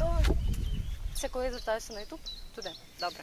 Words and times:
Готовий? 0.00 0.38
Це 1.14 1.28
коли 1.28 1.50
звертаюся 1.50 1.92
на 1.92 2.00
Ютуб? 2.00 2.18
Туди. 2.54 2.70
Добре. 3.00 3.18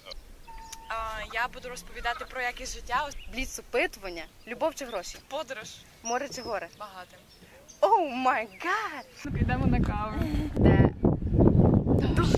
А, 0.89 0.93
я 1.33 1.47
буду 1.47 1.69
розповідати 1.69 2.25
про 2.25 2.41
якість 2.41 2.73
життя, 2.73 3.09
Бліц 3.33 3.59
опитування, 3.59 4.23
любов 4.47 4.75
чи 4.75 4.85
гроші, 4.85 5.17
подорож 5.27 5.69
море 6.03 6.29
чи 6.29 6.41
горе. 6.41 6.67
багатим. 6.79 7.19
Oh 7.81 8.07
my 8.09 8.47
God! 8.63 9.33
Підемо 9.33 9.67
на 9.67 9.81
каву. 9.81 10.19
Де 10.55 10.89
дощ. 12.07 12.31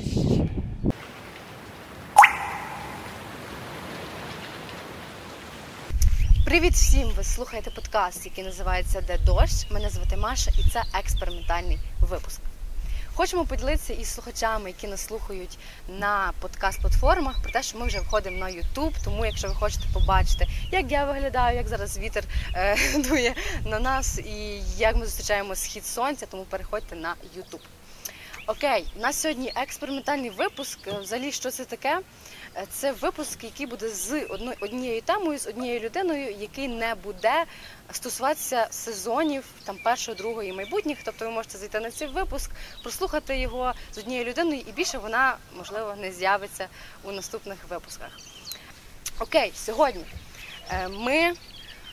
Привіт 6.46 6.74
всім! 6.74 7.10
Ви 7.10 7.24
слухаєте 7.24 7.72
подкаст, 7.72 8.26
який 8.26 8.44
називається 8.44 9.02
Де 9.02 9.18
дощ. 9.18 9.72
Мене 9.72 9.90
звати 9.90 10.18
Маша, 10.18 10.52
і 10.60 10.70
це 10.70 10.84
експериментальний 11.00 11.80
випуск. 12.02 12.42
Хочемо 13.16 13.46
поділитися 13.46 13.94
із 13.94 14.14
слухачами, 14.14 14.70
які 14.70 14.88
нас 14.88 15.06
слухають 15.06 15.58
на 15.88 16.34
подкаст-платформах, 16.42 17.42
про 17.42 17.52
те, 17.52 17.64
що 17.64 17.78
ми 17.78 17.88
вже 17.88 18.00
виходимо 18.00 18.38
на 18.38 18.50
Ютуб. 18.50 18.94
Тому, 19.04 19.26
якщо 19.26 19.48
ви 19.48 19.56
хочете 19.56 19.86
побачити, 19.94 20.48
як 20.72 20.92
я 20.92 21.06
виглядаю, 21.06 21.58
як 21.58 21.68
зараз 21.68 21.98
вітер 21.98 22.24
е, 22.56 22.78
дує 22.98 23.36
на 23.66 23.80
нас 23.80 24.20
і 24.20 24.62
як 24.78 24.96
ми 24.96 25.06
зустрічаємо 25.06 25.56
схід 25.56 25.86
сонця, 25.86 26.26
тому 26.26 26.44
переходьте 26.44 26.96
на 26.96 27.16
Ютуб. 27.36 27.62
Окей, 28.48 28.86
у 28.96 29.00
нас 29.00 29.22
сьогодні 29.22 29.54
експериментальний 29.56 30.30
випуск. 30.30 30.88
Е, 30.88 31.00
Взагалі, 31.00 31.32
що 31.32 31.52
це 31.52 31.66
таке? 31.66 32.00
Це 32.70 32.92
випуск, 32.92 33.44
який 33.44 33.66
буде 33.66 33.90
з 33.90 34.26
однією 34.60 35.02
темою, 35.02 35.40
з 35.40 35.48
однією 35.48 35.80
людиною, 35.80 36.36
який 36.40 36.68
не 36.68 36.96
буде 36.96 37.46
стосуватися 37.92 38.68
сезонів 38.72 39.44
там 39.64 39.78
першого, 39.84 40.18
другого 40.18 40.44
і 40.44 40.54
майбутніх. 40.54 40.98
Тобто 41.06 41.26
ви 41.26 41.32
можете 41.32 41.58
зайти 41.58 41.80
на 41.80 41.92
цей 41.92 42.08
випуск, 42.08 42.52
прослухати 42.84 43.38
його 43.38 43.74
з 43.94 43.98
однією 43.98 44.26
людиною, 44.26 44.62
і 44.68 44.72
більше 44.72 44.98
вона 44.98 45.38
можливо 45.58 45.96
не 45.96 46.12
з'явиться 46.12 46.68
у 47.04 47.12
наступних 47.12 47.58
випусках. 47.70 48.10
Окей, 49.20 49.52
сьогодні 49.56 50.06
е, 50.70 50.88
ми 50.88 51.34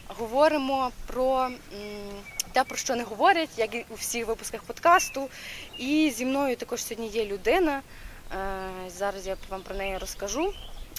говоримо 0.08 0.90
про 1.06 1.50
те, 2.52 2.64
про 2.64 2.76
що 2.76 2.96
не 2.96 3.04
говорять, 3.04 3.50
як 3.56 3.74
і 3.74 3.84
у 3.90 3.94
всіх 3.94 4.26
випусках 4.26 4.62
подкасту. 4.62 5.28
І 5.78 6.12
зі 6.16 6.26
мною 6.26 6.56
також 6.56 6.84
сьогодні 6.84 7.08
є 7.08 7.26
людина. 7.26 7.82
Е, 8.32 8.90
Зараз 8.90 9.26
я 9.26 9.36
вам 9.48 9.62
про 9.62 9.76
неї 9.76 9.98
розкажу. 9.98 10.52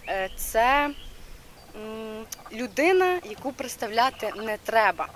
Е, 0.08 0.30
Це 0.36 0.90
людина, 2.54 3.20
яку 3.24 3.52
представляти 3.52 4.32
не 4.36 4.58
треба. 4.58 5.08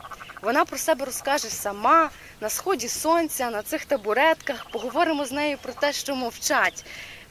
Вона 0.41 0.65
про 0.65 0.77
себе 0.77 1.05
розкаже 1.05 1.47
сама 1.49 2.09
на 2.41 2.49
сході 2.49 2.87
сонця, 2.87 3.49
на 3.49 3.61
цих 3.63 3.85
табуретках. 3.85 4.65
Поговоримо 4.71 5.25
з 5.25 5.31
нею 5.31 5.57
про 5.57 5.73
те, 5.73 5.93
що 5.93 6.15
мовчать 6.15 6.85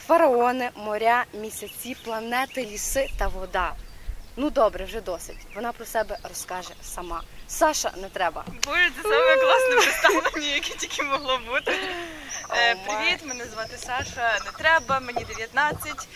фараони, 0.07 0.71
моря, 0.75 1.25
місяці, 1.41 1.97
планети, 2.05 2.65
ліси 2.67 3.09
та 3.19 3.29
вода. 3.29 3.73
Ну 4.37 4.51
добре, 4.51 4.85
вже 4.85 5.01
досить. 5.01 5.47
Вона 5.55 5.73
про 5.73 5.87
себе 5.87 6.19
розкаже 6.29 6.71
сама. 6.83 7.23
Саша 7.59 7.93
не 7.97 8.09
треба. 8.09 8.45
Боже, 8.65 8.91
це 8.97 9.03
саме 9.03 9.37
класне 9.37 9.77
представлення, 9.77 10.55
яке 10.55 10.75
тільки 10.75 11.03
могло 11.03 11.39
бути. 11.39 11.79
Е, 12.51 12.75
Привіт, 12.75 13.19
мене 13.25 13.45
звати 13.45 13.77
Саша. 13.79 14.39
Не 14.45 14.51
треба, 14.59 15.01
мені 15.01 15.25
19. 15.25 16.09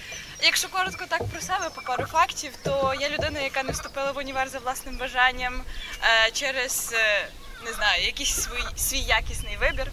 Якщо 0.43 0.69
коротко 0.69 1.05
так 1.09 1.23
про 1.33 1.41
себе, 1.41 1.71
по 1.75 1.83
пару 1.83 2.07
фактів, 2.07 2.53
то 2.65 2.95
я 3.01 3.09
людина, 3.09 3.41
яка 3.41 3.63
не 3.63 3.73
вступила 3.73 4.13
в 4.13 4.19
універ 4.19 4.49
за 4.49 4.59
власним 4.59 4.97
бажанням 4.97 5.63
е, 6.03 6.31
через 6.31 6.95
е, 6.95 7.29
не 7.65 7.73
знаю, 7.73 8.05
якийсь 8.05 8.35
свій, 8.35 8.79
свій 8.79 9.01
якісний 9.01 9.57
вибір. 9.57 9.91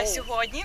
Е, 0.00 0.06
Сьогодні 0.06 0.64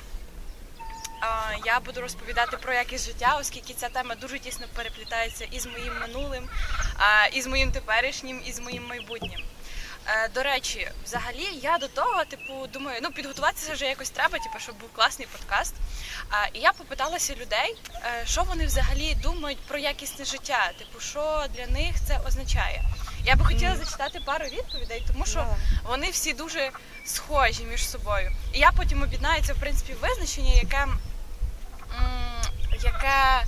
я 1.66 1.80
буду 1.80 2.02
розповідати 2.02 2.58
про 2.58 2.74
якість 2.74 3.06
життя, 3.06 3.38
оскільки 3.40 3.74
ця 3.74 3.90
тема 3.90 4.16
дуже 4.16 4.40
тісно 4.40 4.66
переплітається 4.76 5.46
із 5.52 5.66
моїм 5.66 6.00
минулим, 6.00 6.50
а, 6.98 7.28
і 7.28 7.42
з 7.42 7.48
моїм 7.48 7.72
теперішнім, 7.72 8.42
і 8.46 8.52
з 8.52 8.60
моїм 8.60 8.88
майбутнім. 8.88 9.42
Е, 10.12 10.30
До 10.34 10.44
речі, 10.44 10.92
взагалі 11.06 11.48
я 11.62 11.78
до 11.78 11.88
того, 11.88 12.26
типу, 12.26 12.68
думаю, 12.74 13.00
ну 13.04 13.12
підготуватися 13.12 13.74
вже 13.74 13.86
якось 13.86 14.10
треба, 14.10 14.38
типу, 14.40 14.60
щоб 14.60 14.76
був 14.80 14.90
класний 14.94 15.28
подкаст. 15.32 15.76
І 16.54 16.60
я 16.60 16.74
попиталася 16.74 17.34
людей, 17.34 17.76
е, 17.96 18.26
що 18.26 18.44
вони 18.44 18.66
взагалі 18.66 19.16
думають 19.16 19.60
про 19.68 19.78
якісне 19.78 20.26
життя, 20.26 20.72
типу, 20.78 21.00
що 21.00 21.46
для 21.56 21.68
них 21.68 21.96
це 22.08 22.20
означає. 22.28 22.84
Я 23.26 23.36
би 23.36 23.46
хотіла 23.46 23.76
зачитати 23.76 24.20
пару 24.26 24.46
відповідей, 24.46 25.04
тому 25.08 25.26
що 25.26 25.46
вони 25.84 26.10
всі 26.10 26.34
дуже 26.34 26.72
схожі 27.06 27.64
між 27.64 27.90
собою. 27.90 28.32
І 28.54 28.60
я 28.60 28.72
потім 28.72 29.04
об'єднаю 29.04 29.44
це 29.44 29.54
в 29.54 29.60
принципі 29.60 29.94
визначення, 29.94 30.52
яке, 30.54 30.88
яке 32.84 33.44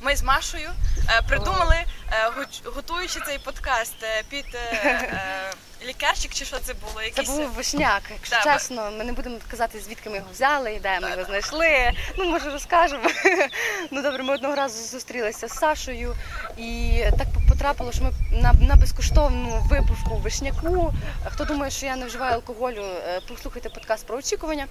ми 0.00 0.16
з 0.16 0.22
Машою 0.22 0.70
е, 1.08 1.22
придумали, 1.28 1.76
е, 2.12 2.46
готуючи 2.64 3.20
цей 3.26 3.38
подкаст 3.38 4.02
е, 4.02 4.22
під 4.28 4.46
е, 4.54 4.58
е, 4.84 5.52
лікарчик, 5.86 6.34
чи 6.34 6.44
що 6.44 6.58
це 6.58 6.74
було? 6.74 7.00
Це 7.14 7.22
був 7.22 7.50
вишняк. 7.52 8.02
Якщо 8.10 8.36
Да, 8.44 8.52
чесно, 8.52 8.90
ми 8.98 9.04
не 9.04 9.12
будемо 9.12 9.36
казати, 9.50 9.80
звідки 9.80 10.10
ми 10.10 10.16
його 10.16 10.28
взяли, 10.32 10.80
де 10.82 10.94
ми 10.94 11.00
Да, 11.00 11.08
його 11.08 11.22
да. 11.22 11.24
знайшли. 11.24 11.92
Ну, 12.18 12.24
може, 12.24 12.50
розкажемо. 12.50 13.08
Ну 13.90 14.02
добре, 14.02 14.22
ми 14.22 14.34
одного 14.34 14.54
разу 14.54 14.84
зустрілися 14.84 15.48
з 15.48 15.52
Сашою, 15.52 16.14
і 16.58 17.02
так 17.18 17.26
потрапило, 17.48 17.92
що 17.92 18.04
ми 18.04 18.12
на, 18.30 18.52
на 18.52 18.76
безкоштовну 18.76 19.62
випивку 19.70 20.16
вишняку. 20.16 20.94
Хто 21.24 21.44
думає, 21.44 21.70
що 21.70 21.86
я 21.86 21.96
не 21.96 22.06
вживаю 22.06 22.34
алкоголю, 22.34 22.84
е, 23.08 23.20
послухайте 23.28 23.68
подкаст 23.68 24.06
про 24.06 24.18
очікування. 24.18 24.66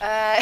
Е, 0.00 0.38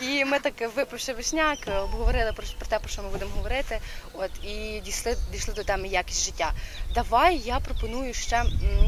І 0.00 0.24
ми 0.24 0.38
так 0.38 0.54
випивши 0.76 1.12
вишняк, 1.12 1.58
обговорили 1.82 2.32
про, 2.32 2.44
те, 2.68 2.78
про 2.78 2.88
що 2.88 3.02
ми 3.02 3.08
будемо 3.08 3.30
говорити. 3.36 3.80
От 4.12 4.30
і 4.44 4.80
дійшли, 4.84 5.16
дійшли 5.32 5.54
до 5.54 5.64
теми 5.64 5.88
якість 5.88 6.24
життя. 6.24 6.52
Давай 6.94 7.38
я 7.38 7.60
пропоную 7.60 8.14
ще 8.14 8.44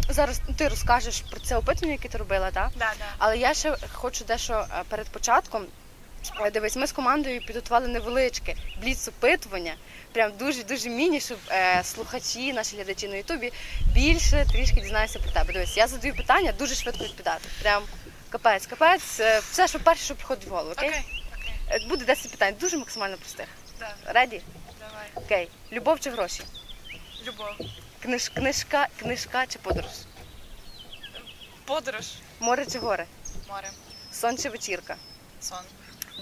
зараз 0.09 0.41
ти 0.57 0.69
розкажеш 0.69 1.21
про 1.21 1.41
це 1.41 1.57
опитування, 1.57 1.93
яке 1.93 2.09
ти 2.09 2.19
робила, 2.19 2.51
так? 2.51 2.71
Да, 2.77 2.93
да. 2.99 3.05
Але 3.19 3.39
я 3.39 3.55
ще 3.55 3.77
хочу 3.93 4.25
дещо 4.25 4.55
е, 4.55 4.83
перед 4.89 5.09
початком. 5.09 5.67
Е, 6.41 6.51
Дивись, 6.51 6.77
ми 6.77 6.87
з 6.87 6.93
командою 6.93 7.41
підготували 7.47 7.89
невеличке 7.89 8.55
бліц 8.83 9.09
опитування. 9.09 9.75
Прям 10.13 10.33
дуже 10.39 10.65
дуже 10.65 10.89
міні, 10.89 11.21
щоб 11.21 11.39
е, 11.51 11.81
слухачі, 11.85 12.53
наші 12.53 12.77
глядачі 12.77 13.09
на 13.09 13.17
Ютубі 13.17 13.53
більше 13.95 14.47
трішки 14.53 14.81
дізналися 14.81 15.19
про 15.19 15.31
тебе. 15.31 15.53
Дивись, 15.53 15.77
я 15.77 15.87
задаю 15.87 16.15
питання, 16.15 16.53
дуже 16.59 16.75
швидко 16.75 17.05
відповідати. 17.05 17.49
Прям 17.63 17.83
капець, 18.33 18.67
капець. 18.67 19.21
Е, 19.21 19.39
все, 19.39 19.69
що 19.69 19.81
перше, 19.81 20.05
що 20.05 20.15
приходить 20.15 20.47
в 20.47 20.51
голову. 20.51 20.71
Окей? 20.73 20.89
Окей, 20.89 21.25
окей, 21.37 21.55
Е, 21.71 21.89
Буде 21.89 22.05
10 22.05 22.31
питань, 22.31 22.55
дуже 22.61 22.77
максимально 22.79 23.17
простих. 23.17 23.47
да, 23.79 23.95
Реді? 24.07 24.43
давай. 24.81 25.07
Окей. 25.15 25.49
Любов 25.73 26.01
чи 26.01 26.11
гроші? 26.11 26.43
Любов. 27.27 27.49
Книж, 28.03 28.29
книжка, 28.29 28.89
книжка 28.99 29.47
чи 29.47 29.59
подорож? 29.59 29.91
Подорож. 31.65 32.07
Море 32.41 32.67
чи 32.67 32.79
горе? 32.79 33.07
Море. 33.49 33.71
Сон 34.13 34.39
чи 34.39 34.49
вечірка? 34.49 34.97
Сон. 35.41 35.59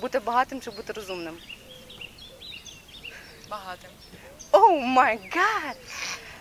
Бути 0.01 0.19
багатим 0.19 0.61
чи 0.61 0.71
бути 0.71 0.93
розумним? 0.93 1.39
Багатим. 3.51 3.91
Oh 4.53 4.81
my 4.81 5.31
God! 5.35 5.77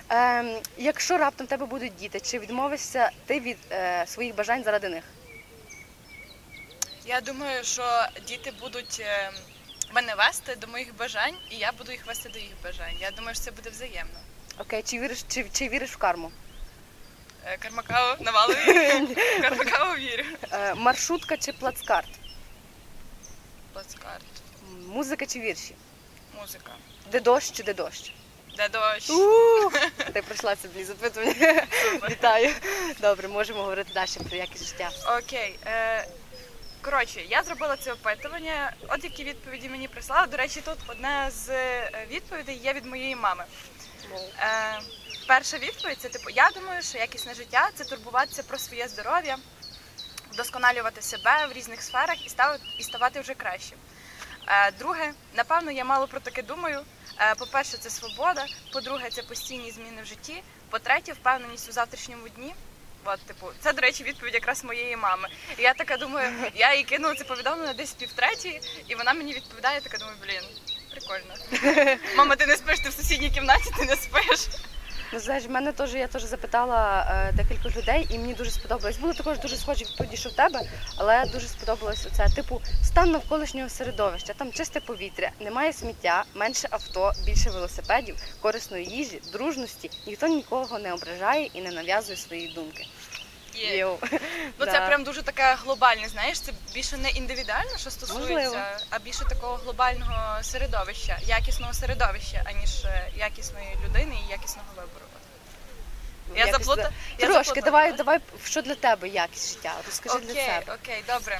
Ем, 0.09 0.61
якщо 0.77 1.17
раптом 1.17 1.45
в 1.47 1.49
тебе 1.49 1.65
будуть 1.65 1.95
діти, 1.95 2.19
чи 2.19 2.39
відмовишся 2.39 3.11
ти 3.25 3.39
від 3.39 3.57
е, 3.71 4.05
своїх 4.07 4.35
бажань 4.35 4.63
заради 4.63 4.89
них? 4.89 5.03
Я 7.09 7.21
думаю, 7.21 7.63
що 7.63 8.05
діти 8.27 8.51
будуть 8.61 8.97
е, 8.99 9.31
мене 9.93 10.15
вести 10.15 10.55
до 10.55 10.67
моїх 10.67 10.95
бажань, 10.97 11.35
і 11.49 11.55
я 11.55 11.71
буду 11.71 11.91
їх 11.91 12.05
вести 12.05 12.29
до 12.29 12.39
їх 12.39 12.51
бажань. 12.63 12.93
Я 12.99 13.11
думаю, 13.11 13.35
що 13.35 13.43
це 13.43 13.51
буде 13.51 13.69
взаємно. 13.69 14.19
Окей, 14.59 14.83
чи 14.83 14.99
віриш, 14.99 15.23
чи, 15.27 15.45
чи 15.53 15.69
віриш 15.69 15.91
в 15.91 15.97
карму? 15.97 16.31
Е, 17.45 17.57
Кармакао 17.57 18.15
навалує. 18.19 19.07
Кармакао 19.41 19.95
вірю. 19.95 20.23
Е, 20.51 20.75
маршрутка 20.75 21.37
чи 21.37 21.53
плацкарт? 21.53 22.09
Плацкарт. 23.73 24.25
Музика 24.87 25.25
чи 25.25 25.39
вірші? 25.39 25.75
Музика. 26.39 26.71
Де 27.11 27.19
дощ 27.19 27.51
чи 27.51 27.63
де 27.63 27.73
дощ? 27.73 28.13
Де 28.57 28.69
дощ? 28.69 29.07
Ти 30.13 30.21
пройшла 30.21 30.55
це 30.55 30.67
бліз 30.67 30.87
запитування. 30.87 31.67
Вітаю. 32.09 32.49
Добре, 33.01 33.27
можемо 33.27 33.61
говорити 33.61 33.91
далі 33.93 34.27
про 34.29 34.37
якість 34.37 34.67
життя. 34.67 34.89
Окей. 35.17 35.59
Коротше, 36.81 37.21
я 37.29 37.43
зробила 37.43 37.77
це 37.77 37.93
опитування. 37.93 38.73
От 38.87 39.03
які 39.03 39.23
відповіді 39.23 39.69
мені 39.69 39.87
прислали. 39.87 40.27
До 40.27 40.37
речі, 40.37 40.61
тут 40.61 40.77
одна 40.87 41.31
з 41.31 41.49
е, 41.49 41.91
відповідей 42.09 42.57
є 42.57 42.73
від 42.73 42.85
моєї 42.85 43.15
мами. 43.15 43.43
Е, 44.39 44.79
перша 45.27 45.57
відповідь 45.57 45.97
це 45.99 46.09
типу: 46.09 46.29
я 46.29 46.49
думаю, 46.55 46.81
що 46.81 46.97
якісне 46.97 47.33
життя 47.33 47.69
це 47.75 47.83
турбуватися 47.83 48.43
про 48.43 48.57
своє 48.57 48.87
здоров'я, 48.87 49.37
вдосконалювати 50.31 51.01
себе 51.01 51.47
в 51.47 51.53
різних 51.53 51.81
сферах 51.81 52.25
і 52.25 52.29
ставити 52.29 52.63
і 52.79 52.83
ставати 52.83 53.19
вже 53.19 53.33
кращим. 53.33 53.77
Е, 54.47 54.71
друге, 54.71 55.13
напевно, 55.33 55.71
я 55.71 55.85
мало 55.85 56.07
про 56.07 56.19
таке 56.19 56.43
думаю. 56.43 56.81
Е, 57.19 57.35
по-перше, 57.35 57.77
це 57.77 57.89
свобода. 57.89 58.45
По-друге, 58.73 59.09
це 59.09 59.23
постійні 59.23 59.71
зміни 59.71 60.01
в 60.01 60.05
житті. 60.05 60.43
По-третє, 60.69 61.13
впевненість 61.13 61.69
у 61.69 61.71
завтрашньому 61.71 62.29
дні. 62.29 62.53
От, 63.05 63.19
типу, 63.19 63.47
це, 63.59 63.73
до 63.73 63.81
речі, 63.81 64.03
відповідь 64.03 64.33
якраз 64.33 64.63
моєї 64.63 64.95
мами. 64.97 65.29
І 65.57 65.61
я 65.61 65.73
така 65.73 65.97
думаю, 65.97 66.31
я 66.55 66.73
їй 66.73 66.83
кинула 66.83 67.15
це 67.15 67.23
повідомлення 67.23 67.73
десь 67.73 67.93
півтретій, 67.93 68.61
і 68.87 68.95
вона 68.95 69.13
мені 69.13 69.33
відповідає, 69.33 69.81
така 69.81 69.97
думаю, 69.97 70.17
блін, 70.21 70.41
прикольно. 70.91 71.97
Мама, 72.17 72.35
ти 72.35 72.45
не 72.45 72.55
спиш, 72.55 72.79
ти 72.79 72.89
в 72.89 72.93
сусідній 72.93 73.29
кімнаті, 73.29 73.71
ти 73.77 73.85
не 73.85 73.95
спиш. 73.95 74.47
Ну, 75.13 75.19
знаєш, 75.19 75.45
в 75.45 75.51
мене 75.51 75.71
теж 75.71 75.93
я 75.93 76.07
теж 76.07 76.23
запитала 76.23 77.07
е, 77.11 77.31
декількох 77.31 77.77
людей, 77.77 78.07
і 78.09 78.19
мені 78.19 78.33
дуже 78.33 78.51
сподобалось. 78.51 78.97
Були 78.97 79.13
також 79.13 79.39
дуже 79.39 79.57
схожі 79.57 79.85
відповіді, 79.85 80.17
що 80.17 80.29
в 80.29 80.33
тебе, 80.33 80.61
але 80.97 81.25
дуже 81.25 81.47
сподобалось 81.47 82.05
оце. 82.05 82.27
Типу, 82.35 82.61
стан 82.83 83.11
навколишнього 83.11 83.69
середовища, 83.69 84.33
там 84.33 84.51
чисте 84.51 84.79
повітря, 84.79 85.31
немає 85.39 85.73
сміття, 85.73 86.23
менше 86.35 86.67
авто, 86.71 87.11
більше 87.25 87.49
велосипедів, 87.49 88.15
корисної 88.41 88.85
їжі, 88.85 89.21
дружності. 89.31 89.89
Ніхто 90.07 90.27
нікого 90.27 90.79
не 90.79 90.93
ображає 90.93 91.49
і 91.53 91.61
не 91.61 91.71
нав'язує 91.71 92.17
свої 92.17 92.53
думки. 92.53 92.87
Є. 93.55 93.77
Йоу. 93.77 93.97
Ну 94.59 94.65
це 94.65 94.71
Да. 94.71 94.87
прям 94.87 95.03
дуже 95.03 95.21
таке 95.23 95.55
глобальне, 95.63 96.09
знаєш, 96.09 96.39
це 96.41 96.51
більше 96.73 96.97
не 96.97 97.09
індивідуально, 97.09 97.77
що 97.77 97.91
стосується, 97.91 98.33
Можливо. 98.33 98.57
а 98.89 98.99
більше 98.99 99.25
такого 99.25 99.55
глобального 99.55 100.43
середовища, 100.43 101.19
якісного 101.25 101.73
середовища, 101.73 102.41
аніж 102.45 102.85
е, 102.85 103.11
якісної 103.15 103.77
людини 103.85 104.15
і 104.27 104.31
якісного 104.31 104.67
вибору. 104.75 105.05
Я 106.35 106.45
Якось 106.45 106.61
заплута- 106.67 106.75
да. 106.83 106.91
я 107.19 107.25
Трошки, 107.27 107.43
заплутала, 107.43 107.65
давай, 107.65 107.91
да? 107.91 107.97
давай, 107.97 108.19
що 108.45 108.61
для 108.61 108.75
тебе 108.75 109.07
якість 109.07 109.49
життя? 109.53 109.73
Розкажи 109.85 110.15
окей, 110.17 110.27
для 110.27 110.41
себе. 110.45 110.77
окей, 110.83 111.03
добре. 111.07 111.39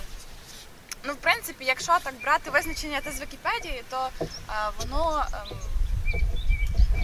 Ну, 1.03 1.13
в 1.13 1.17
принципі, 1.17 1.65
якщо 1.65 1.97
так 2.03 2.13
брати 2.21 2.49
визначення 2.49 3.01
те 3.01 3.11
з 3.11 3.21
Вікіпедії, 3.21 3.83
то 3.89 4.09
а, 4.47 4.69
воно, 4.79 5.25
ем, 5.33 5.57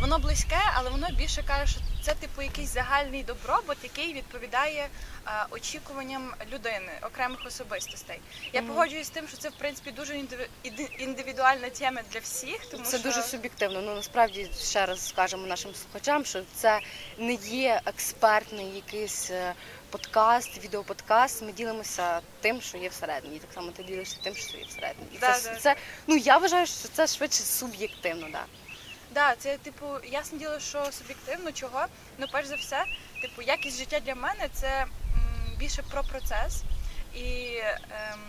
воно 0.01 0.19
близьке, 0.19 0.60
але 0.74 0.90
воно 0.90 1.08
більше 1.12 1.44
каже, 1.44 1.72
що 1.72 1.80
це 2.06 2.13
типу 2.13 2.42
якийсь 2.42 2.74
загальний 2.74 3.24
добробут, 3.24 3.78
який 3.84 4.13
відповідає 4.13 4.88
а, 5.25 5.46
очікуванням 5.52 6.34
людини, 6.54 6.92
окремих 7.02 7.46
особистостей. 7.46 8.19
Я 8.54 8.62
Мгм. 8.62 8.69
погоджуюсь 8.69 9.07
з 9.07 9.10
тим, 9.10 9.28
що 9.28 9.38
це 9.38 9.50
в 9.50 9.56
принципі 9.57 9.92
дуже 9.92 10.13
індиві- 10.13 10.48
іди- 10.63 10.90
індивідуальна 11.00 11.69
тема 11.69 12.02
для 12.12 12.19
всіх, 12.19 12.66
тому 12.66 12.84
Це 12.84 12.98
що 12.98 13.07
дуже 13.10 13.22
суб'єктивно. 13.24 13.81
Ну 13.81 13.96
насправді 13.96 14.50
ще 14.63 14.86
раз 14.86 15.07
скажемо 15.07 15.48
нашим 15.48 15.72
слухачам, 15.75 16.25
що 16.25 16.42
це 16.56 16.80
не 17.18 17.34
є 17.34 17.81
експертний 17.86 18.75
якийсь 18.75 19.30
е, 19.31 19.54
подкаст, 19.90 20.63
відеоподкаст. 20.63 21.42
Ми 21.42 21.51
ділимося 21.51 22.22
тим, 22.42 22.62
що 22.62 22.78
є 22.78 22.90
всередині. 22.90 23.36
І 23.36 23.40
так 23.40 23.54
само 23.54 23.72
ти 23.72 23.84
ділишся 23.84 24.18
тим, 24.24 24.36
що 24.36 24.58
є 24.58 24.66
всередині. 24.66 25.08
І 25.13 25.18
Да, 25.18 25.34
це, 25.40 25.50
да. 25.54 25.60
це 25.60 25.75
ну 26.08 26.16
я 26.18 26.38
вважаю, 26.38 26.66
що 26.68 26.88
це 26.94 27.08
швидше 27.08 27.44
суб'єктивно, 27.44 28.28
да. 28.31 28.46
Да, 29.16 29.36
це 29.36 29.58
типу 29.58 29.86
ясне 30.12 30.38
діло, 30.40 30.60
що 30.60 30.92
суб'єктивно 30.92 31.52
чого. 31.52 31.86
Ну, 32.18 32.28
перш 32.32 32.48
за 32.48 32.56
все, 32.56 32.86
типу, 33.22 33.42
якість 33.42 33.78
життя 33.78 34.00
для 34.00 34.16
мене 34.16 34.50
це 34.54 34.68
м, 34.82 34.88
більше 35.58 35.82
про 35.92 36.04
процес. 36.04 36.64
І 37.16 37.58
ем, 38.12 38.20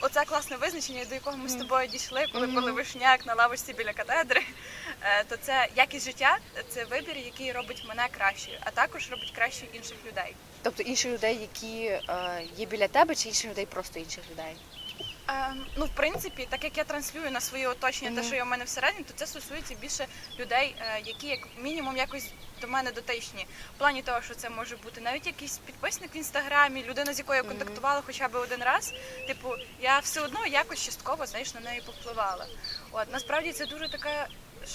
оце 0.00 0.24
класне 0.24 0.56
визначення, 0.56 1.04
до 1.04 1.14
якого 1.14 1.36
ми 1.36 1.48
з 1.48 1.54
тобою 1.56 1.86
дійшли, 1.88 2.26
коли 2.32 2.46
Мгм. 2.46 2.56
коли 2.56 2.72
вишняк 2.72 3.26
на 3.26 3.34
лавочці 3.34 3.72
біля 3.72 3.92
катедри. 3.92 4.42
Е, 5.02 5.24
то 5.24 5.36
це 5.36 5.68
якість 5.76 6.04
життя 6.06 6.38
це 6.68 6.84
вибір, 6.84 7.16
який 7.16 7.52
робить 7.52 7.84
мене 7.88 8.08
кращою, 8.18 8.58
а 8.60 8.70
також 8.70 9.10
робить 9.10 9.32
краще 9.36 9.64
інших 9.72 9.96
людей. 10.06 10.34
Тобто 10.62 10.82
інших 10.82 11.12
людей, 11.12 11.38
які 11.40 11.84
е, 11.86 12.42
є 12.56 12.66
біля 12.66 12.88
тебе, 12.88 13.14
чи 13.14 13.28
інших 13.28 13.50
людей, 13.50 13.66
просто 13.66 13.98
інших 13.98 14.24
людей. 14.30 14.56
Ем, 15.28 15.66
ну, 15.76 15.84
в 15.86 15.88
принципі, 15.88 16.46
так 16.50 16.64
як 16.64 16.78
я 16.78 16.84
транслюю 16.84 17.30
на 17.30 17.40
своє 17.40 17.68
оточення, 17.68 18.20
те, 18.20 18.26
що 18.26 18.34
є 18.34 18.42
в 18.42 18.46
мене 18.46 18.64
всередині, 18.64 19.04
то 19.04 19.12
це 19.16 19.26
стосується 19.26 19.74
більше 19.74 20.06
людей, 20.38 20.76
е, 20.80 21.00
які 21.04 21.26
як 21.26 21.40
мінімум 21.58 21.96
якось 21.96 22.30
до 22.60 22.68
мене 22.68 22.92
дотичні. 22.92 23.46
В 23.76 23.78
плані 23.78 24.02
того, 24.02 24.22
що 24.22 24.34
це 24.34 24.50
може 24.50 24.76
бути 24.76 25.00
навіть 25.00 25.26
якийсь 25.26 25.58
підписник 25.58 26.14
в 26.14 26.16
інстаграмі, 26.16 26.84
людина, 26.84 27.12
з 27.14 27.18
якою 27.18 27.36
я 27.36 27.48
контактувала 27.48 28.02
хоча 28.06 28.28
б 28.28 28.34
один 28.34 28.62
раз. 28.62 28.92
Типу, 29.26 29.54
я 29.80 29.98
все 29.98 30.20
одно 30.20 30.46
якось 30.46 30.84
частково 30.84 31.26
знаєш, 31.26 31.54
на 31.54 31.60
неї 31.60 31.80
повпливала. 31.86 32.46
От 32.90 33.12
насправді 33.12 33.52
це 33.52 33.66
дуже 33.66 33.88
така. 33.88 34.26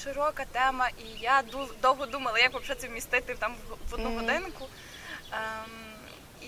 Широка 0.04 0.46
тема, 0.46 0.90
і 0.90 1.20
я 1.22 1.44
довго 1.82 2.06
думала, 2.06 2.40
як 2.40 2.54
взагалі 2.54 2.80
це 2.82 2.88
вмістити 2.88 3.36
там 3.36 3.56
в- 3.90 3.94
одну 3.94 4.10
Мгм. 4.10 4.20
годинку. 4.20 4.68
Ем, 5.32 5.72
і 6.42 6.48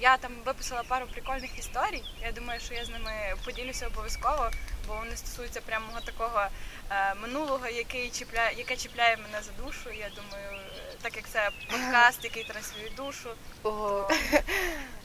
я 0.00 0.16
там 0.16 0.32
виписала 0.44 0.82
пару 0.82 1.06
прикольних 1.06 1.58
історій. 1.58 2.02
Я 2.22 2.32
думаю, 2.32 2.60
що 2.60 2.74
я 2.74 2.84
з 2.84 2.88
ними 2.88 3.12
поділюся 3.44 3.86
обов'язково, 3.86 4.50
бо 4.88 4.96
вони 4.96 5.16
стосуються 5.16 5.60
прямо 5.60 6.00
такого 6.04 6.46
е, 6.90 7.14
минулого, 7.14 7.68
який 7.68 8.10
чіпляє, 8.10 8.54
яке 8.58 8.76
чіпляє 8.76 9.16
мене 9.16 9.42
за 9.42 9.64
душу. 9.64 9.90
Я 9.90 10.10
думаю, 10.16 10.60
так 11.02 11.16
як 11.16 11.28
це 11.28 11.50
подкаст, 11.70 12.24
який 12.24 12.44
транслює 12.44 12.90
душу. 12.96 13.30
Ого. 13.62 14.10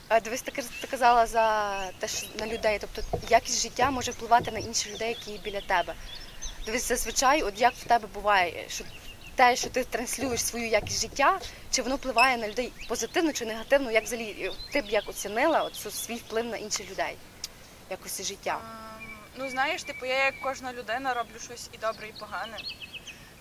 А 0.07 0.19
Дивись, 0.19 0.41
ти 0.41 0.51
каз- 0.51 0.81
ти 0.81 0.87
казала 0.87 1.25
за 1.25 1.77
те, 1.99 2.07
що 2.07 2.27
на 2.39 2.47
людей, 2.47 2.79
тобто 2.81 3.17
якість 3.29 3.61
життя 3.61 3.91
може 3.91 4.11
впливати 4.11 4.51
на 4.51 4.59
інших 4.59 4.93
людей, 4.93 5.09
які 5.09 5.41
біля 5.43 5.61
тебе. 5.61 5.93
Дивись, 6.65 6.87
зазвичай, 6.87 7.41
от 7.41 7.61
як 7.61 7.73
в 7.73 7.83
тебе 7.83 8.07
буває, 8.13 8.65
що 8.69 8.83
те, 9.35 9.55
що 9.55 9.69
ти 9.69 9.83
транслюєш 9.83 10.43
свою 10.45 10.67
якість 10.67 11.01
життя, 11.01 11.39
чи 11.71 11.81
воно 11.81 11.95
впливає 11.95 12.37
на 12.37 12.47
людей 12.47 12.71
позитивно 12.89 13.33
чи 13.33 13.45
негативно, 13.45 13.91
як 13.91 14.03
взагалі 14.03 14.35
е, 14.41 14.51
ти 14.71 14.81
б 14.81 14.85
як 14.89 15.09
оцінила 15.09 15.63
от, 15.63 15.73
цю- 15.75 15.91
свій 15.91 16.15
вплив 16.15 16.45
на 16.45 16.57
інших 16.57 16.91
людей, 16.91 17.15
якості 17.89 18.23
життя? 18.23 18.59
Ну 19.35 19.49
знаєш, 19.49 19.83
типу, 19.83 20.05
я 20.05 20.25
як 20.25 20.33
кожна 20.43 20.73
людина 20.73 21.13
роблю 21.13 21.39
щось 21.43 21.69
і 21.73 21.77
добре, 21.77 22.07
і 22.07 22.11
погане. 22.19 22.57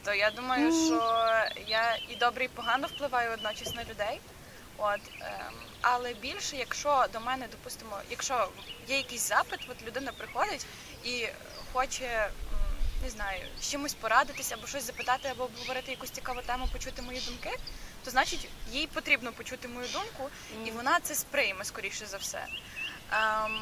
То 0.05 0.15
я 0.15 0.31
думаю, 0.31 0.69
Мгм. 0.69 0.87
що 0.87 1.25
я 1.67 1.97
і 2.09 2.17
добре, 2.17 2.44
і 2.44 2.49
погано 2.49 2.87
впливаю 2.87 3.33
одночасно 3.33 3.75
на 3.75 3.85
людей. 3.85 4.21
От, 4.79 5.00
ем, 5.21 5.53
але 5.81 6.15
більше, 6.15 6.56
якщо 6.56 7.06
до 7.12 7.21
мене, 7.21 7.47
допустимо, 7.50 7.97
якщо 8.11 8.49
є 8.89 8.97
якийсь 8.97 9.29
запит, 9.29 9.61
от 9.69 9.87
людина 9.87 10.12
приходить 10.19 10.67
і 11.05 11.27
хоче, 11.73 12.29
не 13.02 13.10
знаю, 13.10 13.40
з 13.60 13.70
чимось 13.70 13.94
порадитися 13.94 14.54
або 14.54 14.66
щось 14.66 14.84
запитати, 14.87 15.28
або 15.28 15.44
обговорити 15.44 15.90
якусь 15.90 16.10
цікаву 16.10 16.40
тему, 16.43 16.69
почути 16.72 17.02
мої 17.02 17.20
думки, 17.20 17.50
то 18.04 18.10
значить 18.10 18.49
їй 18.72 18.87
потрібно 18.87 19.32
почути 19.32 19.69
мою 19.69 19.87
думку, 19.93 20.31
і 20.66 20.70
вона 20.70 21.00
це 21.02 21.14
сприйме 21.14 21.64
скоріше 21.64 22.06
за 22.06 22.16
все. 22.16 22.46
Ем, 23.12 23.60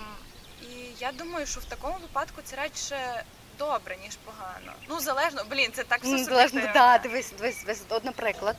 і 0.62 0.74
я 0.98 1.12
думаю, 1.12 1.46
що 1.46 1.60
в 1.60 1.64
такому 1.64 1.98
випадку 2.02 2.40
це 2.44 2.56
радше 2.56 3.24
добре, 3.58 3.96
ніж 4.04 4.16
погано. 4.24 4.72
Ну, 4.88 5.00
залежно, 5.00 5.44
блін, 5.50 5.72
це 5.72 5.84
так 5.84 5.98
все 6.02 6.24
залежно, 6.24 6.48
суб'єктивно. 6.60 6.72
да, 6.74 6.98
дивись, 6.98 7.32
дивись, 7.38 7.60
дивись, 7.60 7.82
от, 7.88 8.04
наприклад, 8.04 8.56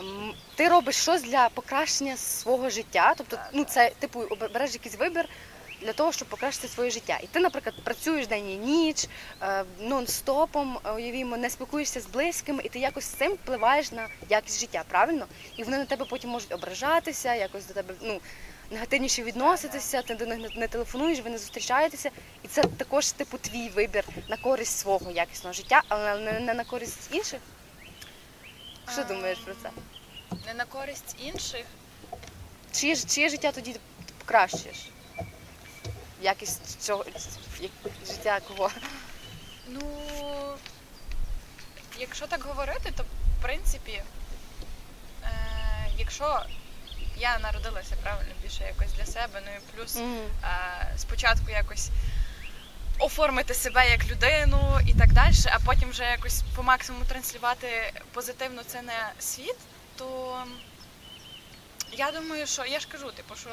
м, 0.00 0.34
ти 0.54 0.68
робиш 0.68 0.96
щось 0.96 1.22
для 1.22 1.48
покращення 1.48 2.16
свого 2.16 2.70
життя, 2.70 3.14
тобто, 3.18 3.36
Так, 3.36 3.50
ну 3.52 3.64
так. 3.64 3.72
це 3.72 3.90
типу 3.98 4.26
береш 4.52 4.72
якийсь 4.72 4.94
вибір 4.96 5.28
для 5.80 5.92
того, 5.92 6.12
щоб 6.12 6.28
покращити 6.28 6.68
своє 6.68 6.90
життя. 6.90 7.18
І 7.22 7.26
ти, 7.26 7.40
наприклад, 7.40 7.74
працюєш 7.84 8.26
день 8.26 8.50
і 8.50 8.56
ніч, 8.56 9.08
е, 9.42 9.64
нон-стопом, 9.82 10.78
е, 10.84 10.92
уявімо, 10.92 11.36
не 11.36 11.50
спілкуєшся 11.50 12.00
з 12.00 12.06
близькими, 12.06 12.62
і 12.64 12.68
ти 12.68 12.78
якось 12.78 13.04
з 13.04 13.08
цим 13.08 13.32
впливаєш 13.32 13.92
на 13.92 14.08
якість 14.28 14.60
життя, 14.60 14.84
правильно? 14.88 15.26
І 15.56 15.64
вони 15.64 15.78
на 15.78 15.84
тебе 15.84 16.04
потім 16.04 16.30
можуть 16.30 16.52
ображатися, 16.52 17.34
якось 17.34 17.66
до 17.66 17.74
тебе 17.74 17.94
ну, 18.00 18.20
негативніше 18.70 19.22
відноситися, 19.22 20.02
ти 20.02 20.14
до 20.14 20.26
них 20.26 20.56
не- 20.56 20.68
телефонуєш, 20.68 21.20
ви 21.20 21.30
не 21.30 21.38
зустрічаєтеся. 21.38 22.10
І 22.44 22.48
це 22.48 22.62
також 22.62 23.12
типу 23.12 23.38
твій 23.38 23.68
вибір 23.68 24.04
на 24.28 24.36
користь 24.36 24.78
свого 24.78 25.10
якісного 25.10 25.52
життя, 25.52 25.82
але 25.88 26.40
не, 26.40 26.54
на 26.54 26.64
користь 26.64 27.08
інших. 27.12 27.40
Що 28.92 29.04
думаєш 29.04 29.38
про 29.38 29.54
це? 29.54 29.70
Не 30.46 30.54
на 30.54 30.64
користь 30.64 31.16
інших. 31.22 31.64
Чиє, 32.72 32.96
чиє 32.96 33.28
життя 33.28 33.52
тоді 33.52 33.72
ти 33.72 33.80
покращуєш? 34.18 34.76
Якість 36.22 36.80
цього 36.80 37.04
життя 38.06 38.40
кого? 38.48 38.70
Ну, 39.68 39.80
якщо 41.98 42.26
так 42.26 42.42
говорити, 42.42 42.92
то 42.96 43.02
в 43.02 43.42
принципі, 43.42 44.02
е, 45.24 45.30
якщо 45.98 46.42
я 47.16 47.38
народилася 47.38 47.94
правильно 48.02 48.32
більше 48.42 48.64
якось 48.64 48.92
для 48.92 49.06
себе, 49.06 49.42
ну 49.46 49.50
і 49.56 49.76
плюс 49.76 49.96
Мгм. 49.96 50.18
е, 50.44 50.94
спочатку 50.96 51.50
якось 51.50 51.90
оформити 52.98 53.54
себе 53.54 53.90
як 53.90 54.06
людину 54.08 54.78
і 54.86 54.94
так 54.94 55.12
далі, 55.12 55.34
а 55.46 55.58
потім 55.58 55.90
вже 55.90 56.04
якось 56.04 56.42
по 56.56 56.62
максимуму 56.62 57.04
транслювати 57.04 57.92
позитивно 58.12 58.62
це 58.66 58.82
на 58.82 59.12
світ, 59.18 59.56
то 59.96 60.36
я 61.92 62.10
думаю, 62.10 62.46
що 62.46 62.64
я 62.64 62.80
ж 62.80 62.88
кажу, 62.88 63.12
типу, 63.12 63.34
що 63.36 63.50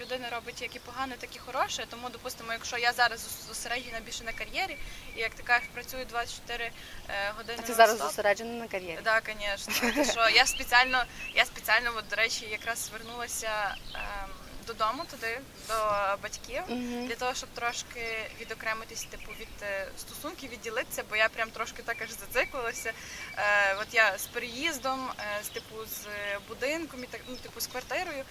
людина 0.00 0.30
робить 0.30 0.62
як 0.62 0.76
і 0.76 0.78
погане, 0.78 1.14
так 1.18 1.36
і 1.36 1.38
хороше. 1.38 1.86
Тому, 1.90 2.10
допустимо, 2.10 2.52
якщо 2.52 2.78
я 2.78 2.92
зараз 2.92 3.20
зос- 3.20 3.48
зосереджена 3.48 4.00
більше 4.00 4.24
на 4.24 4.32
кар'єрі, 4.32 4.76
і 5.16 5.20
як 5.20 5.34
ти 5.34 5.42
кажеш, 5.42 5.68
працюю 5.74 6.04
24 6.04 6.64
е, 7.08 7.32
години 7.36 7.58
А 7.62 7.66
ти 7.66 7.74
зараз 7.74 7.98
зосереджена 7.98 8.52
на 8.52 8.68
кар'єрі. 8.68 8.98
так, 9.02 9.30
звісно. 9.40 10.04
Що 10.12 10.28
я 10.28 10.46
спеціально, 10.46 11.04
я 11.34 11.44
спеціально, 11.44 11.92
от, 11.96 12.08
до 12.08 12.16
речі, 12.16 12.46
якраз 12.50 12.78
звернулася 12.78 13.74
ем, 13.94 14.30
додому 14.68 15.04
туди, 15.10 15.40
до 15.68 15.74
батьків, 16.22 16.62
Мгм. 16.68 17.06
для 17.06 17.14
того, 17.14 17.34
щоб 17.34 17.48
трошки 17.48 18.30
відокремитись, 18.40 19.04
типу, 19.04 19.32
від 19.40 19.48
е, 19.62 19.88
стосунків, 19.98 20.50
відділитися, 20.50 21.02
бо 21.10 21.16
я 21.16 21.28
прям 21.28 21.50
трошки 21.50 21.82
так 21.82 22.02
аж 22.02 22.10
зациклилася. 22.10 22.92
Е, 23.36 23.74
от 23.80 23.86
я 23.92 24.18
з 24.18 24.26
переїздом, 24.26 25.10
е, 25.20 25.44
з 25.44 25.48
типу 25.48 25.74
з 25.86 26.06
будинком 26.48 27.04
і 27.04 27.06
так, 27.06 27.20
ну, 27.28 27.36
типу, 27.36 27.60
з 27.60 27.66
квартирою. 27.66 28.24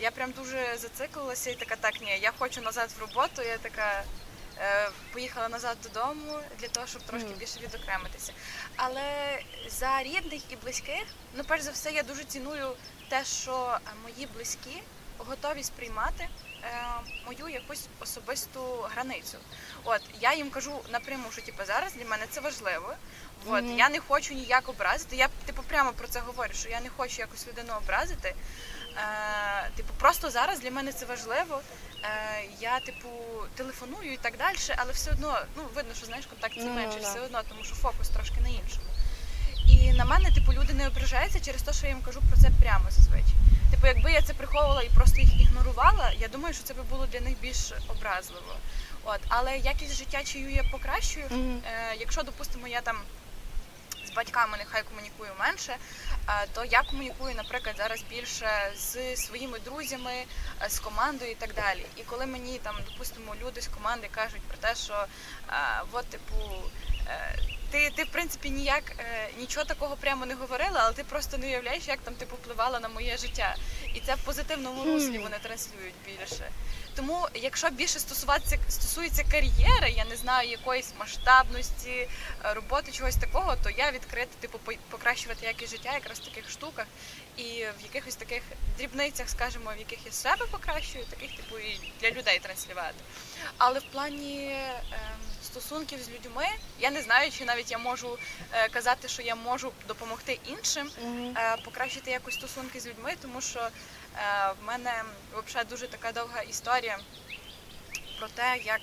Я 0.00 0.10
прям 0.10 0.30
дуже 0.32 0.76
зациклилася 0.78 1.50
і 1.50 1.54
така, 1.54 1.76
так, 1.76 2.00
ні, 2.00 2.18
я 2.22 2.32
хочу 2.38 2.60
назад 2.60 2.90
в 2.98 3.00
роботу. 3.00 3.42
Я 3.42 3.58
така 3.58 4.02
е, 4.58 4.88
поїхала 5.12 5.48
назад 5.48 5.76
додому 5.82 6.38
для 6.60 6.68
того, 6.68 6.86
щоб 6.86 7.02
трошки 7.02 7.28
більше 7.38 7.60
відокремитися. 7.60 8.32
Але 8.76 9.38
за 9.68 10.02
рідних 10.02 10.42
і 10.52 10.56
близьких, 10.56 11.04
ну 11.34 11.44
перш 11.44 11.62
за 11.62 11.70
все, 11.70 11.90
я 11.92 12.02
дуже 12.02 12.24
ціную 12.24 12.72
те, 13.08 13.24
що 13.24 13.78
е, 13.86 13.90
мої 14.02 14.26
близькі 14.34 14.82
готові 15.28 15.62
сприймати 15.62 16.28
е, 16.64 16.68
мою 17.26 17.48
якусь 17.48 17.86
особисту 18.00 18.88
границю. 18.94 19.38
От 19.84 20.00
я 20.20 20.34
їм 20.34 20.50
кажу 20.50 20.80
напряму, 20.92 21.24
що 21.32 21.42
типу, 21.42 21.64
зараз 21.64 21.92
для 21.92 22.04
мене 22.04 22.26
це 22.30 22.40
важливо. 22.40 22.94
От 23.46 23.64
Мгм. 23.64 23.78
я 23.78 23.88
не 23.88 24.00
хочу 24.00 24.34
ніяк 24.34 24.68
образити. 24.68 25.16
Я 25.16 25.28
типу 25.46 25.62
прямо 25.62 25.92
про 25.92 26.08
це 26.08 26.20
говорю, 26.20 26.52
що 26.54 26.68
я 26.68 26.80
не 26.80 26.88
хочу 26.88 27.16
якось 27.18 27.46
людину 27.48 27.72
образити. 27.84 28.34
Е, 28.96 29.70
типу, 29.76 29.92
просто 29.98 30.30
зараз 30.30 30.60
для 30.60 30.70
мене 30.70 30.92
це 30.92 31.06
важливо. 31.06 31.60
Е, 32.04 32.44
я, 32.60 32.80
типу, 32.80 33.08
телефоную 33.54 34.12
і 34.12 34.16
так 34.16 34.36
далі, 34.36 34.56
але 34.76 34.92
все 34.92 35.10
одно, 35.10 35.38
ну 35.56 35.62
видно, 35.74 35.94
що 35.94 36.06
знаєш, 36.06 36.26
контакт 36.26 36.54
Ну, 36.58 36.70
менше, 36.72 36.98
да. 37.00 37.10
все 37.10 37.20
одно, 37.20 37.42
тому 37.48 37.64
що 37.64 37.74
фокус 37.74 38.08
трошки 38.08 38.40
на 38.40 38.48
іншому. 38.48 38.86
На 40.02 40.08
мене, 40.08 40.30
типу, 40.30 40.52
люди 40.52 40.72
не 40.72 40.86
ображаються 40.86 41.40
через 41.40 41.62
те, 41.62 41.72
що 41.72 41.86
я 41.86 41.92
їм 41.92 42.02
кажу 42.02 42.22
про 42.30 42.40
це 42.40 42.50
прямо 42.62 42.90
зазвичай. 42.90 43.34
Типу, 43.70 43.86
якби 43.86 44.12
я 44.12 44.22
це 44.22 44.34
приховувала 44.34 44.82
і 44.82 44.88
просто 44.88 45.20
їх 45.20 45.40
ігнорувала, 45.40 46.12
я 46.18 46.28
думаю, 46.28 46.54
що 46.54 46.62
це 46.64 46.74
би 46.74 46.82
було 46.82 47.06
для 47.06 47.20
них 47.20 47.34
більш 47.40 47.72
образливо. 47.88 48.54
От, 49.04 49.20
але 49.28 49.58
якість 49.58 49.96
життя 49.96 50.22
чию 50.24 50.50
я 50.50 50.62
покращую. 50.62 51.26
Мгм. 51.30 51.60
Е, 51.66 51.96
якщо, 52.00 52.22
допустимо, 52.22 52.68
я 52.68 52.80
там 52.80 52.96
з 54.06 54.10
батьками 54.10 54.56
нехай 54.58 54.82
комунікую 54.82 55.30
менше, 55.38 55.76
е, 56.28 56.46
то 56.54 56.64
я 56.64 56.82
комунікую, 56.82 57.34
наприклад, 57.34 57.74
зараз 57.78 58.04
більше 58.10 58.72
з 58.76 59.16
своїми 59.16 59.58
друзями, 59.58 60.12
е, 60.62 60.68
з 60.68 60.78
командою 60.78 61.30
і 61.30 61.34
так 61.34 61.54
далі. 61.54 61.86
І 61.96 62.02
коли 62.02 62.26
мені 62.26 62.58
там, 62.62 62.76
допустимо, 62.90 63.34
люди 63.42 63.60
з 63.60 63.68
команди 63.68 64.08
кажуть 64.10 64.42
про 64.42 64.56
те, 64.56 64.74
що 64.74 64.94
е, 64.94 65.52
от, 65.92 66.06
типу, 66.06 66.36
е, 67.08 67.38
ти, 67.72 67.90
ти 67.96 68.04
в 68.04 68.08
принципі 68.08 68.50
ніяк 68.50 68.82
е, 68.98 69.28
нічого 69.38 69.66
такого 69.66 69.96
прямо 69.96 70.26
не 70.26 70.34
говорила, 70.34 70.80
але 70.84 70.92
ти 70.92 71.04
просто 71.04 71.38
не 71.38 71.46
уявляєш, 71.46 71.88
як 71.88 71.98
там 71.98 72.14
типу 72.14 72.36
впливала 72.36 72.80
на 72.80 72.88
моє 72.88 73.16
життя. 73.16 73.56
І 73.94 74.00
це 74.00 74.14
в 74.14 74.18
позитивному 74.24 74.84
руслі 74.84 75.18
вони 75.18 75.38
транслюють 75.42 75.94
більше. 76.06 76.50
Тому, 76.96 77.28
якщо 77.34 77.70
більше 77.70 77.98
стосуватися 77.98 78.58
стосується 78.68 79.24
кар'єри, 79.30 79.90
я 79.96 80.04
не 80.04 80.16
знаю 80.16 80.50
якоїсь 80.50 80.92
масштабності, 80.98 81.90
е, 81.90 82.08
роботи, 82.54 82.92
чогось 82.92 83.16
такого, 83.16 83.56
то 83.64 83.70
я 83.70 83.90
відкрита, 83.90 84.30
типу, 84.40 84.58
по- 84.58 84.72
покращувати 84.90 85.46
якість 85.46 85.70
життя 85.72 85.92
якраз 85.94 86.18
в 86.20 86.24
таких 86.24 86.50
штуках 86.50 86.86
і 87.36 87.66
в 87.78 87.82
якихось 87.82 88.16
таких 88.16 88.42
дрібницях, 88.78 89.28
скажімо, 89.28 89.72
в 89.76 89.78
яких 89.78 89.98
я 90.06 90.12
себе 90.12 90.46
покращую, 90.46 91.04
таких 91.04 91.36
типу 91.36 91.58
і 91.58 91.80
для 92.00 92.10
людей 92.10 92.38
транслювати. 92.38 92.94
Але 93.58 93.78
в 93.78 93.84
плані 93.84 94.50
ем, 94.50 94.98
стосунків 95.44 96.02
з 96.02 96.08
людьми 96.10 96.46
я 96.80 96.90
не 96.90 97.02
знаю, 97.02 97.30
чи 97.30 97.44
навіть 97.44 97.70
я 97.70 97.78
можу 97.78 98.18
е, 98.52 98.68
казати, 98.68 99.08
що 99.08 99.22
я 99.22 99.34
можу 99.34 99.72
допомогти 99.88 100.38
іншим 100.46 100.90
е, 101.36 101.56
покращити 101.64 102.10
якось 102.10 102.34
стосунки 102.34 102.80
з 102.80 102.86
людьми, 102.86 103.14
тому 103.22 103.40
що 103.40 103.60
е, 103.60 103.70
в 104.60 104.66
мене 104.66 105.02
взагалі 105.46 105.68
дуже 105.68 105.86
така 105.86 106.12
довга 106.12 106.42
історія 106.42 106.98
про 108.18 108.28
те, 108.28 108.58
як, 108.64 108.80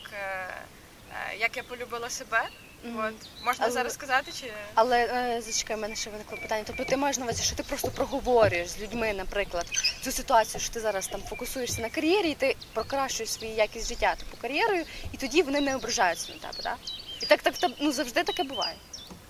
як 1.40 1.58
я 1.58 1.64
полюбила 1.64 2.10
себе. 2.10 2.50
От. 2.86 3.14
Можна 3.46 3.66
Але- 3.66 3.74
зараз 3.74 3.94
сказати, 3.94 4.32
чи 4.42 4.52
Але 4.76 5.06
е, 5.06 5.42
зачекай, 5.42 5.76
в 5.76 5.80
мене 5.80 5.96
ще 5.96 6.10
виникло 6.10 6.38
питання. 6.38 6.64
Тобто 6.68 6.86
ти 6.86 6.98
маєш 6.98 7.18
на 7.18 7.24
увазі, 7.24 7.44
що 7.44 7.56
ти 7.56 7.64
просто 7.64 7.88
проговорюєш 7.92 8.70
з 8.70 8.80
людьми, 8.82 9.14
наприклад, 9.14 9.66
цю 10.04 10.12
ситуацію, 10.12 10.62
що 10.62 10.74
ти 10.74 10.80
зараз 10.80 11.08
там 11.08 11.22
фокусуєшся 11.30 11.82
на 11.82 11.90
кар'єрі, 11.90 12.32
і 12.32 12.36
ти 12.36 12.56
покращуєш 12.74 13.32
свою 13.32 13.54
якість 13.54 13.88
життя 13.90 14.16
типу 14.16 14.38
кар'єрою, 14.42 14.86
і 15.12 15.18
тоді 15.18 15.42
вони 15.42 15.62
не 15.62 15.76
ображаються 15.76 16.34
на 16.34 16.50
тебе, 16.50 16.64
так? 16.64 16.78
І 17.22 17.26
так, 17.26 17.42
так, 17.42 17.58
так 17.58 17.72
ну 17.82 17.92
завжди 17.92 18.24
таке 18.24 18.44
буває. 18.44 18.76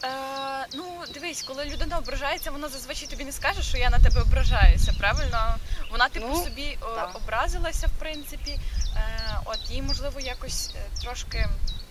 Е, 0.03 0.08
ну, 0.74 0.86
дивись, 1.13 1.44
коли 1.44 1.65
людина 1.65 1.98
ображається, 1.98 2.51
вона 2.51 2.70
зазвичай 2.70 3.08
тобі 3.10 3.25
не 3.25 3.32
скаже, 3.32 3.63
що 3.63 3.77
я 3.77 3.89
на 3.89 4.00
тебе 4.00 4.22
ображаюся, 4.22 4.94
правильно? 5.00 5.56
Вона 5.91 6.10
типу 6.10 6.27
Ну, 6.29 6.44
собі 6.44 6.77
о, 6.82 6.86
так. 6.96 7.15
образилася, 7.15 7.88
в 7.88 8.00
принципі. 8.00 8.60
Е, 8.96 9.39
от 9.46 9.60
їй 9.70 9.82
можливо 9.82 10.20
якось 10.20 10.72
е, 10.75 11.01
трошки 11.03 11.48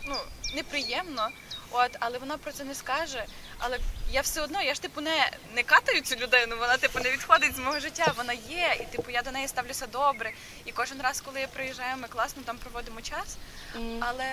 ну, 0.09 0.17
неприємно, 0.55 1.29
от, 1.71 1.97
але 2.01 2.19
вона 2.19 2.39
про 2.39 2.53
це 2.53 2.65
не 2.65 2.75
скаже. 2.75 3.25
Але 3.59 3.79
я 4.11 4.21
все 4.21 4.41
одно, 4.41 4.63
я 4.63 4.75
ж 4.75 4.83
типу 4.83 5.01
не, 5.01 5.31
не 5.55 5.63
катаю 5.63 6.01
цю 6.03 6.17
людину, 6.17 6.57
вона 6.59 6.77
типу 6.77 6.99
не 7.01 7.11
відходить 7.11 7.57
з 7.57 7.59
мого 7.59 7.81
життя. 7.81 8.13
Вона 8.17 8.33
є, 8.33 8.77
і 8.81 8.97
типу 8.97 9.11
я 9.11 9.23
до 9.23 9.31
неї 9.31 9.49
ставлюся 9.49 9.87
добре. 9.87 10.33
І 10.65 10.73
кожен 10.73 11.03
раз, 11.03 11.21
коли 11.21 11.41
я 11.41 11.47
приїжджаю, 11.47 11.97
ми 11.97 12.09
класно 12.09 12.43
там 12.43 12.59
проводимо 12.59 13.01
час. 13.03 13.37
Але 14.01 14.25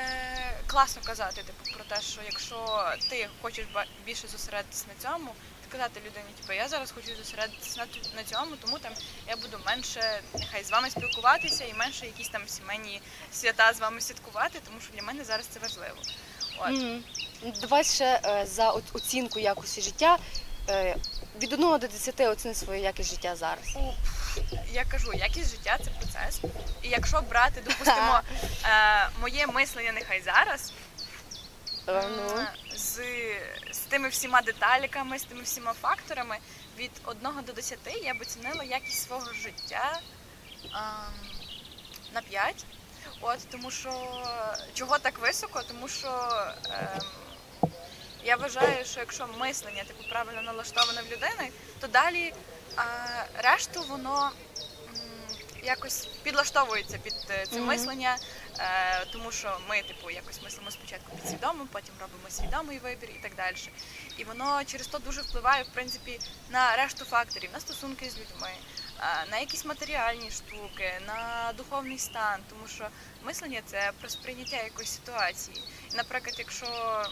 класно 0.67 1.01
казати, 1.05 1.43
типу, 1.43 1.77
про 1.77 1.83
те, 1.95 2.01
що 2.01 2.21
якщо 2.25 2.89
ти 3.09 3.29
хочеш 3.41 3.65
більше 4.05 4.27
зосередитися 4.27 4.85
на 4.87 5.09
цьому, 5.09 5.33
ти 5.75 5.81
казати 5.81 5.99
людині, 5.99 6.33
типу, 6.41 6.53
я 6.53 6.67
зараз 6.67 6.91
хочу 6.91 7.15
зосередитися 7.17 7.79
на, 7.79 7.85
на 8.15 8.23
цьому, 8.23 8.55
тому 8.55 8.79
там 8.79 8.91
я 9.27 9.35
буду 9.35 9.59
менше 9.65 10.21
нехай 10.33 10.63
з 10.63 10.71
вами 10.71 10.89
спілкуватися 10.89 11.65
і 11.65 11.73
менше 11.73 12.05
якісь 12.05 12.29
там 12.29 12.41
сімейні 12.47 13.01
свята 13.33 13.73
з 13.73 13.79
вами 13.79 14.01
святкувати, 14.01 14.59
тому 14.65 14.79
що 14.81 14.93
для 14.93 15.01
мене 15.01 15.23
зараз 15.23 15.45
це 15.45 15.59
важливо. 15.59 15.95
От. 16.59 16.69
Мгм. 16.71 17.03
Давай 17.61 17.83
ще 17.83 18.21
е, 18.25 18.45
за 18.45 18.69
оцінку 18.69 19.39
якості 19.39 19.81
життя. 19.81 20.17
е, 20.69 20.95
Від 21.41 21.53
1 21.53 21.65
до 21.69 21.77
10 21.77 22.19
оціни 22.19 22.53
свою 22.55 22.81
якість 22.81 23.09
життя 23.09 23.35
зараз. 23.35 23.77
Я 24.71 24.85
кажу, 24.85 25.13
якість 25.13 25.51
життя 25.51 25.77
це 25.85 25.91
процес. 25.91 26.41
І 26.83 26.89
якщо 26.89 27.21
брати, 27.21 27.61
допустимо, 27.65 28.19
е, 28.65 29.09
моє 29.21 29.47
мислення 29.47 29.91
нехай 29.91 30.21
зараз, 30.21 30.73
Ну. 31.87 32.45
З, 32.75 33.01
з 33.71 33.79
тими 33.79 34.09
всіма 34.09 34.41
деталіками, 34.41 35.19
з 35.19 35.23
тими 35.23 35.41
всіма 35.43 35.73
факторами 35.73 36.37
від 36.77 36.91
1 37.05 37.29
до 37.45 37.53
10 37.53 37.79
я 38.03 38.13
б 38.13 38.21
оцінила 38.21 38.63
якість 38.63 39.03
свого 39.03 39.33
життя 39.33 39.99
ем, 40.63 40.71
на 42.13 42.21
5. 42.21 42.65
От, 43.21 43.39
тому 43.51 43.71
що 43.71 44.23
чого 44.73 44.99
так 44.99 45.19
високо? 45.19 45.61
Тому 45.67 45.87
що 45.87 46.29
ем, 46.69 47.69
я 48.23 48.35
вважаю, 48.35 48.85
що 48.85 48.99
якщо 48.99 49.27
мислення 49.39 49.83
типу, 49.83 50.03
правильно 50.09 50.41
налаштоване 50.41 51.01
в 51.01 51.05
людини, 51.05 51.49
то 51.79 51.87
далі 51.87 52.23
е, 52.23 52.33
решту 53.43 53.81
воно 53.81 54.31
якось 55.65 56.05
підлаштовується 56.23 56.97
під 56.97 57.13
е, 57.29 57.45
це 57.49 57.55
Мгм. 57.57 57.65
мислення, 57.67 58.17
е, 58.59 59.05
тому 59.11 59.31
що 59.31 59.57
ми, 59.69 59.81
типу, 59.83 60.09
якось 60.11 60.41
мислимо 60.43 60.71
спочатку 60.71 61.15
підсвідомо, 61.15 61.67
потім 61.71 61.93
робимо 62.01 62.29
свідомий 62.29 62.79
вибір 62.79 63.09
і 63.09 63.19
так 63.23 63.35
далі. 63.35 63.55
І 64.17 64.23
воно 64.23 64.63
через 64.65 64.87
то 64.87 64.99
дуже 64.99 65.21
впливає, 65.21 65.63
в 65.63 65.67
принципі, 65.73 66.19
на 66.49 66.75
решту 66.75 67.05
факторів, 67.05 67.49
на 67.53 67.59
стосунки 67.59 68.09
з 68.09 68.13
людьми, 68.17 68.49
е, 68.99 69.25
на 69.31 69.37
якісь 69.37 69.65
матеріальні 69.65 70.31
штуки, 70.31 71.01
на 71.07 71.53
духовний 71.57 71.97
стан, 71.99 72.39
тому 72.49 72.67
що 72.67 72.87
мислення 73.23 73.61
це 73.65 73.91
про 73.99 74.09
сприйняття 74.09 74.63
якоїсь 74.63 74.91
ситуації. 74.95 75.61
Наприклад, 75.95 76.35
якщо 76.39 76.65
м, 76.65 77.07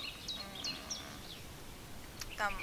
там 2.38 2.54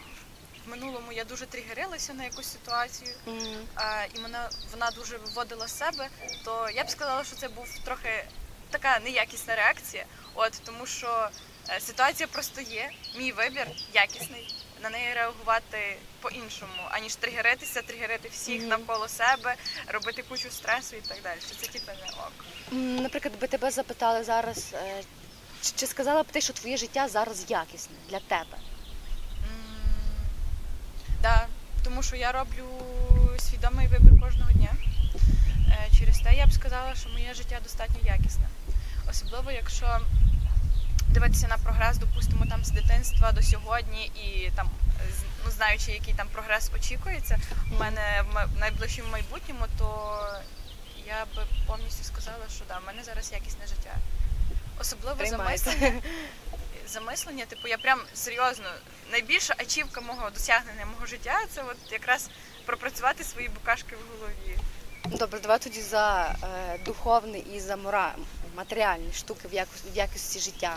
в 0.66 0.68
минулому 0.70 1.12
я 1.12 1.24
дуже 1.24 1.46
тригерилася 1.46 2.14
на 2.14 2.24
якусь 2.24 2.52
ситуацію, 2.52 3.10
Мгм. 3.26 3.56
а, 3.74 4.04
і 4.14 4.18
мене 4.18 4.48
вона 4.72 4.90
дуже 4.90 5.16
виводила 5.16 5.68
з 5.68 5.78
себе, 5.78 6.08
то 6.44 6.68
я 6.74 6.84
б 6.84 6.90
сказала, 6.90 7.24
що 7.24 7.36
це 7.36 7.48
був 7.48 7.66
трохи 7.84 8.24
така 8.70 8.98
неякісна 8.98 9.56
реакція. 9.56 10.04
От 10.34 10.52
тому 10.64 10.86
що 10.86 11.28
е, 11.68 11.80
ситуація 11.80 12.26
просто 12.26 12.60
є, 12.60 12.90
мій 13.16 13.32
вибір 13.32 13.66
якісний. 13.94 14.54
На 14.82 14.90
неї 14.90 15.14
реагувати 15.14 15.96
по-іншому, 16.20 16.82
аніж 16.90 17.14
тригеритися, 17.14 17.82
тригерити 17.82 18.28
всіх 18.28 18.60
Мгм. 18.60 18.68
навколо 18.68 19.08
себе, 19.08 19.54
робити 19.86 20.22
кучу 20.28 20.50
стресу 20.50 20.96
і 20.96 21.00
так 21.00 21.18
далі. 21.22 21.38
Це 21.60 21.66
типу 21.66 21.86
не 21.86 22.10
ок. 22.12 22.32
Наприклад, 23.02 23.38
би 23.40 23.46
тебе 23.46 23.70
запитали 23.70 24.24
зараз, 24.24 24.70
е, 24.74 25.02
чи 25.76 25.86
сказала 25.86 26.22
б 26.22 26.26
ти, 26.32 26.40
що 26.40 26.52
твоє 26.52 26.76
життя 26.76 27.08
зараз 27.08 27.44
якісне 27.48 27.94
для 28.08 28.18
тебе? 28.20 28.56
М, 28.56 29.90
Да, 31.22 31.46
тому 31.90 32.02
що 32.02 32.16
я 32.16 32.32
роблю 32.32 32.64
свідомий 33.38 33.86
вибір 33.86 34.20
кожного 34.20 34.52
дня. 34.52 34.74
Е, 35.68 35.88
Через 35.98 36.18
те 36.18 36.34
я 36.34 36.46
б 36.46 36.52
сказала, 36.52 36.94
що 36.94 37.08
моє 37.08 37.34
життя 37.34 37.58
достатньо 37.62 37.96
якісне. 38.04 38.44
Особливо, 39.10 39.50
якщо 39.50 39.98
дивитися 41.08 41.48
на 41.48 41.56
прогрес, 41.56 41.98
допустимо, 41.98 42.46
там 42.50 42.64
з 42.64 42.70
дитинства 42.70 43.32
до 43.32 43.42
сьогодні, 43.42 44.04
і 44.06 44.50
там 44.56 44.70
ну, 45.44 45.50
знаючи, 45.50 45.92
який 45.92 46.14
там 46.14 46.28
прогрес 46.32 46.70
очікується, 46.76 47.38
у 47.72 47.80
мене 47.80 48.24
в 48.32 48.60
найближчому 48.60 49.10
майбутньому, 49.10 49.64
то 49.78 50.18
я 51.06 51.24
би 51.36 51.42
повністю 51.66 52.04
сказала, 52.04 52.44
що 52.56 52.64
да, 52.68 52.78
в 52.78 52.86
мене 52.86 53.04
зараз 53.04 53.32
якісне 53.32 53.66
життя. 53.66 53.94
Особливо 54.80 55.16
Приймається. 55.16 55.70
замислення. 55.70 56.02
Замислення, 56.92 57.46
типу, 57.46 57.68
я 57.68 57.78
прям 57.78 58.00
серйозно, 58.14 58.64
найбільша 59.12 59.54
ачівка 59.58 60.00
мого 60.00 60.30
досягнення 60.30 60.86
мого 60.86 61.06
життя 61.06 61.38
це 61.54 61.62
от 61.62 61.76
якраз 61.92 62.28
пропрацювати 62.66 63.24
свої 63.24 63.48
букашки 63.48 63.96
в 63.96 64.12
голові. 64.12 64.58
Добре, 65.18 65.40
давай 65.40 65.58
тоді 65.58 65.80
за 65.80 66.36
е, 66.42 66.78
духовне 66.84 67.38
і 67.38 67.60
за 67.60 67.76
мора... 67.76 68.14
матеріальні 68.56 69.12
штуки 69.12 69.48
в, 69.48 69.54
якості, 69.54 69.88
в 69.92 69.96
якості 69.96 70.40
життя. 70.40 70.76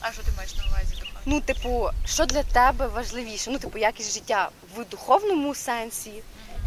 А 0.00 0.12
що 0.12 0.22
ти 0.22 0.28
маєш 0.36 0.56
на 0.56 0.64
увазі 0.66 0.94
духовно? 0.94 1.20
Ну, 1.24 1.40
типу, 1.40 1.90
що 2.06 2.26
для 2.26 2.42
тебе 2.42 2.86
важливіше? 2.86 3.50
Ну, 3.50 3.58
типу, 3.58 3.78
якість 3.78 4.14
життя 4.14 4.50
в 4.76 4.84
духовному 4.84 5.54
сенсі 5.54 6.22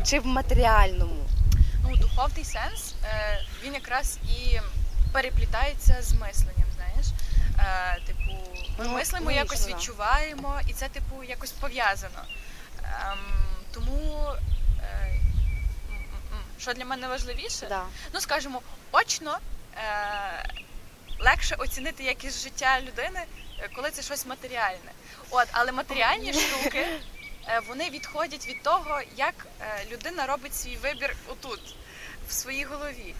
чи 0.06 0.20
в 0.20 0.26
матеріальному? 0.26 1.26
Ну, 1.84 1.96
духовний 1.96 2.46
сенс, 2.46 2.94
е, 3.04 3.46
він 3.64 3.74
якраз 3.74 4.18
і 4.38 4.60
переплітається 5.14 5.98
з 6.02 6.14
мисленням, 6.14 6.68
знаєш. 6.76 7.08
Е, 7.60 8.00
типу, 8.06 8.57
ми 8.78 8.86
Ну, 8.86 8.92
мислимо, 8.94 9.32
якось 9.32 9.66
да. 9.66 9.74
відчуваємо, 9.74 10.60
і 10.68 10.74
це, 10.74 10.90
типу, 10.90 11.24
якось 11.24 11.52
пов'язано. 11.52 12.24
Ем, 12.84 13.18
тому, 13.74 14.34
е, 14.82 15.20
що 16.60 16.74
для 16.74 16.86
мене 16.86 17.08
важливіше, 17.08 17.66
Да. 17.70 17.84
ну 18.14 18.22
скажімо, 18.22 18.62
очно 18.92 19.38
е, 19.78 20.50
легше 21.20 21.56
оцінити 21.56 22.04
якість 22.04 22.44
життя 22.44 22.82
людини, 22.82 23.24
е, 23.60 23.70
коли 23.76 23.92
це 23.92 24.02
щось 24.02 24.26
матеріальне. 24.26 24.92
От, 25.30 25.48
але 25.52 25.72
матеріальні 25.72 26.34
штуки 26.34 26.86
е, 27.48 27.60
вони 27.68 27.90
відходять 27.90 28.48
від 28.48 28.64
того, 28.64 29.02
як 29.18 29.48
е, 29.62 29.86
людина 29.92 30.26
робить 30.26 30.56
свій 30.56 30.78
вибір 30.78 31.16
отут, 31.28 31.76
в 32.30 32.32
своїй 32.32 32.64
голові. 32.64 33.16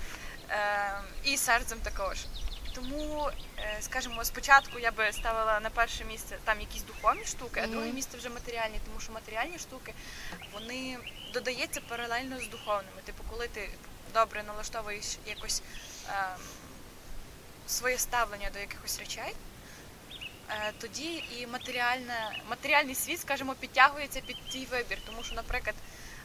Е, 0.50 0.92
і 1.24 1.38
серцем 1.38 1.78
також. 1.84 2.18
Тому, 2.78 3.30
е, 3.60 3.78
скажімо, 3.82 4.26
спочатку 4.26 4.80
я 4.80 4.92
би 4.92 5.12
ставила 5.12 5.60
на 5.60 5.70
перше 5.70 6.06
місце 6.06 6.38
там 6.44 6.60
якісь 6.60 6.84
духовні 6.84 7.26
штуки, 7.26 7.62
а 7.64 7.68
друге 7.68 7.92
місце 7.92 8.18
вже 8.18 8.30
матеріальні, 8.30 8.80
тому 8.86 9.00
що 9.00 9.12
матеріальні 9.12 9.60
штуки 9.60 9.94
вони 10.54 10.98
додається 11.34 11.82
паралельно 11.82 12.40
з 12.40 12.48
духовними. 12.48 13.02
Типу, 13.06 13.24
коли 13.30 13.48
ти 13.48 13.70
добре 14.14 14.44
налаштовуєш 14.44 15.06
якось 15.26 15.62
ем, 16.10 16.42
своє 17.68 17.98
ставлення 17.98 18.50
до 18.54 18.60
якихось 18.60 19.00
речей, 19.00 19.36
е, 20.50 20.72
тоді 20.82 21.24
і 21.38 21.48
матеріальний 22.50 22.96
світ, 22.96 23.22
скажімо, 23.22 23.56
підтягується 23.60 24.22
під 24.22 24.50
твій 24.52 24.66
вибір. 24.66 24.98
Тому 25.06 25.24
що, 25.24 25.36
наприклад, 25.36 25.76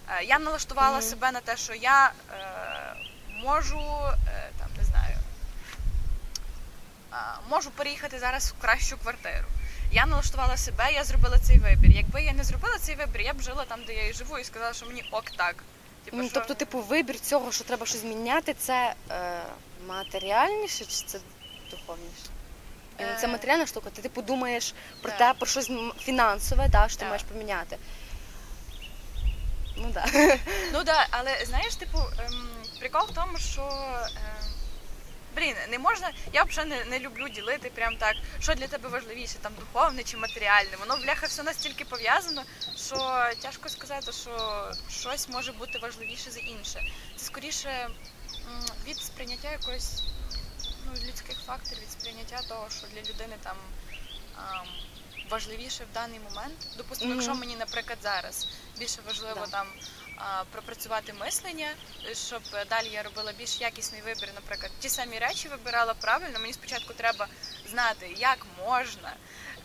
е, 0.09 0.25
я 0.25 0.39
налаштувала 0.39 0.99
Мгм. 0.99 1.07
себе 1.07 1.33
на 1.33 1.41
те, 1.41 1.57
що 1.57 1.75
я 1.75 2.13
е, 2.33 2.95
можу 3.29 3.81
е, 4.29 4.51
там 4.59 4.69
не 4.79 4.85
знаю. 4.85 5.17
Можу 7.51 7.71
переїхати 7.71 8.19
зараз 8.19 8.55
в 8.59 8.63
кращу 8.63 8.99
квартиру. 8.99 9.45
Я 9.93 10.07
налаштувала 10.07 10.57
себе, 10.57 10.93
я 10.93 11.05
зробила 11.05 11.39
цей 11.39 11.59
вибір. 11.59 11.91
Якби 11.91 12.23
я 12.23 12.33
не 12.33 12.45
зробила 12.45 12.79
цей 12.79 12.95
вибір, 12.97 13.21
я 13.21 13.33
б 13.35 13.43
жила 13.43 13.65
там, 13.65 13.81
де 13.87 13.95
я 13.95 14.09
і 14.09 14.13
живу, 14.13 14.39
і 14.39 14.45
сказала, 14.45 14.73
що 14.75 14.87
мені 14.87 15.05
ок 15.11 15.25
так. 15.37 15.55
Типу, 16.05 16.17
Ну, 16.17 16.25
що- 16.25 16.35
тобто, 16.35 16.55
типу, 16.55 16.79
вибір 16.81 17.21
цього, 17.21 17.53
що 17.53 17.65
треба 17.65 17.87
щось 17.87 18.05
міняти, 18.05 18.55
це 18.55 18.95
е, 19.11 19.43
матеріальніше 19.87 20.85
чи 20.85 21.05
це 21.07 21.19
духовніше? 21.71 22.29
Е, 23.01 23.17
Це 23.21 23.27
Е, 23.27 23.31
матеріальна 23.31 23.67
штука, 23.67 23.91
ти 23.91 24.03
типу 24.03 24.23
думаєш 24.23 24.75
про 25.03 25.11
Так. 25.11 25.19
те, 25.19 25.35
про 25.35 25.47
щось 25.47 25.71
фінансове, 25.99 26.69
да, 26.69 26.89
що 26.89 26.97
ти 26.97 27.01
Так. 27.01 27.09
маєш 27.09 27.23
поміняти. 27.23 27.79
Ну 29.77 29.91
так. 29.95 30.11
Да. 30.13 30.39
Ну 30.73 30.85
да, 30.85 31.07
але 31.11 31.45
знаєш, 31.47 31.75
типу, 31.77 31.99
ем, 31.99 32.49
прикол 32.81 33.09
в 33.11 33.15
тому, 33.15 33.39
що. 33.39 33.63
Ем, 34.07 34.42
Блін, 35.37 35.57
не 35.69 35.79
можна. 35.79 36.13
Я 36.33 36.43
взагалі 36.43 36.71
не, 36.71 36.85
не 36.85 36.99
люблю 36.99 37.29
ділити 37.29 37.71
прям 37.71 37.97
так, 37.97 38.17
що 38.41 38.55
для 38.55 38.67
тебе 38.69 38.89
важливіше, 38.89 39.35
там 39.43 39.53
духовне 39.55 40.03
чи 40.05 40.17
матеріальне. 40.17 40.77
Воно 40.81 40.97
бляха 40.97 41.27
все 41.27 41.43
настільки 41.43 41.85
пов'язано, 41.85 42.43
що 42.77 42.97
тяжко 43.43 43.69
сказати, 43.69 44.13
що 44.13 44.71
щось 44.91 45.29
може 45.29 45.53
бути 45.53 45.79
важливіше 45.79 46.31
за 46.31 46.41
інше. 46.41 46.81
Це 47.17 47.25
скоріше 47.25 47.89
від 48.87 48.97
сприйняття 48.99 49.51
якогось 49.53 50.03
ну, 50.87 50.93
людських 51.09 51.37
факторів, 51.47 51.81
від 51.83 51.91
сприйняття 51.91 52.41
того, 52.49 52.67
що 52.71 52.87
для 52.87 53.01
людини 53.11 53.37
там 53.43 53.57
ам, 54.37 54.67
важливіше 55.31 55.85
в 55.85 55.95
даний 55.95 56.21
момент. 56.31 56.55
Допустимо, 56.77 57.11
Мгм. 57.11 57.21
якщо 57.21 57.35
мені, 57.41 57.57
наприклад, 57.57 57.99
зараз 58.03 58.49
більше 58.79 58.99
важливо 59.07 59.41
Да. 59.45 59.47
там 59.51 59.67
пропрацювати 60.51 61.13
мислення, 61.13 61.69
щоб 62.13 62.43
далі 62.71 62.89
я 62.89 63.03
робила 63.03 63.33
більш 63.39 63.61
якісний 63.61 64.01
вибір, 64.01 64.29
наприклад, 64.35 64.73
ті 64.81 64.89
самі 64.89 65.19
речі 65.19 65.49
вибирала 65.49 65.95
правильно. 65.95 66.39
Мені 66.39 66.53
спочатку 66.53 66.95
треба 66.95 67.29
знати, 67.71 68.15
як 68.19 68.47
можна 68.67 69.17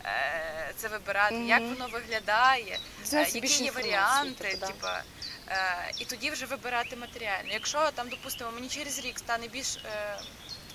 е, 0.05 0.73
це 0.77 0.87
вибирати, 0.87 1.35
як 1.35 1.61
воно 1.61 1.87
виглядає, 1.87 2.79
е, 3.13 3.27
які 3.33 3.63
є 3.63 3.71
варіанти, 3.71 4.43
типу, 4.43 4.67
типа, 4.67 5.03
е, 5.47 5.91
і 5.99 6.05
тоді 6.05 6.31
вже 6.31 6.45
вибирати 6.45 6.95
матеріально. 6.95 7.53
Якщо 7.53 7.91
там, 7.91 8.09
допустимо, 8.09 8.51
мені 8.51 8.69
через 8.69 8.99
рік 8.99 9.19
стане 9.19 9.47
більш 9.47 9.77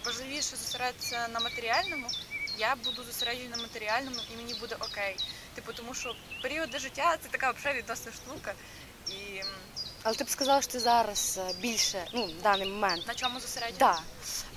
важливіше 0.05 0.57
зосередитися 0.57 1.29
на 1.29 1.41
матеріальному, 1.41 2.09
я 2.59 2.77
буду 2.85 3.05
зосереджена 3.05 3.57
на 3.57 3.63
матеріальному 3.63 4.17
і 4.35 4.37
мені 4.37 4.55
буде 4.55 4.77
окей. 4.81 5.17
Типу, 5.55 5.73
тому 5.73 5.95
що 5.95 6.15
періоди 6.43 6.79
життя 6.79 7.17
це 7.23 7.29
така 7.29 7.51
взагалі 7.51 7.79
відносна 7.79 8.13
штука. 8.13 8.55
І 9.09 9.43
Але 10.03 10.15
ти 10.15 10.25
б 10.25 10.31
сказала, 10.31 10.63
що 10.63 10.73
ти 10.73 10.81
зараз 10.81 11.41
е, 11.43 11.55
більше, 11.61 12.07
ну, 12.15 12.27
в 12.27 12.43
даний 12.43 12.69
момент. 12.69 13.07
на 13.07 13.15
чому 13.15 13.41
зосереджена? 13.41 13.79
Да. 13.79 13.99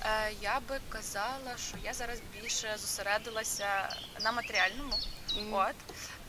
Е, 0.01 0.31
я 0.41 0.59
би 0.69 0.79
казала, 0.89 1.57
що 1.67 1.77
я 1.83 1.93
зараз 1.93 2.19
більше 2.41 2.75
зосередилася 2.79 3.89
на 4.21 4.31
матеріальному. 4.31 4.93
Мгм. 5.37 5.53
От. 5.53 5.75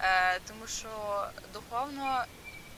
Е, 0.01 0.41
тому 0.49 0.67
що 0.67 0.89
духовно 1.53 2.25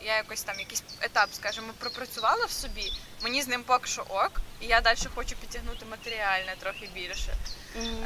я 0.03 0.16
якось 0.16 0.42
там 0.42 0.59
якийсь 0.59 0.83
етап, 1.01 1.29
скажімо, 1.33 1.72
пропрацювала 1.79 2.44
в 2.44 2.51
собі. 2.51 2.92
Мені 3.22 3.42
з 3.42 3.48
ним 3.48 3.62
поки 3.62 3.87
що 3.87 4.03
ок, 4.03 4.40
і 4.61 4.66
я 4.66 4.81
далі 4.81 4.98
хочу 5.14 5.37
підтягнути 5.37 5.85
матеріальне 5.85 6.57
трохи 6.61 6.88
більше. 6.94 7.35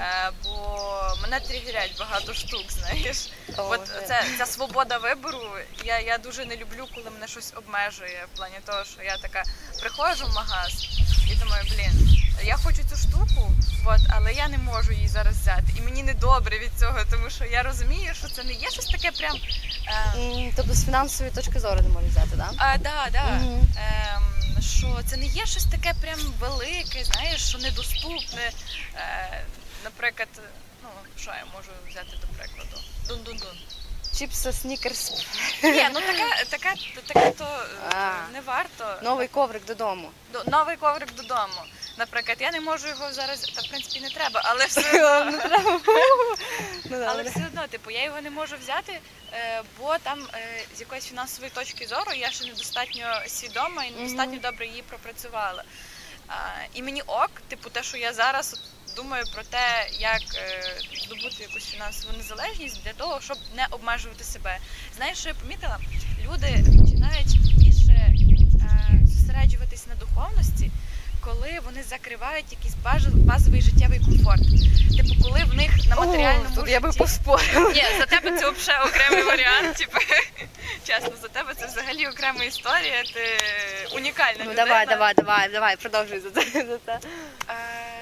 Е, 0.01 0.31
бо 0.45 0.79
мене 1.23 1.41
тригерять 1.41 1.99
багато 1.99 2.35
штук, 2.35 2.73
знаєш. 2.73 3.17
От 3.57 3.91
це, 4.09 4.25
ця 4.39 4.47
свобода 4.47 4.99
вибору. 4.99 5.43
Я, 5.85 6.01
я 6.01 6.19
дуже 6.19 6.45
не 6.45 6.57
люблю, 6.57 6.87
коли 6.95 7.11
мене 7.11 7.29
щось 7.29 7.53
обмежує 7.57 8.25
в 8.35 8.37
плані 8.37 8.57
того, 8.67 8.85
що 8.85 9.03
я 9.03 9.17
така 9.17 9.43
приходжу 9.81 10.27
в 10.27 10.35
магаз 10.35 10.73
і 11.33 11.35
думаю, 11.35 11.65
блін, 11.65 12.19
я 12.45 12.57
хочу 12.57 12.83
цю 12.91 12.97
штуку, 12.97 13.53
от, 13.87 14.01
але 14.11 14.33
я 14.33 14.49
не 14.49 14.59
можу 14.59 14.93
її 14.93 15.09
зараз 15.09 15.37
взяти. 15.37 15.65
І 15.79 15.81
мені 15.81 16.03
не 16.03 16.15
добре 16.15 16.59
від 16.59 16.71
цього, 16.81 16.99
тому 17.11 17.31
що 17.31 17.45
я 17.45 17.63
розумію, 17.63 18.15
що 18.15 18.29
це 18.29 18.45
не 18.45 18.53
є 18.53 18.71
щось 18.71 18.87
таке 18.87 19.11
прям. 19.11 19.37
Е, 20.17 20.53
Тобто 20.57 20.75
з 20.75 20.85
фінансової 20.85 21.35
точки 21.35 21.61
зору 21.61 21.81
не 21.83 21.89
можеш 21.89 22.11
взяти, 22.11 22.37
так? 22.37 22.53
а, 22.57 22.79
да, 22.79 23.09
да. 23.13 23.25
Мгм. 23.25 23.67
Ем, 23.77 24.63
що 24.63 25.01
це 25.07 25.17
не 25.17 25.27
є 25.27 25.47
щось 25.47 25.65
таке 25.65 25.95
прям 26.01 26.19
велике, 26.41 27.05
знаєш, 27.05 27.49
що 27.49 27.59
недоступне. 27.59 28.51
Е, 28.97 29.45
наприклад, 29.85 30.29
ну 30.83 30.89
що 31.21 31.31
я 31.31 31.45
можу 31.57 31.71
взяти 31.91 32.17
до 32.21 32.27
прикладу? 32.39 32.77
Дун-дун-дун. 33.09 33.57
Чіпси, 34.19 34.53
снікерс, 34.53 35.25
Ні, 35.63 35.89
ну 35.95 36.01
таке, 36.01 36.45
таке, 36.51 36.75
таке 37.07 37.31
то 37.31 37.45
е, 37.45 37.93
А. 37.95 38.15
не 38.33 38.41
варто. 38.41 38.99
новий 39.03 39.29
коврик 39.29 39.65
додому. 39.65 40.11
До- 40.33 40.45
Новий 40.45 40.77
коврик 40.77 41.15
додому. 41.15 41.63
Наприклад, 41.99 42.37
я 42.41 42.51
не 42.51 42.61
можу 42.61 42.89
його 42.89 43.13
зараз, 43.13 43.41
та 43.41 43.63
в 43.63 43.69
принципі 43.69 44.01
не 44.01 44.11
треба, 44.11 44.41
але 44.45 44.67
все 44.67 45.17
одно, 45.21 45.31
Не 45.33 45.39
треба. 45.39 45.81
Ну, 46.85 46.97
але 46.97 47.07
добре. 47.23 47.31
все 47.31 47.47
одно, 47.47 47.67
типу, 47.67 47.91
я 47.91 48.05
його 48.05 48.21
не 48.21 48.31
можу 48.31 48.57
взяти, 48.57 49.01
е, 49.33 49.63
бо 49.79 49.99
там 49.99 50.27
е, 50.35 50.65
з 50.77 50.81
якоїсь 50.81 51.05
фінансової 51.07 51.51
точки 51.51 51.87
зору 51.87 52.13
я 52.17 52.31
ще 52.31 52.45
недостатньо 52.45 53.23
свідома 53.27 53.85
і 53.85 53.91
недостатньо 53.91 54.39
добре 54.39 54.67
її 54.67 54.83
пропрацювала. 54.83 55.65
А, 56.29 56.35
і 56.75 56.83
мені 56.83 57.03
ок, 57.03 57.31
типу, 57.49 57.71
те, 57.71 57.83
що 57.83 57.97
я 57.97 58.13
зараз 58.13 58.53
от 58.55 58.61
думаю 58.97 59.25
про 59.35 59.43
те, 59.43 59.87
як 59.99 60.23
е, 60.37 60.63
здобути 61.05 61.43
якусь 61.43 61.65
фінансову 61.71 62.17
незалежність 62.19 62.85
для 62.85 62.93
того, 62.93 63.21
щоб 63.21 63.37
не 63.57 63.67
обмежувати 63.71 64.25
себе. 64.25 64.59
Знаєш, 64.97 65.19
що 65.19 65.29
я 65.29 65.35
помітила? 65.35 65.79
Люди 66.25 66.65
починають 66.83 67.57
більше 67.59 67.93
е, 67.93 68.17
зосереджуватись 69.07 69.87
на 69.87 69.95
духовності, 69.95 70.71
коли 71.21 71.59
вони 71.65 71.83
закривають 71.83 72.53
якийсь 72.53 72.75
базовий 73.15 73.63
життєвий 73.63 73.99
комфорт. 74.01 74.43
Типу, 74.97 75.23
коли 75.23 75.45
в 75.45 75.55
них 75.55 75.71
на 75.89 75.97
матеріальному 75.97 76.49
О, 76.53 76.57
тут 76.61 76.69
я 76.69 76.81
би 76.81 76.89
житті- 76.89 76.99
поспорила. 76.99 77.71
ні, 77.71 77.85
за 77.99 78.07
тебе 78.07 78.39
це 78.39 78.51
взагалі 78.51 78.89
окремий 78.91 79.23
варіант. 79.23 79.77
Типу, 79.77 79.99
чесно, 80.87 81.11
за 81.23 81.29
тебе 81.29 81.55
це 81.55 81.67
взагалі 81.67 82.07
окрема 82.07 82.45
історія. 82.45 83.03
Ти 83.15 83.21
унікальна 83.97 84.39
Ну 84.39 84.45
людина. 84.45 84.65
давай, 84.67 84.87
давай, 84.87 85.15
давай, 85.15 85.49
давай, 85.53 85.77
продовжуй 85.77 86.21
за 86.21 86.31
це. 86.31 86.43
За 86.53 86.79
це. 86.87 86.99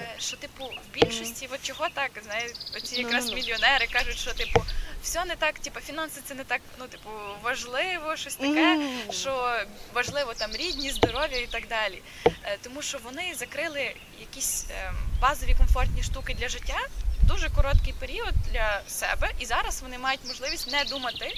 Е, 0.01 0.15
що, 0.19 0.37
типу, 0.37 0.65
в 0.65 0.93
більшості, 0.93 1.49
от 1.51 1.63
чого 1.63 1.87
так, 1.93 2.11
знаєш, 2.23 2.51
оці 2.77 2.95
Ну, 2.95 3.01
якраз 3.01 3.25
ну, 3.25 3.31
ну. 3.31 3.35
мільйонери 3.37 3.87
кажуть, 3.87 4.17
що 4.17 4.33
типу 4.33 4.65
все 5.03 5.25
не 5.25 5.35
так, 5.35 5.59
типу, 5.59 5.79
фінанси 5.79 6.21
це 6.25 6.35
не 6.35 6.43
так, 6.43 6.61
ну, 6.79 6.87
типу, 6.87 7.09
важливо, 7.41 8.15
щось 8.15 8.35
таке, 8.35 8.79
що 9.11 9.61
важливо 9.93 10.33
там 10.33 10.51
рідні, 10.51 10.91
здоров'я 10.91 11.37
і 11.37 11.47
так 11.47 11.67
далі. 11.67 12.01
Е, 12.25 12.57
Тому 12.63 12.81
що 12.81 12.97
вони 13.03 13.35
закрили 13.35 13.95
якісь 14.19 14.65
ем, 14.69 14.95
базові 15.21 15.55
комфортні 15.55 16.03
штуки 16.03 16.33
для 16.33 16.49
життя 16.49 16.79
дуже 17.23 17.49
короткий 17.49 17.93
період 17.93 18.33
для 18.51 18.81
себе, 18.87 19.29
і 19.39 19.45
зараз 19.45 19.81
вони 19.81 19.97
мають 19.97 20.21
можливість 20.27 20.71
не 20.71 20.83
думати 20.83 21.31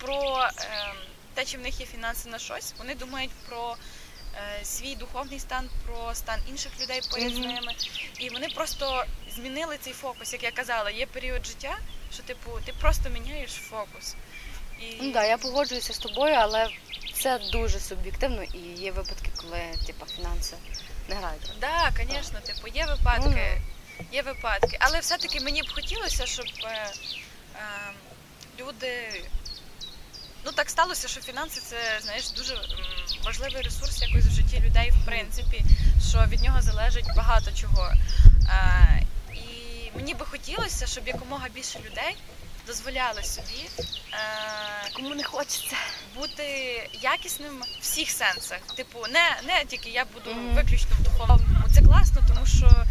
про 0.00 0.48
ем, 0.58 0.96
те, 1.34 1.44
чи 1.44 1.58
в 1.58 1.60
них 1.60 1.80
є 1.80 1.86
фінанси 1.86 2.28
на 2.28 2.38
щось. 2.38 2.74
Вони 2.78 2.94
думають 2.94 3.30
про 3.48 3.72
е, 3.72 3.76
свій 4.64 4.94
духовний 4.94 5.38
стан, 5.40 5.68
про 5.86 6.14
стан 6.14 6.40
інших 6.48 6.72
людей 6.80 7.00
поряд 7.10 7.32
з 7.32 7.38
ними. 7.38 7.74
І 8.18 8.30
вони 8.30 8.48
просто 8.48 9.04
змінили 9.34 9.76
цей 9.80 9.92
фокус. 9.92 10.32
Як 10.32 10.42
я 10.42 10.50
казала, 10.50 10.90
є 10.90 11.06
період 11.06 11.46
життя, 11.46 11.78
що 12.12 12.22
типу 12.22 12.50
ти 12.64 12.72
просто 12.80 13.10
міняєш 13.10 13.50
фокус. 13.50 14.14
І 14.80 14.96
Ну 15.02 15.12
да, 15.12 15.24
я 15.24 15.38
погоджуюся 15.38 15.92
з 15.92 15.98
тобою, 15.98 16.34
але 16.34 16.68
це 17.14 17.38
дуже 17.52 17.80
суб'єктивно 17.80 18.42
і 18.42 18.58
є 18.58 18.92
випадки, 18.92 19.30
коли 19.36 19.60
типа 19.86 20.06
фінанси 20.06 20.56
не 21.08 21.14
грають. 21.14 21.42
роль. 21.48 21.56
Да, 21.60 21.92
звісно, 21.96 22.40
типу, 22.40 22.68
є 22.68 22.86
випадки, 22.86 23.60
є 24.12 24.22
випадки. 24.22 24.76
Але 24.80 25.00
все-таки 25.00 25.40
мені 25.40 25.62
б 25.62 25.72
хотілося, 25.74 26.26
щоб 26.26 26.46
е, 26.64 26.92
е, 27.56 27.92
люди. 28.60 29.22
Ну 30.44 30.52
так 30.52 30.70
сталося, 30.70 31.08
що 31.08 31.20
фінанси 31.20 31.60
це 31.60 31.76
знаєш 32.02 32.30
дуже 32.30 32.54
важливий 33.24 33.62
ресурс 33.62 34.02
якось 34.02 34.24
в 34.24 34.30
житті 34.30 34.60
людей, 34.60 34.90
в 34.90 35.06
принципі, 35.06 35.64
що 36.10 36.24
від 36.28 36.42
нього 36.42 36.60
залежить 36.62 37.06
багато 37.16 37.50
чого. 37.52 37.92
Е, 38.48 39.02
і 39.34 39.90
мені 39.96 40.14
би 40.14 40.26
хотілося, 40.26 40.86
щоб 40.86 41.08
якомога 41.08 41.48
більше 41.54 41.78
людей 41.78 42.16
дозволяли 42.66 43.22
собі 43.22 43.68
е, 43.78 44.16
Кому 44.96 45.14
не 45.14 45.24
хочеться. 45.24 45.76
бути 46.16 46.44
якісним 47.02 47.60
в 47.60 47.82
всіх 47.82 48.10
сенсах. 48.10 48.58
Типу, 48.58 48.98
не, 49.10 49.40
не 49.46 49.64
тільки 49.64 49.90
я 49.90 50.04
буду 50.04 50.36
виключно 50.54 50.96
в 51.00 51.02
духовному. 51.02 51.64
Це 51.74 51.82
класно, 51.82 52.22
тому 52.28 52.46
що, 52.46 52.84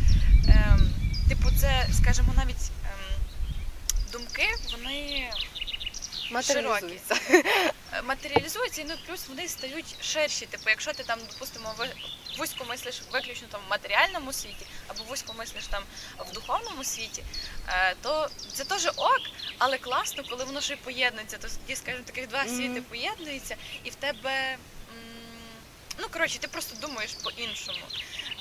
ем, 0.47 0.93
типу, 1.29 1.49
це, 1.59 1.87
скажімо, 2.01 2.33
навіть 2.37 2.71
ем, 2.83 3.15
думки, 4.11 4.47
вони 4.71 5.29
Матеріалізується. 6.31 7.15
е, 7.93 8.01
матеріалізуються, 8.01 8.81
і 8.81 8.85
ну 8.85 8.93
плюс 9.07 9.27
вони 9.27 9.47
стають 9.47 9.95
ширші. 10.03 10.45
Типу, 10.45 10.69
якщо 10.69 10.93
ти 10.93 11.03
там, 11.03 11.19
допустимо, 11.33 11.75
вузько 12.37 12.65
мислиш 12.65 13.01
виключно 13.11 13.47
там 13.51 13.61
в 13.67 13.69
матеріальному 13.71 14.33
світі, 14.33 14.65
або 14.87 15.03
вузько 15.03 15.33
мислиш 15.33 15.67
там 15.67 15.83
в 16.19 16.31
духовному 16.33 16.83
світі, 16.83 17.23
е, 17.69 17.95
то 18.01 18.29
це 18.53 18.63
теж 18.63 18.85
ок, 18.87 19.21
але 19.57 19.77
класно, 19.77 20.23
коли 20.29 20.43
воно 20.45 20.61
ще 20.61 20.73
й 20.73 20.77
поєднується. 20.77 21.37
То 21.37 21.47
тоді, 21.47 21.75
скажімо, 21.75 22.03
таких 22.05 22.27
два 22.27 22.45
світи 22.45 22.81
поєднуються, 22.81 23.55
і 23.83 23.89
в 23.89 23.95
тебе. 23.95 24.57
Ну, 25.99 26.07
коротше, 26.11 26.39
ти 26.39 26.47
просто 26.47 26.75
думаєш 26.87 27.11
по-іншому. 27.13 27.79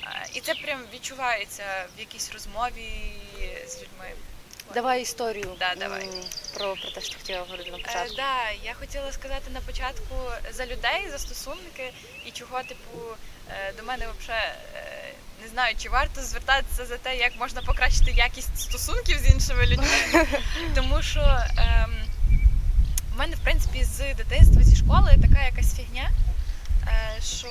Е, 0.04 0.26
І 0.34 0.40
це 0.40 0.54
прям 0.54 0.80
відчувається 0.94 1.86
в 1.96 2.00
якійсь 2.00 2.30
розмові 2.32 3.12
з 3.68 3.74
людьми. 3.76 4.12
Давай 4.74 5.02
історію 5.02 5.56
Да, 5.58 5.74
давай. 5.78 6.08
про, 6.54 6.74
про 6.76 6.90
те, 6.90 7.00
що 7.00 7.14
хотіла 7.18 7.40
говорити 7.40 7.70
на 7.70 7.76
Е, 7.78 7.80
початку. 7.82 8.14
да, 8.16 8.50
я 8.64 8.74
хотіла 8.74 9.12
сказати 9.12 9.50
на 9.50 9.60
початку 9.60 10.14
за 10.52 10.66
людей, 10.66 11.08
за 11.10 11.18
стосунки 11.18 11.92
і 12.26 12.30
чого, 12.30 12.62
типу, 12.62 12.98
е, 13.50 13.72
до 13.76 13.82
мене 13.82 14.06
взагалі 14.20 14.44
не 15.42 15.48
знаю, 15.48 15.74
чи 15.78 15.88
варто 15.88 16.22
звертатися 16.22 16.86
за 16.86 16.96
те, 16.96 17.16
як 17.16 17.32
можна 17.38 17.62
покращити 17.62 18.10
якість 18.10 18.58
стосунків 18.60 19.18
з 19.18 19.30
іншими 19.34 19.66
людьми. 19.66 19.86
Тому 20.74 21.02
що 21.02 21.20
ем, 21.56 22.04
в 23.14 23.18
мене, 23.18 23.36
в 23.36 23.40
принципі, 23.40 23.84
з 23.84 24.14
дитинства 24.14 24.62
зі 24.62 24.76
школи 24.76 25.14
така 25.22 25.44
якась 25.44 25.76
фігня, 25.76 26.10
е, 26.88 27.20
що 27.22 27.48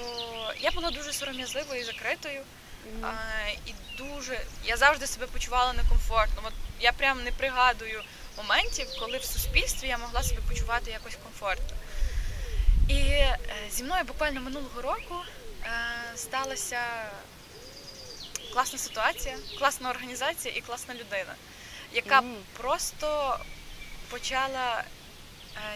я 0.59 0.71
була 0.71 0.91
дуже 0.91 1.13
сором'язливою 1.13 1.81
і 1.81 1.83
закритою. 1.83 2.41
Мгм. 2.85 3.05
А, 3.05 3.49
і 3.65 3.73
дуже 3.97 4.41
я 4.65 4.77
завжди 4.77 5.07
себе 5.07 5.27
почувала 5.27 5.73
некомфортно. 5.73 6.41
От 6.43 6.53
я 6.79 6.91
прям 6.91 7.23
не 7.23 7.31
пригадую 7.31 8.03
моментів, 8.37 8.87
коли 8.99 9.17
в 9.17 9.23
суспільстві 9.23 9.87
я 9.87 9.97
могла 9.97 10.23
себе 10.23 10.41
почувати 10.49 10.91
якось 10.91 11.17
комфортно. 11.23 11.77
І 12.89 12.93
е, 12.95 13.37
зі 13.71 13.83
мною 13.83 14.03
буквально 14.03 14.41
минулого 14.41 14.81
року 14.81 15.15
е, 15.63 15.69
сталася 16.15 16.81
класна 18.53 18.79
ситуація, 18.79 19.35
класна 19.59 19.89
організація 19.89 20.53
і 20.57 20.61
класна 20.61 20.93
людина, 20.93 21.35
яка 21.93 22.21
Мгм. 22.21 22.35
просто 22.57 23.39
почала 24.09 24.83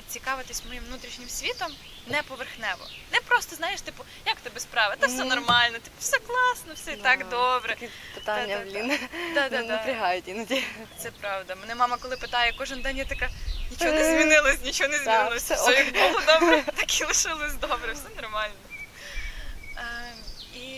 цікавитись 0.08 0.64
моїм 0.68 0.84
внутрішнім 0.84 1.30
світом 1.30 1.72
не 2.08 2.24
поверхнево. 2.24 2.86
Не 3.12 3.20
просто, 3.20 3.56
знаєш, 3.56 3.82
типу, 3.82 4.04
як 4.26 4.36
тебе 4.40 4.60
справи? 4.60 4.96
Та 5.00 5.08
все 5.08 5.24
нормально, 5.24 5.78
типу, 5.80 5.96
все 6.00 6.20
класно, 6.20 6.74
все 6.74 6.94
і 6.94 6.96
так 6.96 7.30
добре. 7.30 7.74
Такі 7.76 7.90
питання, 8.16 8.60
блін, 8.66 9.00
напрягають 9.68 10.28
іноді. 10.28 10.64
Це 11.00 11.12
правда. 11.12 11.56
Мене 11.56 11.76
мама, 11.76 11.98
коли 11.98 12.18
питає 12.18 12.54
кожен 12.58 12.82
день, 12.82 12.98
я 12.98 13.06
така 13.06 13.30
нічого 13.72 13.92
не 13.92 14.04
змінилось, 14.04 14.62
нічого 14.64 14.90
не 14.90 14.98
змінилось. 14.98 15.44
все 15.44 15.56
Все 15.56 15.74
як 15.74 15.94
було 15.94 16.22
добре, 16.28 16.64
так 16.76 17.02
і 17.02 17.06
лишилось 17.06 17.54
добре, 17.54 17.94
все 17.94 18.22
нормально. 18.22 18.54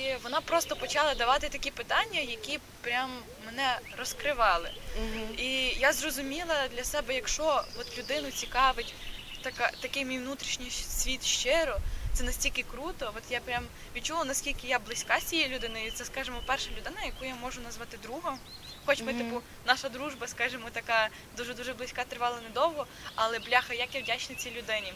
І 0.05 0.15
вона 0.23 0.41
просто 0.41 0.75
почала 0.75 1.15
давати 1.15 1.49
такі 1.49 1.71
питання, 1.71 2.19
які 2.19 2.59
прям 2.81 3.09
мене 3.45 3.79
розкривали. 3.97 4.71
Мгм. 4.97 5.27
І 5.37 5.67
я 5.79 5.93
зрозуміла 5.93 6.67
для 6.75 6.83
себе, 6.83 7.15
якщо 7.15 7.63
от 7.79 7.97
людину 7.97 8.31
цікавить 8.31 8.93
така, 9.41 9.71
такий 9.81 10.05
мій 10.05 10.17
внутрішній 10.17 10.71
світ 10.71 11.23
щиро, 11.25 11.77
це 12.13 12.23
настільки 12.23 12.63
круто. 12.63 13.13
От 13.17 13.23
я 13.29 13.39
прям 13.39 13.63
відчула, 13.95 14.23
наскільки 14.25 14.67
я 14.67 14.79
близька 14.79 15.19
з 15.19 15.23
цією 15.23 15.55
людиною. 15.55 15.91
Це, 15.91 16.05
скажімо, 16.05 16.41
перша 16.45 16.69
людина, 16.77 17.03
яку 17.05 17.25
я 17.25 17.35
можу 17.35 17.61
назвати 17.61 17.97
другом. 17.97 18.39
Хоч 18.85 19.01
ми, 19.01 19.13
Мгм. 19.13 19.21
типу, 19.23 19.41
наша 19.65 19.89
дружба, 19.89 20.27
скажімо, 20.27 20.67
така 20.71 21.09
дуже 21.37 21.53
дуже 21.53 21.73
близька, 21.73 22.03
тривала 22.03 22.37
недовго, 22.41 22.87
але 23.15 23.39
бляха, 23.39 23.73
як 23.73 23.95
я 23.95 24.01
вдячна 24.01 24.35
цій 24.35 24.51
людині. 24.51 24.93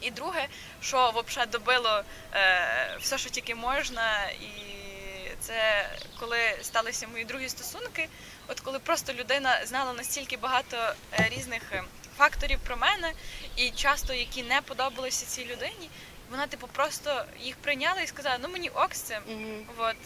І 0.00 0.10
друге, 0.10 0.46
що 0.80 1.24
взагалі 1.26 1.50
добило 1.50 2.02
е, 2.34 2.96
все, 3.00 3.18
що 3.18 3.30
тільки 3.30 3.54
можна, 3.54 4.24
і 4.24 4.50
це 5.40 5.88
коли 6.20 6.38
сталися 6.62 7.06
мої 7.08 7.24
другі 7.24 7.48
стосунки. 7.48 8.08
От 8.48 8.60
коли 8.60 8.78
просто 8.78 9.12
людина 9.12 9.66
знала 9.66 9.92
настільки 9.92 10.36
багато 10.36 10.76
е, 11.12 11.28
різних 11.36 11.62
е, 11.72 11.82
факторів 12.18 12.58
про 12.64 12.76
мене, 12.76 13.12
і 13.56 13.70
часто 13.70 14.12
які 14.14 14.42
не 14.42 14.60
подобалися 14.60 15.26
цій 15.26 15.44
людині, 15.44 15.90
вона 16.30 16.46
типу 16.46 16.66
просто 16.66 17.24
їх 17.40 17.56
прийняла 17.56 18.00
і 18.00 18.06
сказала: 18.06 18.38
ну 18.42 18.48
мені 18.48 18.68
ок 18.68 18.94
з 18.94 19.00
цим. 19.00 19.22
Мгм. 19.28 19.66
От. 19.78 19.96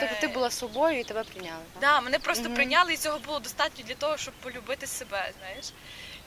Тобто 0.00 0.16
ти 0.20 0.28
була 0.28 0.50
собою 0.50 1.00
і 1.00 1.04
тебе 1.04 1.24
прийняли. 1.24 1.62
так? 1.72 1.80
Да, 1.80 2.00
мене 2.00 2.18
просто 2.18 2.44
Мгм. 2.44 2.54
прийняли, 2.54 2.94
і 2.94 2.96
цього 2.96 3.18
було 3.18 3.38
достатньо 3.38 3.84
для 3.84 3.94
того, 3.94 4.16
щоб 4.16 4.34
полюбити 4.34 4.86
себе, 4.86 5.32
знаєш. 5.38 5.66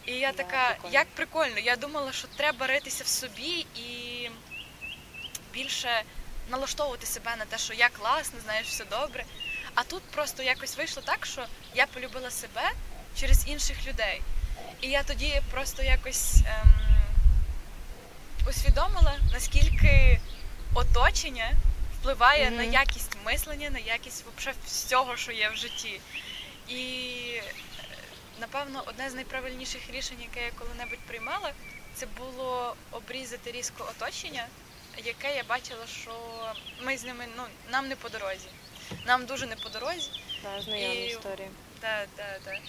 І 0.06 0.14
я 0.14 0.32
Да, 0.32 0.38
така, 0.38 0.68
прикольно. 0.70 0.94
як 0.94 1.08
прикольно. 1.08 1.60
Я 1.60 1.76
думала, 1.76 2.12
що 2.14 2.28
треба 2.28 2.68
ритися 2.68 3.04
в 3.04 3.08
собі 3.08 3.66
і 3.76 4.30
більше 5.54 6.04
налаштовувати 6.50 7.06
себе 7.06 7.36
на 7.36 7.46
те, 7.46 7.58
що 7.58 7.74
я 7.74 7.90
класна, 7.90 8.40
знаєш, 8.40 8.68
все 8.68 8.86
добре. 8.86 9.24
А 9.76 9.84
тут 9.84 10.04
просто 10.04 10.44
якось 10.44 10.78
вийшло 10.78 11.04
так, 11.06 11.26
що 11.26 11.46
я 11.76 11.86
полюбила 11.86 12.32
себе 12.32 12.72
через 13.20 13.48
інших 13.48 13.88
людей. 13.88 14.22
І 14.82 14.88
я 14.88 15.04
тоді 15.04 15.42
просто 15.52 15.84
якось 15.84 16.36
ем, 16.46 16.74
усвідомила, 18.50 19.16
наскільки 19.34 20.20
оточення 20.74 21.52
впливає 22.00 22.52
на 22.52 22.64
якість 22.64 23.18
мислення, 23.26 23.70
на 23.70 23.80
якість 23.80 24.26
вообще 24.26 24.54
всього, 24.66 25.18
що 25.18 25.32
є 25.32 25.50
в 25.50 25.56
житті. 25.56 26.00
І 26.68 26.82
напевно, 28.40 28.84
одне 28.88 29.10
з 29.10 29.14
найправильніших 29.14 29.82
рішень, 29.92 30.18
яке 30.22 30.46
я 30.46 30.52
коли-небудь 30.60 31.00
приймала, 31.08 31.52
це 31.96 32.06
було 32.06 32.76
обрізати 32.92 33.52
різко 33.52 33.92
оточення, 33.92 34.48
яке 35.04 35.36
я 35.36 35.44
бачила, 35.44 35.88
що 35.88 36.12
ми 36.84 36.98
з 36.98 37.04
ними 37.04 37.26
ну 37.38 37.44
нам 37.72 37.88
не 37.88 37.96
по 37.96 38.10
дорозі. 38.10 38.48
Нам 39.06 39.26
дуже 39.26 39.46
не 39.48 39.56
по 39.56 39.70
дорозі. 39.70 40.10
Да, 40.44 40.62
знайома 40.62 40.94
І- 40.94 41.06
історія. 41.08 41.48
Да, 41.82 42.06
да, 42.18 42.40
да. 42.46 42.60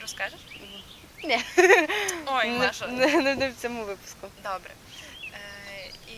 Розкажеш? 0.00 0.40
Ні. 1.24 1.40
Ой, 2.26 2.48
Маша. 2.50 2.86
не, 2.86 3.06
не, 3.22 3.34
не 3.34 3.48
в 3.48 3.54
цьому 3.56 3.84
випуску. 3.84 4.28
Добре. 4.42 4.70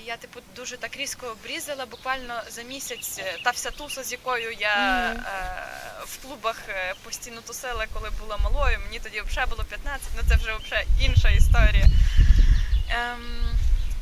Я, 0.08 0.16
типу, 0.16 0.40
дуже 0.56 0.76
так 0.76 0.96
різко 0.96 1.26
обрізала. 1.26 1.86
Буквально 1.86 2.42
за 2.50 2.62
місяць 2.62 3.16
е, 3.18 3.38
та 3.44 3.50
вся 3.50 3.70
туса, 3.70 4.04
з 4.04 4.12
якою 4.12 4.52
я 4.52 4.76
Мгм. 5.14 5.24
е, 5.26 5.64
в 6.04 6.22
клубах 6.22 6.56
е, 6.68 6.94
постійно 7.04 7.40
тусила, 7.40 7.86
коли 7.92 8.10
була 8.10 8.36
малою. 8.36 8.78
Мені 8.84 8.98
тоді 9.00 9.20
взагалі 9.20 9.50
було 9.50 9.64
15, 9.64 10.08
ну 10.16 10.22
це 10.28 10.36
вже 10.36 10.56
взагалі 10.56 10.86
інша 11.00 11.28
історія. 11.28 11.86
Ем, 12.90 13.58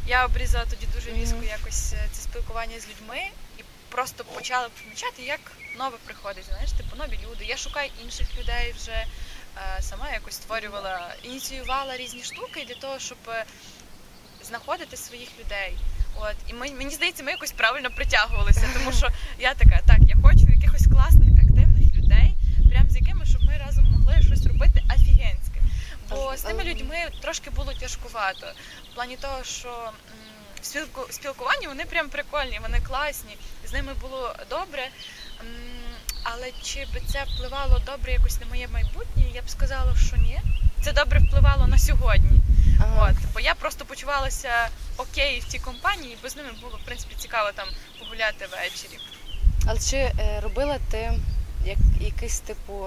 я 0.07 0.25
обрізала 0.25 0.65
тоді 0.65 0.87
дуже 0.95 1.11
різко 1.11 1.43
якось 1.43 1.93
е, 1.93 2.09
це 2.13 2.23
спілкування 2.23 2.81
з 2.81 2.89
людьми 2.89 3.23
і 3.59 3.63
просто 3.89 4.25
почала 4.25 4.69
помічати, 4.69 5.23
як 5.23 5.41
нове 5.79 5.97
приходить. 6.05 6.45
Знаєш, 6.49 6.73
типу 6.73 6.97
нові 6.97 7.19
люди. 7.31 7.45
Я 7.45 7.57
шукаю 7.57 7.91
інших 8.05 8.27
людей 8.39 8.75
вже. 8.83 8.93
е, 9.77 9.83
сама 9.83 10.11
якось 10.13 10.35
створювала, 10.35 11.15
ініціювала 11.23 11.97
різні 11.97 12.23
штуки 12.23 12.65
для 12.69 12.75
того, 12.75 12.99
щоб 12.99 13.19
знаходити 14.43 14.97
своїх 14.97 15.29
людей. 15.41 15.77
От 16.21 16.37
і 16.49 16.53
ми, 16.55 16.71
мені 16.71 16.91
здається, 16.95 17.23
ми 17.23 17.31
якось 17.31 17.53
правильно 17.53 17.91
притягувалися, 17.91 18.69
тому 18.75 18.93
що 18.93 19.09
я 19.39 19.55
така, 19.55 19.81
так, 19.87 19.99
я 20.09 20.17
хочу 20.23 20.47
якихось 20.49 20.87
класних, 20.87 21.29
активних 21.45 21.95
людей, 21.97 22.35
прям 22.71 22.91
з 22.91 22.97
якими, 22.97 23.27
щоб 23.27 23.45
ми 23.45 23.57
разом 23.67 23.85
могли 23.85 24.23
щось 24.23 24.47
робити 24.47 24.83
офігенське. 24.97 25.61
Бо 26.11 26.37
з 26.37 26.43
тими 26.43 26.65
людьми 26.65 26.97
трошки 27.23 27.51
було 27.51 27.73
тяжкувато. 27.75 28.47
В 28.93 28.95
плані 28.95 29.17
того, 29.17 29.45
що 29.45 29.69
м, 29.69 29.93
в 30.63 30.65
спілку, 30.67 31.07
спілкуванні 31.11 31.67
вони 31.67 31.85
прям 31.85 32.09
прикольні, 32.09 32.59
вони 32.63 32.81
класні, 32.81 33.37
з 33.69 33.73
ними 33.73 33.93
було 34.01 34.35
добре. 34.51 34.89
Але 36.23 36.53
чи 36.63 36.87
би 36.95 37.01
це 37.13 37.25
впливало 37.25 37.79
добре 37.87 38.13
якось 38.13 38.41
на 38.41 38.47
моє 38.47 38.69
майбутнє? 38.69 39.23
Я 39.35 39.43
б 39.43 39.51
сказала, 39.51 39.97
що 40.07 40.17
ні. 40.17 40.41
Це 40.83 40.93
добре 40.93 41.21
впливало 41.21 41.67
на 41.67 41.79
сьогодні. 41.79 42.41
Ага. 42.81 43.11
От, 43.11 43.17
бо 43.35 43.41
я 43.41 43.55
просто 43.55 43.85
почувалася 43.85 44.69
окей 44.97 45.41
в 45.41 45.45
цій 45.45 45.59
компанії, 45.59 46.19
бо 46.23 46.29
з 46.29 46.37
ними 46.37 46.49
було 46.63 46.79
в 46.83 46.87
принципі 46.87 47.15
цікаво 47.19 47.51
там 47.55 47.69
погуляти 47.99 48.47
ввечері. 48.47 48.99
Але 49.67 49.79
чи 49.81 49.97
е, 49.97 50.41
робила 50.41 50.79
ти 50.91 51.13
як, 51.65 51.79
якийсь 52.01 52.41
типу, 52.41 52.87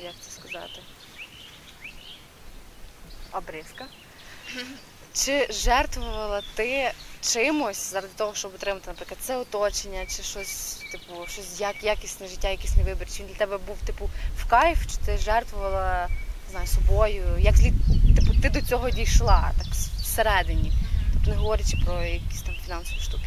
як 0.00 0.12
це 0.20 0.30
сказати? 0.30 0.80
Обрізка? 3.32 3.86
Чи 5.14 5.46
жертвувала 5.50 6.42
ти 6.54 6.92
чимось 7.20 7.90
заради 7.90 8.12
того, 8.16 8.34
щоб 8.34 8.54
отримати, 8.54 8.90
наприклад, 8.90 9.18
це 9.20 9.36
оточення, 9.36 10.06
чи 10.06 10.22
щось, 10.22 10.83
типу, 10.98 11.26
щось 11.28 11.60
як 11.60 11.84
якісне 11.84 12.28
життя, 12.28 12.48
якісний 12.48 12.84
вибір? 12.84 13.08
Чи 13.16 13.22
він 13.22 13.28
для 13.28 13.36
тебе 13.36 13.58
був 13.58 13.76
типу 13.86 14.10
в 14.38 14.44
кайф, 14.46 14.86
чи 14.86 14.96
ти 14.96 15.18
жертвувала 15.18 16.08
не 16.44 16.50
знаю, 16.50 16.66
собою? 16.66 17.38
Як 17.38 17.56
злі, 17.56 17.72
типу, 18.16 18.40
ти 18.42 18.50
до 18.50 18.62
цього 18.62 18.90
дійшла 18.90 19.52
так 19.58 19.66
всередині? 20.02 20.72
Тобто 21.12 21.30
не 21.30 21.36
говорячи 21.36 21.76
про 21.86 22.02
якісь 22.02 22.42
там 22.42 22.54
фінансові 22.64 23.00
штуки. 23.00 23.26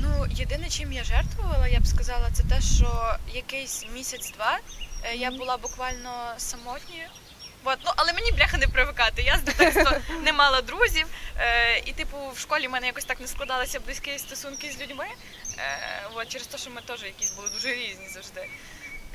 Ну, 0.00 0.26
єдине, 0.30 0.68
чим 0.68 0.92
я 0.92 1.04
жертвувала, 1.04 1.68
я 1.68 1.80
б 1.80 1.86
сказала, 1.86 2.30
це 2.32 2.42
те, 2.42 2.60
що 2.60 3.16
якийсь 3.34 3.86
місяць-два 3.94 4.58
е, 5.04 5.16
я 5.16 5.30
була 5.30 5.56
буквально 5.56 6.10
самотньою. 6.36 7.06
От, 7.68 7.78
ну, 7.84 7.92
але 7.96 8.12
мені 8.12 8.32
бляха 8.32 8.58
не 8.58 8.68
привикати. 8.68 9.22
Я 9.22 9.38
з 9.38 9.42
дитинства 9.42 10.00
не 10.22 10.32
мала 10.32 10.62
друзів. 10.62 11.06
Е, 11.36 11.78
і, 11.78 11.92
типу, 11.92 12.16
в 12.34 12.38
школі 12.38 12.66
в 12.66 12.70
мене 12.70 12.86
якось 12.86 13.04
так 13.04 13.20
не 13.20 13.26
складалися 13.26 13.80
близькі 13.80 14.18
стосунки 14.18 14.72
з 14.72 14.80
людьми. 14.80 15.06
Е, 15.58 15.78
от, 16.14 16.28
через 16.28 16.46
те, 16.46 16.58
що 16.58 16.70
ми 16.70 16.80
теж 16.80 17.02
якісь 17.02 17.30
були 17.30 17.48
дуже 17.48 17.74
різні 17.74 18.08
завжди. 18.08 18.48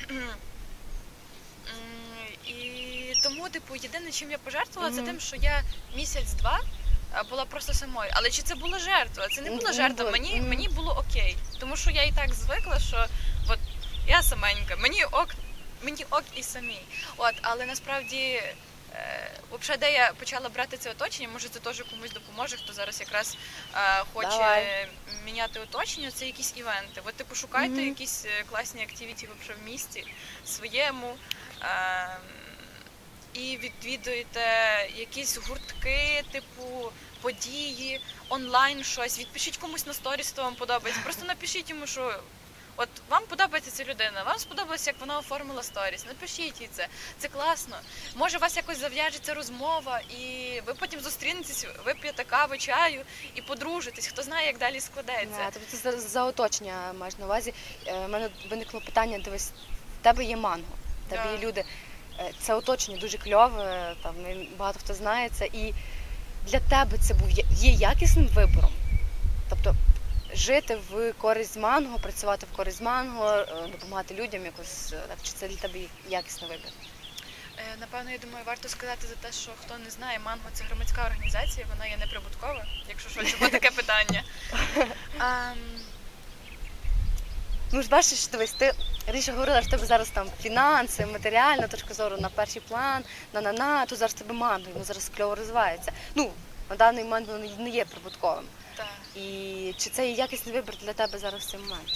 І 2.46 3.12
тому, 3.22 3.48
типу, 3.48 3.76
єдине, 3.76 4.10
чим 4.10 4.30
я 4.30 4.38
пожертвувала, 4.38 4.92
це 4.92 5.02
тим, 5.02 5.20
що 5.20 5.36
я 5.36 5.62
місяць-два 5.96 6.60
була 7.30 7.44
просто 7.44 7.74
самою. 7.74 8.10
Але 8.14 8.30
чи 8.30 8.42
це 8.42 8.54
була 8.54 8.78
жертва? 8.78 9.28
Це 9.28 9.40
не 9.42 9.50
була 9.50 9.72
жертва. 9.72 10.10
Мені, 10.10 10.40
мені 10.40 10.68
було 10.68 11.04
окей. 11.08 11.36
Тому 11.58 11.76
що 11.76 11.90
я 11.90 12.02
і 12.02 12.12
так 12.12 12.34
звикла, 12.34 12.78
що 12.78 13.06
от 13.48 13.58
я 14.06 14.22
саменька, 14.22 14.76
мені 14.76 15.04
ок, 15.04 15.28
мені 15.84 16.04
ок 16.10 16.24
і 16.36 16.42
самій. 16.42 16.80
От, 17.16 17.34
але 17.42 17.66
насправді. 17.66 18.42
Е, 18.94 19.30
Взагалі, 19.60 19.80
де 19.80 19.92
я 19.92 20.12
почала 20.12 20.48
брати 20.48 20.76
це 20.76 20.90
оточення, 20.90 21.28
може 21.28 21.48
це 21.48 21.58
теж 21.60 21.82
комусь 21.90 22.12
допоможе, 22.12 22.56
хто 22.56 22.72
зараз 22.72 23.00
якраз 23.00 23.36
е, 23.74 24.04
хоче 24.14 24.28
Давай. 24.28 24.88
міняти 25.24 25.60
оточення, 25.60 26.10
це 26.10 26.26
якісь 26.26 26.52
івенти. 26.56 27.00
Ви 27.04 27.12
типу 27.12 27.34
шукайте 27.34 27.74
Мгм. 27.74 27.88
якісь 27.88 28.24
е, 28.26 28.44
класні 28.50 28.82
активіті 28.82 29.26
в 29.26 29.64
місті 29.70 30.06
своєму. 30.44 31.14
Е, 31.62 32.16
і 33.34 33.56
відвідуєте 33.56 34.40
якісь 34.96 35.36
гуртки, 35.36 36.24
типу 36.32 36.92
події, 37.20 38.00
онлайн 38.28 38.84
щось. 38.84 39.18
Відпишіть 39.18 39.56
комусь 39.56 39.86
на 39.86 39.94
сторіс, 39.94 40.30
хто 40.30 40.42
вам 40.42 40.54
подобається. 40.54 41.02
Просто 41.04 41.24
напишіть 41.24 41.70
йому, 41.70 41.86
що 41.86 42.20
от 42.76 42.88
вам 43.10 43.22
подобається 43.28 43.70
ця 43.70 43.84
людина, 43.84 44.22
вам 44.26 44.38
сподобалося, 44.38 44.90
як 44.90 45.00
вона 45.00 45.18
оформила 45.18 45.62
сторіс. 45.62 46.06
Напишіть 46.06 46.60
їй 46.60 46.68
це. 46.72 46.86
Це 47.18 47.28
класно. 47.28 47.76
Може, 48.16 48.36
у 48.36 48.40
вас 48.40 48.56
якось 48.56 48.78
зав'яжеться 48.78 49.34
розмова, 49.34 50.00
і 50.00 50.60
ви 50.66 50.74
потім 50.74 51.00
зустрінетесь, 51.00 51.66
вип'єте 51.84 52.24
каву, 52.24 52.56
чаю 52.56 53.00
і 53.34 53.42
подружитесь. 53.42 54.06
Хто 54.06 54.22
знає, 54.22 54.46
як 54.46 54.58
далі 54.58 54.80
складеться. 54.80 55.36
Да, 55.38 55.50
тобто 55.52 55.76
це 55.76 55.92
за, 55.92 56.00
за 56.08 56.24
оточення 56.24 56.92
маєш 56.98 57.18
на 57.18 57.24
увазі. 57.24 57.54
У 58.06 58.08
мене 58.08 58.28
виникло 58.50 58.80
питання: 58.80 59.18
дивись, 59.18 59.50
в 60.00 60.04
тебе 60.04 60.24
є 60.24 60.36
манго, 60.36 60.74
в 61.06 61.10
тебе 61.10 61.22
Да. 61.24 61.32
є 61.32 61.38
люди. 61.48 61.64
Е, 62.18 62.32
Це 62.40 62.54
оточення 62.54 62.98
дуже 62.98 63.18
кльове, 63.18 63.94
там 64.02 64.14
багато 64.58 64.78
хто 64.80 64.94
знає 64.94 65.28
це. 65.32 65.46
І 65.46 65.74
для 66.46 66.60
тебе 66.60 66.98
це 66.98 67.14
був 67.14 67.30
є 67.50 67.70
якісним 67.70 68.26
вибором. 68.28 68.72
Тобто 69.50 69.74
жити 70.34 70.78
в 70.90 71.12
користь 71.12 71.56
манго, 71.56 71.98
працювати 71.98 72.46
в 72.52 72.56
користь 72.56 72.80
манго, 72.80 73.28
е, 73.28 73.68
допомагати 73.72 74.14
людям 74.14 74.44
якось 74.44 74.92
е, 74.92 74.96
так. 75.08 75.18
Чи 75.22 75.32
це 75.32 75.48
для 75.48 75.56
тебе 75.56 75.78
якісний 76.08 76.50
вибір? 76.50 76.72
Е, 77.58 77.76
Напевно, 77.80 78.10
я 78.10 78.18
думаю, 78.18 78.44
варто 78.46 78.68
сказати 78.68 79.06
за 79.06 79.14
те, 79.14 79.32
що 79.32 79.50
хто 79.60 79.78
не 79.78 79.90
знає, 79.90 80.18
манго 80.18 80.44
це 80.52 80.64
громадська 80.64 81.06
організація, 81.06 81.66
вона 81.70 81.86
є 81.86 81.96
неприбуткова, 81.96 82.64
якщо 82.88 83.10
що, 83.10 83.24
чому 83.24 83.50
таке 83.50 83.70
питання. 83.70 84.22
Ну 87.72 87.82
ж 87.82 87.88
бачиш, 87.88 88.26
дивись, 88.28 88.52
ти 88.52 88.72
раніше 89.06 89.32
говорила, 89.32 89.60
що 89.60 89.68
в 89.68 89.70
тебе 89.70 89.86
зараз 89.86 90.10
там 90.10 90.26
фінанси, 90.42 91.06
матеріальна 91.06 91.66
точка 91.66 91.94
зору 91.94 92.16
на 92.16 92.28
перший 92.28 92.62
план, 92.68 93.04
на 93.32 93.40
на 93.40 93.52
на 93.52 93.86
тут 93.86 93.98
зараз 93.98 94.14
тебе 94.14 94.34
манго, 94.34 94.70
воно 94.72 94.84
зараз 94.84 95.10
кльово 95.16 95.34
розвивається. 95.34 95.92
Ну, 96.14 96.30
на 96.70 96.76
даний 96.76 97.04
момент 97.04 97.28
воно 97.28 97.46
не 97.58 97.70
є 97.70 97.84
прибутковим. 97.84 98.44
так. 98.76 98.86
І 99.16 99.74
чи 99.78 99.90
це 99.90 100.08
є 100.08 100.14
якісний 100.14 100.54
вибір 100.54 100.74
для 100.82 100.92
тебе 100.92 101.18
зараз 101.18 101.42
в 101.42 101.50
цей 101.50 101.60
момент? 101.60 101.88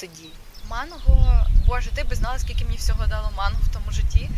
Тоді. 0.00 0.28
Манго, 0.68 1.46
боже, 1.66 1.90
ти 1.90 2.04
би 2.04 2.16
знала, 2.16 2.38
скільки 2.38 2.64
мені 2.64 2.76
всього 2.76 3.06
дало 3.06 3.30
манго 3.36 3.60
в 3.70 3.72
тому 3.74 3.90
житті. 3.90 4.28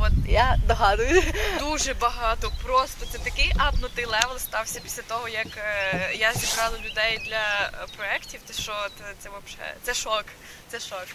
От 0.00 0.12
Я 0.28 0.56
догадуюсь. 0.66 1.24
дуже 1.58 1.94
багато. 1.94 2.52
Просто 2.62 3.06
це 3.12 3.18
такий 3.18 3.52
апнутий 3.58 4.04
level 4.04 4.38
стався 4.38 4.80
після 4.80 5.02
того, 5.02 5.28
як 5.28 5.46
е, 5.56 6.14
я 6.18 6.32
зібрала 6.34 6.78
людей 6.78 7.20
для 7.28 7.70
е, 7.74 7.86
проєктів. 7.96 8.40
Ти 8.46 8.52
що, 8.52 8.72
це, 8.98 9.04
це 9.18 9.28
вообще 9.28 9.74
це 9.82 9.94
шок. 9.94 10.24
Це 10.68 10.80
шок. 10.80 11.06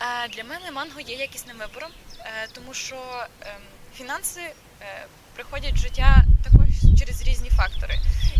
Е, 0.00 0.28
для 0.28 0.44
мене 0.44 0.70
манго 0.70 1.00
є 1.00 1.16
якісним 1.16 1.56
вибором, 1.58 1.90
е, 2.20 2.48
тому 2.52 2.74
що 2.74 3.26
ем, 3.40 3.62
фінанси 3.96 4.40
е, 4.82 5.06
приходять 5.34 5.72
в 5.72 5.76
життя 5.76 6.24
також 6.44 6.68
через 6.98 7.22
різні 7.22 7.50
фактори. 7.50 7.98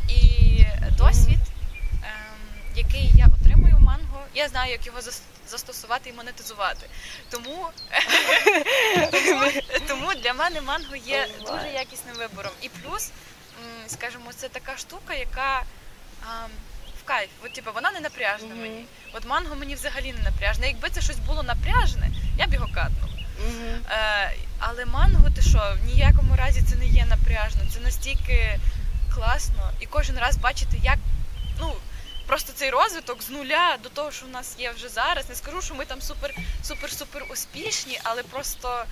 І 0.08 0.64
досвід, 0.98 1.38
ем, 1.92 2.38
який 2.76 3.10
я 3.14 3.26
отримую 3.26 3.76
в 3.76 3.80
манго, 3.80 4.22
я 4.34 4.48
знаю, 4.48 4.72
як 4.72 4.86
його 4.86 5.00
застосувати 5.48 6.10
і 6.10 6.12
монетизувати. 6.12 6.86
Тому, 7.30 7.68
тому, 9.10 9.42
тому 9.88 10.14
для 10.14 10.34
мене 10.34 10.60
манго 10.60 10.96
є 10.96 11.28
дуже 11.40 11.68
якісним 11.74 12.16
вибором. 12.16 12.52
І 12.62 12.68
плюс, 12.68 13.10
скажімо, 13.86 14.32
це 14.36 14.48
така 14.48 14.76
штука, 14.76 15.14
яка 15.14 15.62
ам, 16.22 16.50
в 17.00 17.04
кайф. 17.04 17.30
От, 17.44 17.52
типу, 17.52 17.70
вона 17.74 17.90
не 17.92 18.00
напряжна 18.00 18.54
мені. 18.54 18.84
От 19.12 19.26
манго 19.26 19.56
мені 19.56 19.74
взагалі 19.74 20.12
не 20.12 20.22
напряжне. 20.22 20.66
Якби 20.66 20.90
це 20.90 21.00
щось 21.00 21.18
було 21.18 21.42
напряжне, 21.42 22.10
я 22.38 22.46
б 22.46 22.54
його 22.54 22.66
катнула. 22.74 23.14
Е, 23.90 24.34
але 24.68 24.84
манго, 24.84 25.30
ти 25.30 25.42
що, 25.42 25.76
в 25.82 25.86
ніякому 25.86 26.36
разі 26.36 26.62
це 26.62 26.76
не 26.76 26.86
є 26.86 27.06
напряжно. 27.06 27.60
Це 27.72 27.80
настільки 27.80 28.58
класно. 29.14 29.70
І 29.80 29.86
кожен 29.86 30.18
раз 30.18 30.36
бачити, 30.36 30.80
як 30.82 30.98
ну. 31.60 31.72
Просто 32.26 32.52
цей 32.52 32.70
розвиток 32.70 33.22
з 33.22 33.30
нуля 33.30 33.76
до 33.82 33.88
того, 33.88 34.10
що 34.10 34.26
в 34.26 34.28
нас 34.28 34.56
є 34.58 34.70
вже 34.70 34.88
зараз. 34.88 35.28
Не 35.28 35.34
скажу, 35.34 35.62
що 35.62 35.74
ми 35.74 35.84
там 35.84 36.00
супер, 36.02 36.34
супер, 36.62 36.90
супер 36.90 37.24
успішні, 37.32 38.00
але 38.02 38.22
просто 38.22 38.84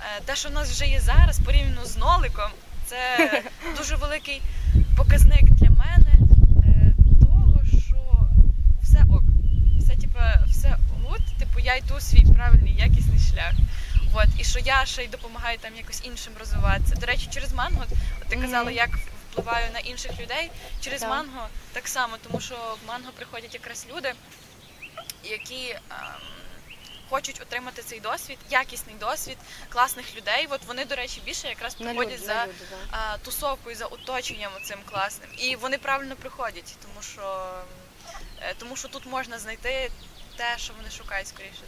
е, 0.00 0.20
те, 0.24 0.36
що 0.36 0.48
в 0.48 0.52
нас 0.52 0.70
вже 0.70 0.86
є 0.86 1.00
зараз, 1.00 1.38
порівняно 1.38 1.84
з 1.84 1.96
ноликом, 1.96 2.50
це 2.86 2.98
дуже 3.76 3.96
великий 3.96 4.42
показник 4.96 5.42
для 5.42 5.70
мене 5.70 6.12
е, 6.66 6.94
того, 7.20 7.60
що 7.88 8.28
все 8.82 9.04
ok. 9.10 9.22
Все, 9.80 9.96
типа, 9.96 10.44
все 10.46 10.78
good, 11.02 11.38
типу, 11.38 11.60
я 11.60 11.76
йду 11.76 12.00
свій 12.00 12.32
правильний, 12.34 12.74
якісний 12.74 13.18
шлях. 13.18 13.52
От, 14.18 14.40
і 14.40 14.44
що 14.44 14.58
я 14.58 14.86
ще 14.86 15.04
й 15.04 15.08
допомагаю 15.08 15.58
там 15.58 15.76
якось 15.76 16.00
іншим 16.04 16.32
розвиватися. 16.38 16.94
До 16.94 17.06
речі, 17.06 17.28
через 17.30 17.52
манго, 17.52 17.84
от 18.22 18.28
ти 18.28 18.36
казала, 18.36 18.70
як 18.70 18.90
впливаю 19.30 19.72
на 19.72 19.78
інших 19.78 20.20
людей. 20.20 20.50
Через 20.80 21.00
Так. 21.00 21.10
манго 21.10 21.48
так 21.72 21.88
само, 21.88 22.16
тому 22.22 22.40
що 22.40 22.54
в 22.84 22.88
манго 22.88 23.12
приходять 23.12 23.54
якраз 23.54 23.86
люди, 23.90 24.14
які 25.24 25.70
ем, 25.70 25.78
хочуть 27.10 27.40
отримати 27.40 27.82
цей 27.82 28.00
досвід, 28.00 28.38
якісний 28.50 28.96
досвід 29.00 29.38
класних 29.68 30.16
людей. 30.16 30.46
От 30.50 30.64
вони, 30.64 30.84
до 30.84 30.94
речі, 30.94 31.20
більше 31.24 31.48
якраз 31.48 31.74
приходять 31.74 32.12
люди, 32.12 32.26
за 32.26 32.46
люди, 32.46 32.54
да. 32.90 33.18
тусовкою, 33.18 33.76
за 33.76 33.86
оточенням 33.86 34.52
цим 34.64 34.78
класним. 34.84 35.30
І 35.38 35.56
вони 35.56 35.78
правильно 35.78 36.16
приходять, 36.16 36.76
тому 36.82 37.02
що, 37.02 37.54
е, 38.40 38.54
тому 38.58 38.76
що 38.76 38.88
тут 38.88 39.06
можна 39.06 39.38
знайти 39.38 39.90
те, 40.36 40.58
що 40.58 40.72
вони 40.74 40.90
шукають 40.90 41.28
скоріше. 41.28 41.62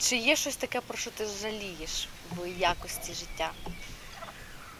Чи 0.00 0.16
є 0.16 0.36
щось 0.36 0.56
таке, 0.56 0.80
про 0.80 0.98
що 0.98 1.10
ти 1.10 1.26
жалієш 1.42 2.08
в 2.32 2.46
якості 2.60 3.14
життя? 3.14 3.50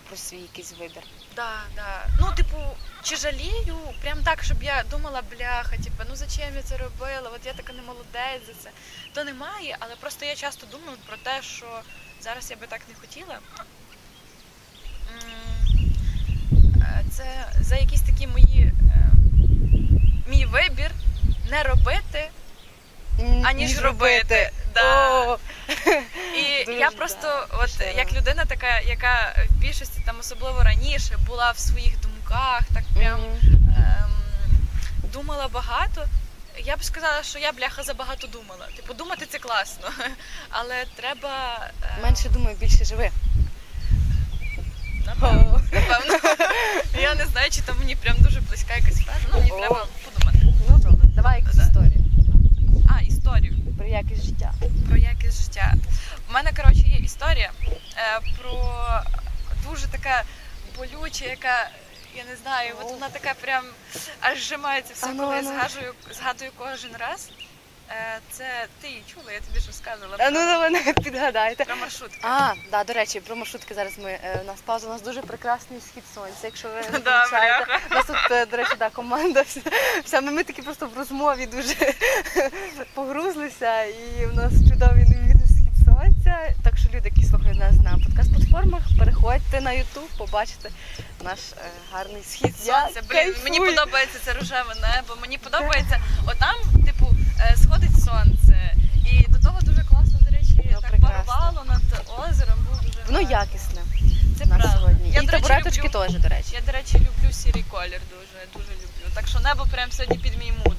Про 0.08 0.16
свій 0.16 0.36
якийсь 0.40 0.72
вибір? 0.72 1.02
Да, 1.36 1.52
да. 1.76 2.06
Ну, 2.20 2.32
типу, 2.36 2.56
чи 3.02 3.16
жалію, 3.16 3.76
прям 4.02 4.22
так, 4.24 4.42
щоб 4.44 4.62
я 4.62 4.84
думала, 4.90 5.22
бляха, 5.22 5.76
типу, 5.76 6.02
ну 6.08 6.16
зачем 6.16 6.54
я 6.56 6.62
це 6.62 6.76
робила? 6.76 7.30
От 7.34 7.46
я 7.46 7.52
така 7.52 7.72
не 7.72 7.82
молодець 7.82 8.46
за 8.46 8.54
це. 8.62 8.70
То 9.14 9.24
немає, 9.24 9.76
але 9.80 9.96
просто 9.96 10.24
я 10.24 10.34
часто 10.36 10.66
думаю 10.66 10.98
про 11.06 11.16
те, 11.16 11.42
що 11.42 11.80
зараз 12.20 12.50
я 12.50 12.56
би 12.56 12.66
так 12.66 12.80
не 12.88 12.94
хотіла. 12.94 13.38
Е, 16.82 17.04
Це 17.12 17.52
за 17.60 17.76
якісь 17.76 18.00
такі 18.02 18.26
мої 18.26 18.62
е, 18.62 18.72
мій 20.28 20.46
вибір 20.46 20.90
не 21.50 21.62
робити, 21.62 22.30
аніж 23.44 23.78
робити. 23.78 24.50
Да. 24.74 25.36
І 26.36 26.64
Дуже, 26.64 26.78
я 26.78 26.90
да, 26.90 26.96
просто, 26.96 27.46
от 27.62 27.70
щиро. 27.70 27.90
як 27.96 28.12
людина, 28.12 28.44
така, 28.44 28.80
яка 28.80 29.34
в 29.50 29.54
більшості 29.54 30.02
там 30.06 30.16
особливо 30.20 30.62
раніше 30.62 31.16
була 31.26 31.50
в 31.50 31.58
своїх 31.58 32.00
думках, 32.00 32.60
так 32.74 32.84
прям 32.94 33.20
мгм. 33.20 33.74
ем, 33.76 34.10
думала 35.12 35.48
багато. 35.48 36.06
Я 36.64 36.76
б 36.76 36.84
сказала, 36.84 37.22
що 37.22 37.38
я 37.38 37.52
бляха 37.52 37.82
забагато 37.82 38.26
думала. 38.26 38.66
Типу, 38.76 38.94
думати 38.94 39.26
це 39.28 39.38
класно, 39.38 39.88
але 40.50 40.84
треба 40.96 41.58
е, 41.82 42.02
Менше 42.02 42.28
думаю, 42.28 42.56
більше 42.60 42.84
живи. 42.84 43.10
напевно, 45.06 45.60
напевно. 45.72 46.18
Я 47.00 47.14
не 47.14 47.26
знаю, 47.26 47.50
чи 47.50 47.60
там 47.62 47.76
мені 47.78 47.96
прям 47.96 48.16
дуже 48.18 48.40
близька 48.40 48.74
якась 48.76 48.98
фраза. 49.04 49.20
Ну 49.32 49.38
мені 49.38 49.50
треба 49.50 49.86
подумати. 50.04 50.38
Ну 50.68 50.78
добре, 50.78 51.06
давай 51.14 51.40
якусь 51.40 51.56
історію 51.56 52.04
А, 52.88 53.00
історію. 53.00 53.56
про 53.78 53.86
якість 53.86 54.24
життя. 54.24 54.52
про 54.88 54.96
якість 54.96 55.42
життя. 55.42 55.74
У 56.30 56.32
мене, 56.32 56.52
коротше, 56.56 56.82
є 56.82 56.96
історія 56.96 57.50
е, 57.96 58.20
про 58.38 58.74
дуже 59.70 59.86
така 59.86 60.22
болюча, 60.76 61.24
яка. 61.24 61.70
Я 62.16 62.24
не 62.24 62.36
знаю, 62.36 62.74
от 62.80 62.90
вона 62.90 63.08
така 63.08 63.34
прям 63.34 63.64
аж 64.20 64.38
зжимається 64.44 64.94
все, 64.94 65.06
ну, 65.06 65.22
коли 65.22 65.36
я 65.36 65.42
ну. 65.42 65.48
згадую, 65.48 65.94
згадую 66.10 66.50
кожен 66.58 66.90
раз. 66.98 67.30
Е, 67.90 68.18
Це 68.30 68.66
ти 68.80 68.88
її 68.88 69.02
чула, 69.14 69.32
я 69.32 69.40
тобі 69.40 69.60
ж 69.60 69.66
розказувала 69.66 70.16
А 70.20 70.30
ну 70.30 70.36
про, 70.36 70.46
давай 70.46 70.92
підгадайте. 70.94 71.64
про 71.64 71.76
маршрутки. 71.76 72.18
А, 72.22 72.52
да, 72.70 72.84
до 72.84 72.92
речі, 72.92 73.20
про 73.20 73.36
маршрутки 73.36 73.74
зараз 73.74 73.98
ми 73.98 74.10
е, 74.10 74.40
у 74.42 74.46
нас 74.46 74.60
пауза, 74.60 74.86
у 74.86 74.90
нас 74.90 75.02
дуже 75.02 75.22
прекрасний 75.22 75.80
схід 75.80 76.02
сонця. 76.14 76.38
Якщо 76.44 76.68
ви 76.68 76.74
не 76.92 76.98
Да, 76.98 77.18
помічаєте. 77.20 77.64
бляха. 77.66 77.80
У 77.90 77.94
нас 77.94 78.06
тут, 78.06 78.16
е, 78.30 78.46
до 78.46 78.56
речі, 78.56 78.72
да, 78.78 78.90
команда 78.90 79.42
вся, 79.42 79.60
вся. 80.04 80.20
Ми, 80.20 80.32
ми 80.32 80.44
такі 80.44 80.62
просто 80.62 80.86
в 80.86 80.98
розмові 80.98 81.46
дуже 81.46 81.74
погрузлися, 82.94 83.82
і 83.84 84.26
в 84.26 84.34
нас 84.36 84.52
чудовий 84.52 85.04
неймовірний 85.04 85.46
схід 85.48 85.74
сонця. 85.84 86.54
Так 86.64 86.76
що 86.78 86.88
люди, 86.94 87.08
які 87.16 87.24
слухають 87.28 87.58
нас 87.58 87.74
на 87.84 87.90
подкаст-платформах, 87.90 88.82
переходьте 88.98 89.60
на 89.60 89.70
YouTube, 89.70 90.18
побачите 90.18 90.70
наш 91.24 91.38
е, 91.38 91.70
гарний 91.92 92.22
схід 92.22 92.56
Сонце, 92.58 93.02
блін, 93.08 93.34
мені 93.44 93.58
кайфую. 93.58 93.76
подобається 93.76 94.18
це 94.24 94.32
рожеве 94.32 94.74
небо. 94.74 95.16
Мені 95.20 95.38
подобається 95.38 96.00
отам, 96.26 96.56
типу, 96.86 97.06
е, 97.06 97.09
сходить 97.56 98.04
сонце. 98.04 98.74
І 99.12 99.26
до 99.28 99.38
того 99.38 99.60
дуже 99.62 99.84
класно, 99.84 100.18
до 100.24 100.30
речі, 100.36 100.54
Воно 100.66 100.80
так 100.80 100.90
прекрасне. 100.90 101.24
парувало 101.26 101.64
над 101.64 101.82
озером. 102.30 102.58
Був 102.70 102.80
дуже 102.82 102.98
Воно 103.06 103.18
гарно. 103.18 103.30
якісне 103.30 103.80
Це 104.38 104.46
на 104.46 104.56
правда. 104.56 104.76
сьогодні. 104.78 105.10
Я, 105.10 105.22
і 105.22 105.26
до 105.26 105.32
речі, 105.32 105.42
табуреточки 105.42 105.88
люблю, 105.88 106.00
теж, 106.00 106.14
до 106.22 106.28
речі. 106.28 106.48
я, 106.52 106.60
до 106.60 106.72
речі, 106.72 106.94
люблю 106.98 107.32
сірий 107.32 107.64
колір 107.70 108.00
дуже, 108.10 108.38
дуже 108.54 108.72
люблю. 108.82 109.10
Так 109.14 109.26
що 109.28 109.40
небо 109.40 109.66
прям 109.70 109.92
сьогодні 109.92 110.18
під 110.18 110.38
мій 110.38 110.52
муд. 110.64 110.76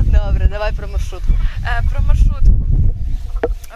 Добре, 0.02 0.48
давай 0.48 0.72
про 0.72 0.88
маршрутку. 0.88 1.32
Е, 1.64 1.82
про 1.90 2.00
маршрутку. 2.00 2.66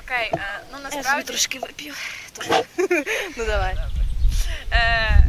Окей, 0.04 0.30
е, 0.32 0.38
ну 0.72 0.78
Я 0.90 0.96
насправді. 0.96 1.26
трошки 1.28 1.58
вип'ю. 1.58 1.94
Ну 3.38 3.46
давай. 3.46 3.76
Е, 4.72 5.24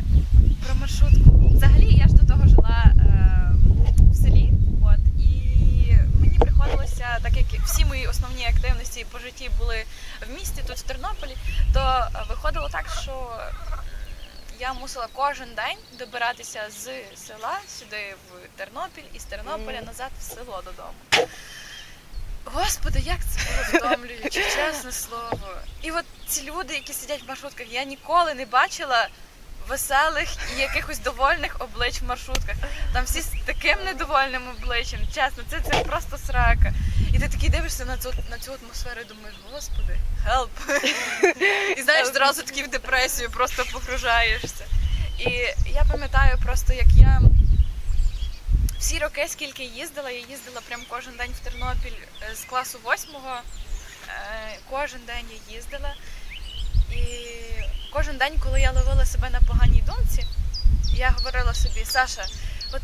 про 0.65 0.75
маршрутку. 0.75 1.49
Взагалі 1.53 1.93
я 1.95 2.07
ж 2.07 2.13
до 2.13 2.27
того 2.33 2.47
жила 2.47 2.85
е, 2.85 3.51
в 4.11 4.15
селі. 4.15 4.49
От, 4.83 5.21
і 5.21 5.95
мені 6.61 6.75
приходилося, 6.75 7.19
так 7.23 7.33
як 7.33 7.61
всі 7.65 7.85
мої 7.85 8.07
основні 8.07 8.45
активності 8.45 9.05
по 9.11 9.19
житті 9.19 9.51
були 9.59 9.83
в 10.27 10.33
місті, 10.33 10.63
тут 10.67 10.77
в 10.77 10.81
Тернополі, 10.81 11.37
то 11.73 11.79
е, 12.15 12.23
виходило 12.29 12.69
так, 12.69 12.85
що 13.01 13.37
я 14.59 14.73
мусила 14.73 15.07
кожен 15.13 15.47
день 15.55 15.77
добиратися 15.99 16.63
з 16.69 16.83
села 17.27 17.59
сюди 17.79 18.15
в 18.29 18.57
Тернопіль 18.57 19.09
і 19.13 19.19
з 19.19 19.23
Тернополя 19.23 19.81
назад 19.81 20.11
в 20.19 20.23
село 20.23 20.61
додому. 20.65 21.27
Господи, 22.45 22.99
як 22.99 23.19
це 23.19 23.39
було 23.51 23.79
втомлююче, 23.79 24.29
чесне 24.55 24.91
слово. 24.91 25.57
І 25.81 25.91
от 25.91 26.05
ці 26.27 26.43
люди, 26.43 26.73
які 26.73 26.93
сидять 26.93 27.23
в 27.23 27.27
маршрутках, 27.27 27.67
я 27.71 27.83
ніколи 27.83 28.33
не 28.33 28.45
бачила 28.45 29.07
веселих 29.67 30.29
і 30.57 30.61
якихось 30.61 30.99
довольних 30.99 31.55
облич 31.59 32.01
в 32.01 32.05
маршрутках. 32.05 32.55
Там 32.93 33.05
всі 33.05 33.21
з 33.21 33.27
таким 33.45 33.77
недовольним 33.85 34.41
обличчям. 34.49 34.99
Чесно, 35.07 35.43
це, 35.49 35.61
це 35.61 35.83
просто 35.83 36.17
срака. 36.17 36.73
І 37.13 37.19
ти 37.19 37.29
такий 37.29 37.49
дивишся 37.49 37.85
на 37.85 37.97
цю, 37.97 38.13
на 38.29 38.37
цю 38.37 38.51
атмосферу 38.51 39.01
і 39.01 39.05
думаєш, 39.05 39.35
господи, 39.51 39.97
help. 40.27 40.49
І 41.77 41.81
знаєш, 41.81 42.07
зразу 42.07 42.43
таки 42.43 42.63
в 42.63 42.67
депресію 42.67 43.29
просто 43.31 43.65
погружаєшся. 43.73 44.65
І 45.19 45.29
я 45.73 45.83
пам'ятаю 45.91 46.37
просто, 46.43 46.73
як 46.73 46.87
я 46.97 47.21
всі 48.79 48.99
роки, 48.99 49.25
скільки 49.27 49.63
їздила, 49.63 50.11
я 50.11 50.19
їздила 50.19 50.61
прям 50.67 50.81
кожен 50.89 51.13
день 51.17 51.31
в 51.31 51.39
Тернопіль 51.39 52.01
е, 52.31 52.35
з 52.35 52.43
класу 52.45 52.79
восьмого. 52.83 53.39
Е, 54.07 54.57
Кожен 54.69 54.99
день 55.07 55.25
я 55.49 55.55
їздила. 55.55 55.95
І 56.91 57.05
кожен 57.91 58.17
день, 58.17 58.39
коли 58.39 58.61
я 58.61 58.71
ловила 58.71 59.05
себе 59.05 59.29
на 59.29 59.41
поганій 59.41 59.83
думці, 59.85 60.25
я 60.93 61.09
говорила 61.09 61.53
собі, 61.53 61.85
Саша, 61.85 62.25
от 62.73 62.81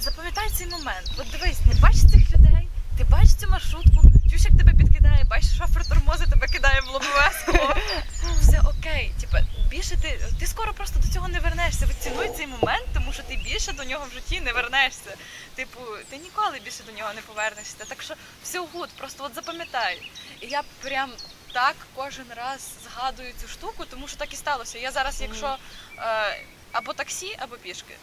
запам'ятай 0.00 0.50
цей 0.50 0.66
момент. 0.66 1.12
От 1.18 1.26
дивись, 1.30 1.58
ти 1.58 1.80
бачиш 1.80 2.00
цих 2.00 2.30
людей, 2.30 2.68
ти 2.98 3.04
бачиш 3.04 3.34
цю 3.34 3.48
маршрутку, 3.48 4.02
чуєш, 4.28 4.44
як 4.44 4.58
тебе 4.58 4.72
підкидає, 4.72 5.24
бачиш, 5.24 5.58
шофер 5.58 5.88
тормозить, 5.88 6.30
тебе 6.30 6.46
кидає 6.46 6.80
в 6.80 6.86
лобове 6.86 7.30
скло. 7.40 7.74
Все 8.40 8.60
окей. 8.60 9.12
Типа, 9.20 9.40
більше 9.70 9.96
ти, 9.96 10.20
ти 10.40 10.46
скоро 10.46 10.72
просто 10.72 11.00
до 11.00 11.08
цього 11.08 11.28
не 11.28 11.40
вернешся. 11.40 11.88
От 11.90 12.02
цінуй 12.02 12.28
цей 12.36 12.46
момент, 12.46 12.86
тому 12.94 13.12
що 13.12 13.22
ти 13.22 13.36
більше 13.36 13.72
до 13.72 13.84
нього 13.84 14.06
в 14.10 14.14
житті 14.14 14.40
не 14.40 14.52
вернешся. 14.52 15.14
Типу, 15.54 15.80
ти 16.10 16.16
ніколи 16.16 16.60
більше 16.64 16.82
до 16.86 16.92
нього 16.92 17.10
не 17.14 17.20
повернешся. 17.20 17.74
Так 17.88 18.02
що 18.02 18.14
все 18.42 18.58
good, 18.58 18.88
просто 18.98 19.24
от 19.24 19.34
запам'ятай. 19.34 20.10
І 20.40 20.46
я 20.46 20.62
прям 20.82 21.10
так 21.52 21.76
кожен 21.94 22.26
раз 22.36 22.60
згадую 22.84 23.32
цю 23.40 23.48
штуку, 23.48 23.84
тому 23.90 24.08
що 24.08 24.16
так 24.16 24.32
і 24.32 24.36
сталося. 24.36 24.78
Я 24.78 24.90
зараз, 24.90 25.20
якщо 25.20 25.56
е, 25.98 26.40
або 26.72 26.92
таксі, 26.92 27.36
або 27.38 27.56
пішки. 27.56 27.94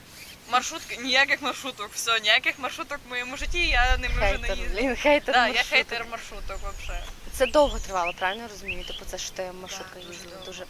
Маршрутки, 0.51 0.97
ніяких 0.97 1.41
маршруток, 1.41 1.89
все, 1.93 2.19
ніяких 2.19 2.59
маршруток 2.59 2.99
в 3.05 3.09
моєму 3.09 3.37
житті, 3.37 3.67
я 3.67 3.97
ними 3.97 4.15
вже 4.15 4.37
не 4.37 4.55
їздю. 4.55 4.75
блін, 4.75 4.95
хейтер. 4.95 5.35
Да, 5.35 5.47
я 5.47 5.53
маршруток. 5.53 5.69
хейтер 5.69 6.05
маршруток 6.11 6.57
взагалі. 6.57 7.03
Це 7.33 7.45
довго 7.47 7.79
тривало, 7.79 8.13
правильно 8.19 8.41
я 8.43 8.47
розумію? 8.47 8.83
Типу, 8.85 9.05
це 9.05 9.17
що 9.17 9.31
ти 9.31 9.51
маршрутка 9.61 9.95
дуже 9.95 10.07
їздила 10.07 10.31
довго. 10.35 10.45
дуже. 10.45 10.65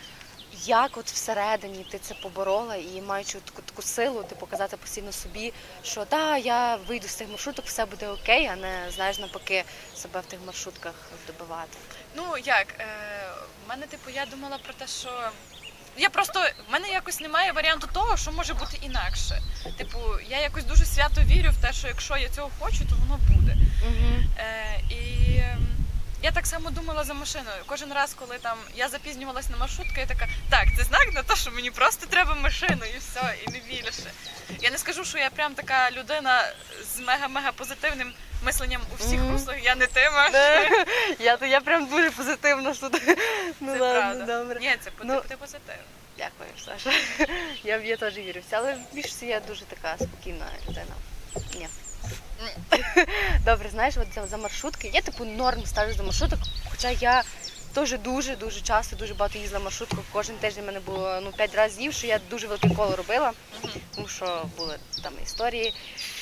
Як 0.65 0.97
от 0.97 1.05
всередині 1.11 1.85
ти 1.91 1.99
це 1.99 2.13
поборола 2.13 2.75
і 2.75 3.01
маючи 3.01 3.37
таку 3.39 3.61
таку 3.61 3.81
силу, 3.81 4.23
ти 4.23 4.35
показати 4.35 4.77
постійно 4.77 5.11
собі, 5.11 5.53
що 5.83 6.05
да, 6.11 6.37
я 6.37 6.75
вийду 6.75 7.07
з 7.07 7.11
цих 7.11 7.29
маршруток, 7.29 7.65
все 7.65 7.85
буде 7.85 8.07
окей, 8.07 8.47
а 8.47 8.55
не 8.55 8.91
знаєш 8.95 9.19
навпаки 9.19 9.63
себе 9.95 10.19
в 10.19 10.25
тих 10.25 10.39
маршрутках 10.45 10.93
добивати. 11.27 11.77
Ну 12.17 12.37
як, 12.45 12.67
е, 12.79 12.85
в 13.65 13.69
мене, 13.69 13.85
типу, 13.85 14.09
я 14.09 14.25
думала 14.25 14.57
про 14.57 14.73
те, 14.73 14.87
що. 14.87 15.29
Я 15.97 16.09
просто 16.09 16.39
в 16.69 16.71
мене 16.71 16.89
якось 16.89 17.19
немає 17.19 17.51
варіанту 17.51 17.87
того, 17.93 18.17
що 18.17 18.31
може 18.31 18.53
бути 18.53 18.77
інакше. 18.81 19.41
Типу, 19.77 19.99
я 20.29 20.41
якось 20.41 20.63
дуже 20.63 20.85
свято 20.85 21.21
вірю 21.21 21.51
в 21.51 21.61
те, 21.61 21.73
що 21.73 21.87
якщо 21.87 22.17
я 22.17 22.29
цього 22.29 22.51
хочу, 22.59 22.85
то 22.89 22.95
воно 22.95 23.19
буде. 23.29 23.57
Угу. 23.87 24.23
Е, 24.37 24.79
і 24.89 25.37
ем, 25.39 25.67
я 26.23 26.31
так 26.31 26.47
само 26.47 26.69
думала 26.71 27.03
за 27.03 27.13
машиною. 27.13 27.63
Кожен 27.65 27.93
раз, 27.93 28.13
коли 28.13 28.37
там 28.37 28.57
я 28.75 28.89
запізнювалась 28.89 29.49
на 29.49 29.57
маршрутку, 29.57 29.99
я 29.99 30.05
така, 30.05 30.27
так, 30.49 30.67
це 30.77 30.83
знак 30.83 31.13
на 31.13 31.23
те, 31.23 31.35
що 31.35 31.51
мені 31.51 31.71
просто 31.71 32.05
треба 32.05 32.35
машину 32.35 32.85
і 32.95 32.97
все, 32.97 33.35
і 33.47 33.51
не 33.51 33.59
більше. 33.59 34.11
Я 34.61 34.71
не 34.71 34.77
скажу, 34.77 35.05
що 35.05 35.17
я 35.17 35.29
прям 35.29 35.53
така 35.53 35.91
людина 35.91 36.51
з 36.95 36.99
мега-мега 36.99 37.51
позитивним 37.51 38.13
мисленням 38.43 38.81
у 38.93 38.95
всіх 39.03 39.19
Мгм. 39.19 39.31
руслах. 39.31 39.63
Я 39.63 39.75
не 39.75 39.87
ти 39.87 40.09
Маш. 40.09 40.31
Я, 41.19 41.37
я 41.47 41.61
прям 41.61 41.85
дуже 41.85 42.11
позитивно 42.11 42.73
тут. 42.73 42.93
Ну 43.59 43.73
Це 43.73 43.79
ладно, 43.79 44.01
правда. 44.01 44.25
добре. 44.39 44.59
Ні, 44.59 44.75
це 44.83 44.91
Ну, 45.03 45.21
ти 45.27 45.37
позитивно. 45.37 45.83
Дякую, 46.17 46.49
Саша. 46.65 46.91
Я, 47.63 47.77
я 47.77 47.97
теж 47.97 48.17
вірю 48.17 48.41
в 48.41 48.49
це, 48.49 48.57
але 48.57 48.73
в 48.73 48.95
більшості 48.95 49.25
я 49.25 49.39
дуже 49.39 49.65
така 49.65 49.95
спокійна 49.97 50.45
людина. 50.69 50.95
Ні. 51.55 51.67
Добре, 53.45 53.69
знаєш, 53.69 53.97
от 53.97 54.07
за, 54.15 54.27
за 54.27 54.37
маршрутки, 54.37 54.91
я 54.93 55.01
типу 55.01 55.25
норм 55.25 55.65
ставлю 55.65 55.93
за 55.93 56.03
маршруток, 56.03 56.39
хоча 56.71 56.89
я 56.89 57.23
теж 57.73 57.97
дуже 57.97 58.35
дуже 58.35 58.61
часто, 58.61 58.95
дуже 58.95 59.13
багато 59.13 59.39
їздила 59.39 59.63
маршруткою. 59.63 60.03
Кожен 60.11 60.35
тиждень 60.35 60.63
в 60.63 60.67
мене 60.67 60.79
було 60.79 61.19
ну, 61.23 61.31
5 61.31 61.55
разів, 61.55 61.93
що 61.93 62.07
я 62.07 62.19
дуже 62.29 62.47
велике 62.47 62.69
коло 62.69 62.95
робила, 62.95 63.31
тому 63.95 64.07
що 64.07 64.45
були 64.57 64.77
там 65.03 65.13
історії. 65.23 65.73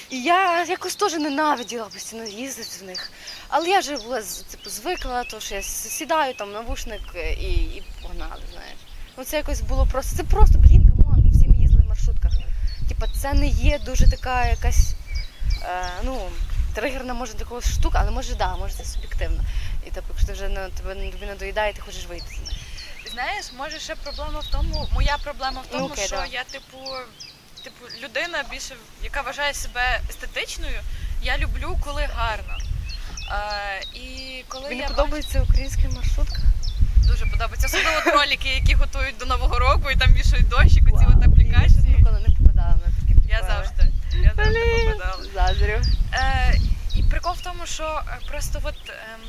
І 0.09 0.21
я 0.23 0.63
якось 0.63 0.95
теж 0.95 1.13
ненавиділа 1.13 1.85
постійно 1.85 2.23
їздити 2.23 2.69
в 2.81 2.83
них. 2.83 3.11
Але 3.49 3.69
я 3.69 3.79
вже 3.79 3.97
була 3.97 4.21
типу, 4.51 4.69
звикла, 4.69 5.23
то 5.23 5.39
що 5.39 5.55
я 5.55 5.61
сідаю 5.61 6.33
там 6.33 6.51
навушник 6.51 7.01
е, 7.15 7.33
і, 7.33 7.53
і 7.53 7.83
погнали, 8.01 8.41
знаєш. 8.51 8.77
Ну 9.17 9.23
це 9.23 9.37
якось 9.37 9.61
було 9.61 9.87
просто. 9.91 10.17
Це 10.17 10.23
просто, 10.23 10.57
блін, 10.57 10.91
come 10.97 11.15
on, 11.15 11.29
всі 11.31 11.47
ми 11.47 11.57
їздили 11.57 11.83
в 11.83 11.87
маршрутках. 11.87 12.31
Типа, 12.89 13.07
це 13.21 13.33
не 13.33 13.47
є 13.47 13.79
дуже 13.79 14.11
така 14.11 14.45
якась, 14.47 14.93
е, 15.63 15.89
ну, 16.03 16.29
тригерна 16.75 17.13
може 17.13 17.33
для 17.33 17.45
когось 17.45 17.73
штука, 17.73 17.99
але 18.01 18.11
може 18.11 18.35
да, 18.35 18.55
може 18.57 18.73
це 18.73 18.85
суб'єктивно. 18.85 19.43
І 19.87 19.91
типу, 19.91 20.07
якщо 20.09 20.27
ти 20.27 20.33
вже 20.33 20.49
на 20.49 20.69
тебе 20.69 21.11
тобі 21.11 21.25
надоїдає, 21.25 21.73
ти 21.73 21.81
хочеш 21.81 22.05
вийти. 22.05 22.25
з 22.27 22.39
них. 22.49 22.57
Знаєш, 23.11 23.45
може 23.57 23.79
ще 23.79 23.95
проблема 23.95 24.39
в 24.39 24.47
тому, 24.47 24.87
моя 24.93 25.17
проблема 25.23 25.61
в 25.61 25.67
тому, 25.67 25.87
Ну, 25.87 25.93
окей, 25.93 26.07
що 26.07 26.15
да. 26.15 26.25
я, 26.25 26.43
типу, 26.43 26.77
типу, 27.65 27.85
людина 28.03 28.43
більше, 28.51 28.75
яка 29.03 29.21
вважає 29.21 29.53
себе 29.53 29.99
естетичною, 30.09 30.79
я 31.23 31.37
люблю, 31.37 31.77
коли 31.83 32.09
гарно. 32.15 32.57
Е, 33.31 33.99
і 33.99 34.43
коли 34.47 34.69
Мені 34.69 34.81
я 34.81 34.87
подобається 34.87 35.41
українська 35.41 35.89
маршрутка. 35.95 36.41
дуже 37.07 37.25
подобається, 37.25 37.67
особливо 37.67 38.01
кроліки, 38.01 38.49
які 38.49 38.73
готують 38.73 39.17
до 39.17 39.25
Нового 39.25 39.59
року 39.59 39.91
і 39.91 39.95
там 39.95 40.13
вішають 40.13 40.47
дощик, 40.47 40.83
ці 40.85 40.91
Вау, 40.91 41.13
от 41.17 41.27
блін, 41.27 41.51
Я 41.51 41.67
ніколи 41.97 42.19
не 42.27 42.35
попадала 42.35 42.75
на 42.75 43.15
такі 43.15 43.29
Я 43.29 43.41
завжди. 43.43 43.91
Я 44.23 44.33
завжди 44.35 44.59
попадала. 44.85 45.23
Заздрю. 45.33 45.81
Е, 46.13 46.59
і 46.95 47.03
прикол 47.03 47.33
в 47.33 47.41
тому, 47.41 47.65
що 47.65 48.01
е, 48.07 48.17
просто 48.27 48.59
от, 48.63 48.89
ем, 48.89 49.21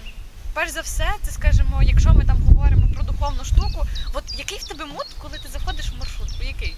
перш 0.54 0.70
за 0.70 0.80
все, 0.80 1.08
це 1.22 1.30
скажімо, 1.32 1.82
якщо 1.82 2.14
ми 2.14 2.24
там 2.24 2.42
говоримо 2.42 2.88
про 2.94 3.02
духовну 3.02 3.44
штуку, 3.44 3.86
от 4.12 4.24
який 4.38 4.58
в 4.58 4.62
тебе 4.62 4.84
мут, 4.84 5.06
коли 5.18 5.38
ти 5.38 5.48
заходиш 5.48 5.90
в 5.90 5.98
маршрутку? 5.98 6.42
Який? 6.44 6.76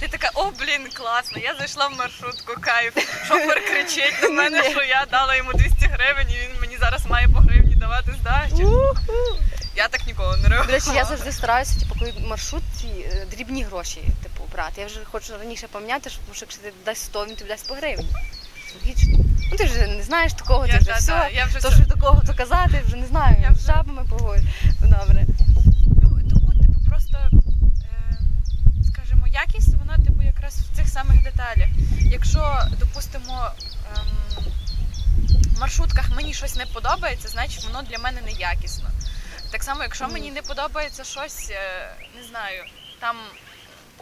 Ти 0.00 0.08
така, 0.08 0.30
о, 0.34 0.50
блін, 0.50 0.88
класно, 0.94 1.38
я 1.38 1.54
зайшла 1.54 1.88
в 1.88 1.96
маршрутку, 1.98 2.60
кайф. 2.60 2.94
Шофер 3.28 3.64
кричить 3.64 4.22
на 4.22 4.28
мене, 4.28 4.70
що 4.70 4.82
я 4.82 5.06
дала 5.10 5.36
йому 5.36 5.52
200 5.52 5.86
гривень, 5.86 6.30
і 6.30 6.34
він 6.34 6.60
мені 6.60 6.76
зараз 6.78 7.06
має 7.06 7.28
по 7.28 7.38
гривні 7.38 7.74
давати 7.76 8.12
здачу. 8.20 8.94
Я 9.76 9.88
так 9.88 10.06
ніколи 10.06 10.36
не 10.36 10.48
До 10.48 10.72
речі, 10.72 10.90
я 10.94 11.04
завжди 11.04 11.32
стараюся, 11.32 11.80
типу, 11.80 11.94
коли 11.98 12.14
маршрут 12.28 12.62
ці 12.80 12.86
е, 12.86 13.26
дрібні 13.30 13.62
гроші, 13.64 14.00
типу, 14.22 14.44
брати. 14.52 14.80
Я 14.80 14.86
вже 14.86 15.00
хочу 15.04 15.32
раніше 15.38 15.68
тому 15.72 16.34
що 16.34 16.44
якщо 16.44 16.62
ти 16.62 16.72
дасть 16.84 17.04
100, 17.04 17.26
він 17.26 17.36
тобі 17.36 17.50
дасть 17.50 17.68
по 17.68 17.74
гривні. 17.74 18.08
Логічно. 18.80 19.18
Ну 19.50 19.56
ти 19.56 19.64
вже 19.64 19.86
не 19.86 20.02
знаєш 20.02 20.32
такого, 20.32 20.66
ти 20.66 20.76
вже 20.78 20.86
та, 20.86 20.94
все. 20.94 21.30
я 21.34 21.44
вже 21.44 21.58
То, 21.60 21.68
все. 21.68 21.76
що 21.76 21.86
до 21.86 22.00
кого 22.00 22.22
то 22.26 22.34
казати, 22.34 22.82
вже 22.86 22.96
не 22.96 23.06
знаю. 23.06 23.36
Я 23.40 23.42
Я 23.42 23.50
вже- 23.50 23.60
з 23.60 23.66
жабами 23.66 24.02
поговорю. 24.10 24.42
Ну, 24.82 24.88
добре. 25.00 25.24
Ну, 26.02 26.20
тому, 26.30 26.52
типу, 26.62 26.80
просто, 26.88 27.18
е, 27.84 28.18
скажімо, 28.92 29.25
якість, 29.42 29.74
вона, 29.78 29.96
типу, 30.04 30.22
якраз 30.22 30.54
в 30.60 30.76
цих 30.76 30.88
самих 30.88 31.22
деталях. 31.22 31.68
Якщо, 32.00 32.62
допустимо, 32.80 33.50
ем, 33.96 34.06
в 35.56 35.60
маршрутках 35.60 36.10
мені 36.16 36.34
щось 36.34 36.56
не 36.56 36.66
подобається, 36.66 37.28
значить 37.28 37.64
воно 37.64 37.82
для 37.82 37.98
мене 37.98 38.20
не 38.20 38.32
якісно. 38.32 38.90
Так 39.52 39.62
само, 39.62 39.82
якщо 39.82 40.08
мені 40.08 40.30
не 40.30 40.42
подобається 40.42 41.04
щось, 41.04 41.50
е, 41.50 41.88
не 42.16 42.22
знаю, 42.22 42.64
там. 43.00 43.16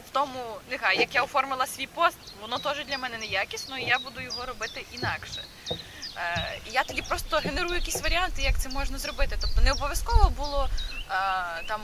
В 0.09 0.17
тому, 0.17 0.57
нехай, 0.71 0.99
як 0.99 1.15
я 1.15 1.23
оформила 1.23 1.67
свій 1.67 1.87
пост, 1.87 2.19
воно 2.41 2.59
теж 2.59 2.87
для 2.87 2.99
мене 2.99 3.19
не 3.19 3.27
якісно, 3.27 3.79
і 3.79 3.85
я 3.85 3.99
буду 3.99 4.21
його 4.21 4.47
робити 4.47 4.85
інакше. 4.93 5.43
Е, 6.17 6.59
і 6.67 6.73
я 6.73 6.83
тоді 6.85 7.03
просто 7.03 7.37
генерую 7.37 7.75
якісь 7.75 8.03
варіанти, 8.03 8.43
як 8.43 8.59
це 8.59 8.69
можна 8.69 8.99
зробити. 8.99 9.39
Тобто 9.41 9.61
не 9.61 9.73
обов'язково 9.73 10.31
було 10.31 10.69
е, 10.69 11.15
там 11.69 11.81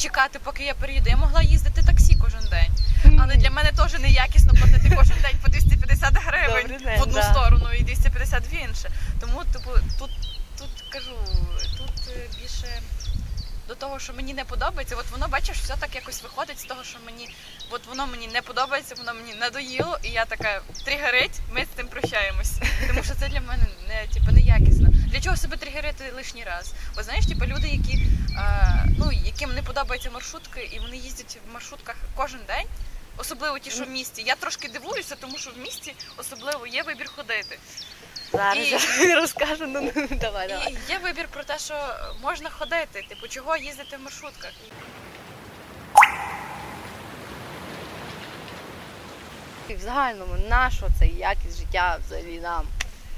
чекати, 0.00 0.38
поки 0.44 0.64
я 0.64 0.74
переїду. 0.74 1.10
Я 1.10 1.16
могла 1.16 1.42
їздити 1.42 1.82
таксі 1.82 2.16
кожен 2.22 2.44
день. 2.50 2.72
Але 3.20 3.36
для 3.36 3.50
мене 3.50 3.72
теж 3.72 4.00
неякісно 4.00 4.54
платити 4.54 4.96
кожен 4.96 5.16
день 5.22 5.36
по 5.42 5.48
250 5.48 6.14
гривень 6.14 6.62
Добрий 6.62 6.78
день, 6.78 6.98
в 6.98 7.02
одну 7.02 7.14
да. 7.14 7.22
сторону 7.22 7.72
і 7.78 7.82
250 7.82 8.52
в 8.52 8.54
інше. 8.54 8.90
Тому, 9.20 9.44
типу, 9.52 9.70
тут, 9.98 10.10
тут 10.58 10.70
кажу, 10.92 11.16
тут 11.78 11.92
е, 12.08 12.28
більше. 12.40 12.82
До 13.70 13.76
того, 13.76 13.98
що 13.98 14.12
мені 14.12 14.34
не 14.34 14.44
подобається, 14.44 14.96
от 14.96 15.10
воно 15.10 15.28
бачиш, 15.28 15.58
все 15.58 15.76
так 15.76 15.94
якось 15.94 16.22
виходить 16.22 16.60
з 16.60 16.64
того, 16.64 16.84
що 16.84 16.98
мені 17.06 17.34
от 17.70 17.86
воно 17.86 18.06
мені 18.06 18.28
не 18.28 18.42
подобається, 18.42 18.94
воно 18.94 19.14
мені 19.14 19.34
надоїло, 19.34 19.98
і 20.02 20.08
я 20.08 20.24
така 20.24 20.62
тригерить, 20.84 21.38
ми 21.52 21.64
з 21.64 21.76
цим 21.76 21.88
прощаємось. 21.88 22.52
Тому 22.88 23.02
що 23.04 23.14
це 23.14 23.28
для 23.28 23.40
мене 23.40 23.66
не 23.88 24.06
типу, 24.14 24.32
не 24.32 24.40
якісно. 24.40 24.88
Для 25.12 25.20
чого 25.20 25.36
себе 25.36 25.56
тригерити 25.56 26.12
лишній 26.16 26.44
раз? 26.44 26.72
Бо 26.96 27.02
знаєш, 27.02 27.26
типу, 27.26 27.44
люди, 27.46 27.68
які 27.68 28.06
е, 28.38 28.86
ну 28.98 29.12
яким 29.12 29.54
не 29.54 29.62
подобаються 29.62 30.10
маршрутки, 30.10 30.70
і 30.72 30.78
вони 30.78 30.96
їздять 30.96 31.38
в 31.50 31.54
маршрутках 31.54 31.96
кожен 32.14 32.40
день. 32.46 32.66
Особливо 33.16 33.58
ті, 33.58 33.70
що 33.70 33.84
в 33.84 33.90
місті. 33.90 34.22
Я 34.22 34.36
трошки 34.36 34.68
дивуюся, 34.68 35.16
тому 35.20 35.38
що 35.38 35.50
в 35.50 35.58
місті 35.58 35.94
особливо 36.16 36.66
є 36.66 36.82
вибір 36.82 37.10
ходити. 37.16 37.58
Зараз 38.32 38.98
І- 39.00 39.14
розкажу, 39.14 39.66
ну, 39.66 39.92
ну 39.94 40.08
давай, 40.10 40.48
давай. 40.48 40.72
І 40.88 40.92
є 40.92 40.98
вибір 40.98 41.28
про 41.30 41.44
те, 41.44 41.58
що 41.58 41.74
можна 42.22 42.50
ходити. 42.50 43.04
Типу, 43.08 43.28
чого 43.28 43.56
їздити 43.56 43.96
в 43.96 44.00
маршрутках? 44.00 44.50
І 49.68 49.74
в 49.74 49.80
загальному, 49.80 50.34
нащо 50.48 50.86
це 50.98 51.06
якість 51.06 51.58
життя 51.58 51.98
взагалі 52.06 52.40
нам, 52.40 52.66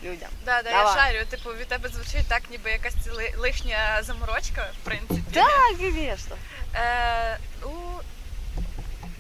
людям? 0.05 0.29
Да, 0.45 0.63
да, 0.63 0.71
я 0.71 0.77
Давай. 0.77 0.95
шарю. 0.95 1.27
Типу, 1.31 1.51
від 1.55 1.69
тебе 1.69 1.89
звучить 1.89 2.29
так, 2.29 2.43
ніби 2.51 2.71
якась 2.71 3.07
ли- 3.07 3.35
лишня 3.39 4.03
заморочка, 4.03 4.71
в 4.83 4.85
принципі. 4.85 5.23
Так, 5.33 5.77
звісно. 5.79 6.37
Е, 6.75 7.39
у... 7.65 7.69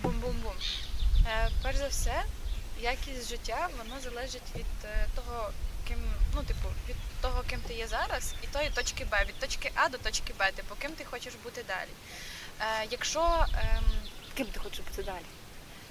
Бум-бум-бум. 0.02 0.52
Е, 1.26 1.48
перш 1.62 1.76
за 1.76 1.88
все, 1.88 2.22
якість 2.80 3.28
життя 3.28 3.68
воно 3.78 4.00
залежить 4.00 4.42
від 4.56 4.66
е, 4.84 5.06
того, 5.14 5.50
ким, 5.88 5.98
ну, 6.34 6.42
типу, 6.42 6.68
від 6.88 6.96
того, 7.20 7.42
ким 7.50 7.60
ти 7.60 7.74
є 7.74 7.86
зараз, 7.86 8.34
і 8.42 8.46
тої 8.46 8.70
точки 8.70 9.04
Б, 9.04 9.24
від 9.28 9.38
точки 9.38 9.70
А 9.74 9.88
до 9.88 9.98
точки 9.98 10.32
Б, 10.38 10.52
типу, 10.52 10.74
ким 10.82 10.90
ти 10.92 11.04
хочеш 11.04 11.34
бути 11.44 11.62
далі. 11.68 11.90
Е, 12.60 12.86
якщо 12.90 13.46
ем, 13.54 13.84
Ким 14.34 14.46
ти 14.46 14.60
хочеш 14.60 14.80
бути 14.80 15.02
далі? 15.02 15.24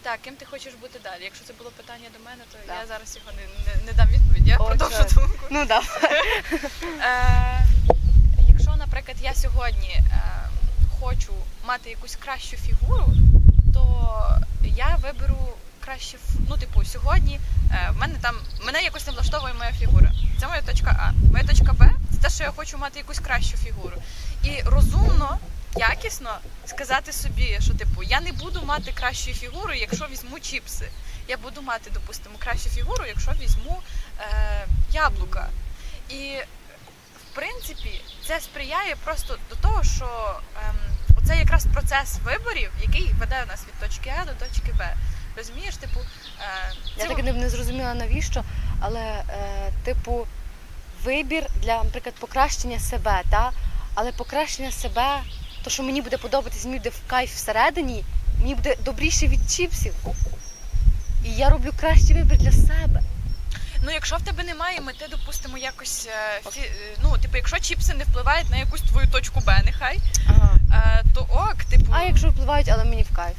так, 0.04 0.22
ким 0.22 0.36
ти 0.36 0.46
хочеш 0.46 0.74
бути 0.74 1.00
далі? 1.04 1.24
Якщо 1.24 1.46
це 1.46 1.54
було 1.54 1.70
питання 1.72 2.10
до 2.18 2.24
мене, 2.26 2.44
то 2.52 2.58
Так. 2.68 2.78
я 2.82 2.88
зараз 2.88 3.16
його 3.18 3.32
не, 3.38 3.44
не, 3.76 3.86
не 3.86 3.94
дам 3.94 4.08
відповідь. 4.08 4.48
Я 4.48 4.58
Отже. 4.58 4.78
продовжу 4.78 5.16
думку. 5.16 5.46
Ну 5.50 5.66
давай. 5.66 6.22
Е, 7.02 7.66
якщо, 8.50 8.76
наприклад, 8.76 9.18
я 9.22 9.34
сьогодні 9.34 9.90
е, 9.90 10.50
хочу 11.00 11.34
мати 11.66 11.90
якусь 11.90 12.16
кращу 12.16 12.58
фігуру, 12.58 13.14
то 13.74 14.40
я 14.64 14.96
виберу 14.96 15.54
краще 15.86 16.18
ну, 16.50 16.58
типу, 16.58 16.86
сьогодні 16.86 17.40
е, 17.72 17.90
в 17.92 17.98
мене 17.98 18.16
там 18.22 18.36
мене 18.66 18.82
якось 18.82 19.08
не 19.08 19.14
влаштовує 19.14 19.54
моя 19.54 19.72
фігура. 19.72 20.12
Це 20.40 20.48
моя 20.48 20.62
точка 20.62 20.96
А. 21.00 21.32
Моя 21.32 21.44
точка 21.44 21.74
Б 21.74 21.92
це 22.12 22.18
те, 22.18 22.30
що 22.30 22.44
я 22.44 22.52
хочу 22.52 22.78
мати 22.78 23.00
якусь 23.00 23.20
кращу 23.20 23.58
фігуру. 23.58 23.98
І 24.44 24.62
розумно, 24.66 25.38
якісно 25.76 26.38
сказати 26.66 27.14
собі, 27.14 27.58
що 27.60 27.74
типу 27.74 28.04
я 28.04 28.22
не 28.22 28.32
буду 28.32 28.62
мати 28.66 28.92
кращу 28.92 29.34
фігуру, 29.34 29.74
якщо 29.74 30.08
візьму 30.12 30.40
чіпси. 30.40 30.88
Я 31.28 31.38
буду 31.38 31.62
мати, 31.62 31.90
допустимо, 31.94 32.36
кращу 32.40 32.70
фігуру, 32.70 33.06
якщо 33.08 33.32
візьму 33.32 33.82
е, 34.20 34.66
яблука. 34.92 35.50
І 36.10 36.38
в 37.32 37.36
принципі, 37.36 38.02
це 38.28 38.40
сприяє 38.40 38.96
просто 39.04 39.38
до 39.50 39.56
того, 39.56 39.84
що 39.84 40.40
ем, 40.68 40.76
оце 41.18 41.38
якраз 41.38 41.66
процес 41.74 42.18
виборів, 42.24 42.72
який 42.82 43.14
веде 43.20 43.46
нас 43.48 43.66
від 43.68 43.90
точки 43.90 44.14
А 44.22 44.26
до 44.26 44.32
точки 44.32 44.74
Б. 44.74 44.96
Розумієш, 45.38 45.76
типу, 45.76 46.00
е, 46.00 46.74
Я 46.98 47.04
це 47.04 47.10
так 47.10 47.20
і 47.20 47.24
не, 47.24 47.34
не 47.34 47.50
зрозуміла 47.50 47.94
навіщо, 47.94 48.44
але 48.80 49.00
е, 49.00 49.24
типу 49.84 50.28
вибір 51.04 51.44
для, 51.62 51.84
наприклад, 51.84 52.16
покращення 52.20 52.80
себе, 52.80 53.22
та? 53.30 53.52
але 53.96 54.12
покращення 54.12 54.72
себе, 54.72 55.20
то 55.64 55.70
що 55.70 55.84
мені 55.84 56.02
буде 56.02 56.18
подобатись, 56.18 56.66
мені 56.66 56.78
буде 56.78 56.90
в 56.90 57.08
кайф 57.08 57.36
всередині, 57.36 58.04
мені 58.40 58.56
буде 58.56 58.76
добріше 58.86 59.28
від 59.28 59.52
чіпсів. 59.52 59.94
І 61.26 61.30
я 61.30 61.50
роблю 61.50 61.72
кращий 61.80 62.16
вибір 62.16 62.38
для 62.38 62.52
себе. 62.52 63.02
Ну, 63.86 63.92
якщо 63.92 64.16
в 64.16 64.22
тебе 64.22 64.44
немає 64.44 64.82
мети, 64.82 65.06
допустимо, 65.12 65.58
якось 65.58 66.08
е, 66.08 66.50
фі, 66.52 66.60
е, 66.60 66.98
ну, 67.04 67.18
типу, 67.18 67.38
якщо 67.38 67.60
чіпси 67.60 67.94
не 67.94 68.04
впливають 68.04 68.50
на 68.50 68.58
якусь 68.58 68.82
твою 68.82 69.08
точку 69.08 69.40
Б, 69.40 69.62
нехай, 69.66 69.98
Ага. 70.28 70.58
е, 70.74 71.04
то 71.16 71.22
ок, 71.22 71.56
типу, 71.64 71.92
А 71.92 72.04
якщо 72.04 72.30
впливають, 72.30 72.70
але 72.70 72.84
мені 72.84 73.04
в 73.04 73.16
кайф. 73.16 73.36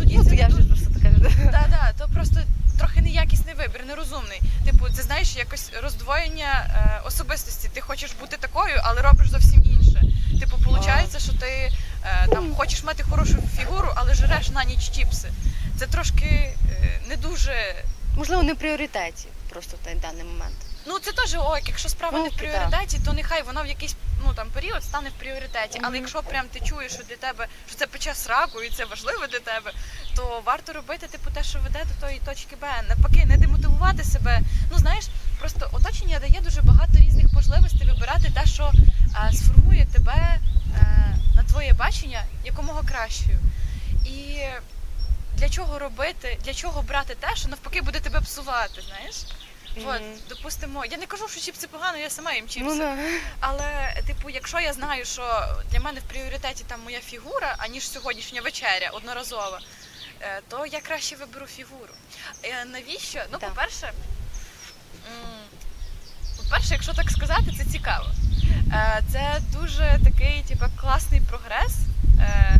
Ну 0.00 0.06
тоді 0.06 0.18
Ну, 0.18 0.24
це 0.24 0.30
то 0.30 0.36
я 0.36 0.48
вже 0.48 0.62
просто 0.62 0.90
така. 0.94 1.10
Да, 1.52 1.66
да, 1.70 1.92
то 1.98 2.12
просто 2.12 2.40
трохи 2.78 3.00
неякісний 3.00 3.54
вибір, 3.54 3.84
нерозумний. 3.86 4.40
Типу, 4.64 4.88
це 4.88 5.02
знаєш, 5.02 5.36
якось 5.36 5.70
роздвоєння 5.82 6.70
е, 6.74 7.00
особистості. 7.06 7.68
Ти 7.74 7.80
хочеш 7.80 8.12
бути 8.20 8.36
такою, 8.36 8.80
але 8.82 9.02
робиш 9.02 9.30
зовсім 9.30 9.64
інше. 9.64 10.02
Типу, 10.40 10.56
виходить, 10.56 11.22
що 11.22 11.32
ти 11.32 11.72
е, 12.04 12.26
там 12.28 12.54
хочеш 12.54 12.84
мати 12.84 13.02
хорошу 13.02 13.36
фігуру, 13.56 13.88
але 13.94 14.14
жреш 14.14 14.50
на 14.50 14.64
ніч 14.64 14.90
чіпси. 14.90 15.28
Це 15.78 15.86
трошки 15.86 16.26
е, 16.26 16.54
не 17.08 17.16
дуже. 17.16 17.84
Можливо, 18.16 18.42
не 18.42 18.52
в 18.52 18.56
пріоритеті 18.56 19.28
просто 19.50 19.76
в 19.76 19.84
той 19.84 19.94
даний 19.94 20.24
момент. 20.24 20.56
Ну 20.86 20.98
це 20.98 21.12
теж 21.12 21.34
ок, 21.34 21.60
якщо 21.66 21.88
справа 21.88 22.18
не 22.18 22.28
в 22.28 22.36
пріоритеті, 22.36 23.00
то 23.04 23.12
нехай 23.12 23.42
вона 23.42 23.62
в 23.62 23.66
якийсь 23.66 23.96
ну 24.26 24.34
там 24.34 24.48
період 24.50 24.84
стане 24.84 25.08
в 25.08 25.12
пріоритеті. 25.12 25.80
Але 25.82 25.96
якщо 25.98 26.22
прям 26.22 26.44
ти 26.52 26.60
чуєш, 26.60 26.92
що 26.92 27.02
для 27.02 27.16
тебе 27.16 27.46
що 27.66 27.76
це 27.76 27.86
пече 27.86 28.14
сраку 28.14 28.62
і 28.62 28.70
це 28.70 28.84
важливо 28.84 29.26
для 29.26 29.38
тебе, 29.38 29.72
то 30.16 30.42
варто 30.44 30.72
робити 30.72 31.06
типу 31.06 31.30
те, 31.30 31.42
що 31.44 31.58
веде 31.58 31.84
до 31.84 32.06
тої 32.06 32.20
точки 32.26 32.56
Б. 32.56 32.66
Навпаки, 32.88 33.26
не 33.26 33.36
демотивувати 33.36 34.04
себе. 34.04 34.40
Ну 34.72 34.78
знаєш, 34.78 35.04
просто 35.38 35.68
оточення 35.72 36.18
дає 36.18 36.40
дуже 36.40 36.62
багато 36.62 36.92
різних 36.98 37.32
можливостей 37.32 37.86
вибирати 37.86 38.30
те, 38.34 38.46
що 38.46 38.72
е, 39.28 39.32
сформує 39.32 39.86
тебе 39.86 40.14
е, 40.14 40.40
на 41.36 41.42
твоє 41.42 41.72
бачення 41.72 42.24
якомога 42.44 42.82
кращою. 42.82 43.38
І 44.06 44.38
для 45.34 45.48
чого 45.48 45.78
робити, 45.78 46.38
для 46.44 46.54
чого 46.54 46.82
брати 46.82 47.16
те, 47.20 47.36
що 47.36 47.48
навпаки 47.48 47.82
буде 47.82 48.00
тебе 48.00 48.20
псувати, 48.20 48.82
знаєш? 48.88 49.16
От, 49.76 50.02
допустимо, 50.28 50.84
я 50.84 50.96
не 50.98 51.06
кажу, 51.06 51.28
що 51.28 51.40
чіпси 51.40 51.66
погано, 51.68 51.98
я 51.98 52.10
сама 52.10 52.32
їм 52.34 52.48
чіпси. 52.48 52.70
Ну, 52.74 52.78
да. 52.78 52.96
Але, 53.40 53.94
типу, 54.06 54.30
якщо 54.30 54.60
я 54.60 54.72
знаю, 54.72 55.04
що 55.04 55.44
для 55.72 55.80
мене 55.80 56.00
в 56.00 56.02
пріоритеті 56.02 56.64
там 56.66 56.80
моя 56.84 57.00
фігура, 57.00 57.54
аніж 57.58 57.88
сьогоднішня 57.90 58.40
вечеря 58.42 58.90
одноразова, 58.92 59.60
е, 60.20 60.40
то 60.48 60.66
я 60.66 60.80
краще 60.80 61.16
виберу 61.16 61.46
фігуру. 61.46 61.92
Е, 62.42 62.64
Навіщо? 62.64 63.20
Ну, 63.32 63.38
Так. 63.38 63.50
по-перше, 63.50 63.86
м, 63.86 65.30
по-перше, 66.36 66.74
якщо 66.74 66.92
так 66.94 67.10
сказати, 67.10 67.44
це 67.58 67.64
цікаво. 67.64 68.06
Е, 68.72 69.02
Це 69.12 69.40
дуже 69.60 69.98
такий, 70.04 70.42
типу, 70.48 70.64
класний 70.80 71.20
прогрес. 71.20 71.72
е, 72.20 72.56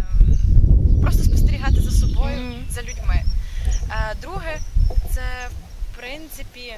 Просто 1.02 1.24
спостерігати 1.24 1.80
за 1.80 1.90
собою, 1.90 2.36
Мгм. 2.40 2.64
за 2.70 2.82
людьми. 2.82 3.24
Е, 3.90 4.14
Друге, 4.22 4.58
це 5.14 5.22
в 5.92 5.96
принципі. 5.96 6.74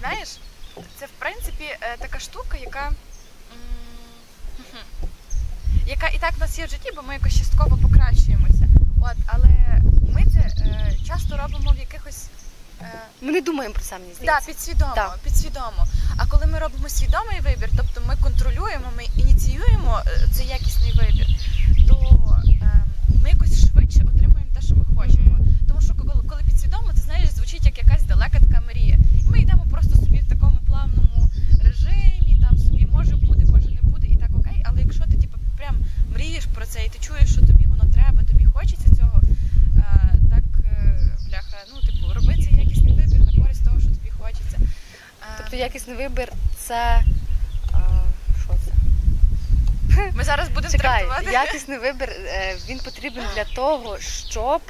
Знаєш, 0.00 0.28
це 0.98 1.06
в 1.06 1.10
принципі 1.18 1.64
е, 1.80 1.96
така 1.98 2.18
штука, 2.18 2.56
яка. 2.58 2.92
яка 5.86 6.08
і 6.08 6.18
так 6.18 6.32
в 6.36 6.40
нас 6.40 6.58
є 6.58 6.66
в 6.66 6.68
житті, 6.70 6.90
бо 6.96 7.02
ми 7.02 7.14
якось 7.14 7.38
частково 7.38 7.76
покращуємося. 7.76 8.68
От, 9.02 9.16
але 9.26 9.48
ми 10.14 10.24
це 10.32 10.38
е, 10.64 10.96
часто 11.08 11.36
робимо 11.36 11.72
в 11.72 11.78
якихось. 11.78 12.26
Е, 12.82 12.92
Ми 13.20 13.32
не 13.32 13.40
думаємо 13.40 13.74
про 13.74 13.82
це, 13.84 13.98
мені 13.98 14.10
Да, 14.10 14.16
здається. 14.16 14.46
підсвідомо, 14.46 14.92
Так. 14.94 15.18
підсвідомо. 15.24 15.86
А 16.16 16.26
коли 16.26 16.46
ми 16.46 16.58
робимо 16.58 16.88
свідомий 16.88 17.40
вибір, 17.40 17.70
тобто 17.76 18.00
ми 18.06 18.16
контролюємо, 18.22 18.86
ми 18.96 19.04
ініціюємо 19.16 20.02
е, 20.06 20.28
цей 20.34 20.46
якісний 20.46 20.92
вибір, 20.92 21.26
то 21.88 21.96
е, 22.62 22.84
ми 23.22 23.28
якось 23.30 23.66
швидше 23.68 24.02
отримуємо 24.14 24.50
те, 24.54 24.60
що 24.60 24.76
ми 24.76 24.84
хочемо. 24.96 25.38
Тому 25.68 25.80
що 25.80 25.94
коли, 25.94 26.12
коли 26.28 26.42
підсвідомо, 26.46 26.92
це 26.94 27.00
знаєш, 27.00 27.30
звучить 27.30 27.66
як 27.66 27.78
якась 27.78 28.02
далека 28.04 28.38
така 28.40 28.60
мрія. 28.60 28.98
І 29.26 29.30
ми 29.30 29.38
йдемо 29.38 29.66
просто 29.70 29.96
собі 29.96 30.18
в 30.18 30.28
такому 30.28 30.58
плавному 30.66 31.30
режимі, 31.62 32.38
там 32.48 32.58
собі 32.58 32.86
може 32.86 33.16
буде, 33.16 33.46
може 33.46 33.70
не 33.70 33.82
буде, 33.82 34.06
і 34.06 34.16
так 34.16 34.30
окей. 34.36 34.62
Але 34.64 34.80
якщо 34.82 35.04
ти 35.04 35.16
типу, 35.16 35.38
прям 35.56 35.76
мрієш 36.14 36.44
про 36.54 36.66
це, 36.66 36.84
і 36.84 36.88
ти 36.88 36.98
чуєш, 37.00 37.32
що 37.32 37.40
тобі 37.40 37.66
воно 37.66 37.92
треба, 37.94 38.22
тобі 38.22 38.44
хочеться 38.44 38.96
цього, 38.96 39.20
е, 39.76 40.14
так 40.30 40.44
е, 40.64 40.98
бляха, 41.28 41.56
ну 41.74 41.80
типу, 41.80 42.12
роби 42.14 42.34
цей 42.34 42.54
якісний 42.64 42.92
вибір 42.92 43.20
на 43.20 43.42
користь 43.42 43.64
того, 43.64 43.80
що 43.80 43.88
тобі 43.88 44.10
хочеться. 44.10 44.56
Е, 44.60 45.34
Тобто 45.38 45.56
якісний 45.56 45.96
вибір 45.96 46.32
це. 46.58 47.02
Ми 50.14 50.24
зараз 50.24 50.48
будемо 50.48 50.72
Чекай, 50.72 50.98
трактувати. 51.06 51.32
якісний 51.32 51.78
вибір 51.78 52.08
е, 52.10 52.56
він 52.68 52.78
потрібен 52.78 53.24
для 53.34 53.44
того, 53.44 53.98
щоб 54.00 54.60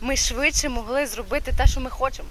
ми 0.00 0.16
швидше 0.16 0.68
могли 0.68 1.06
зробити 1.06 1.52
те, 1.52 1.66
що 1.66 1.80
ми 1.80 1.90
хочемо. 1.90 2.28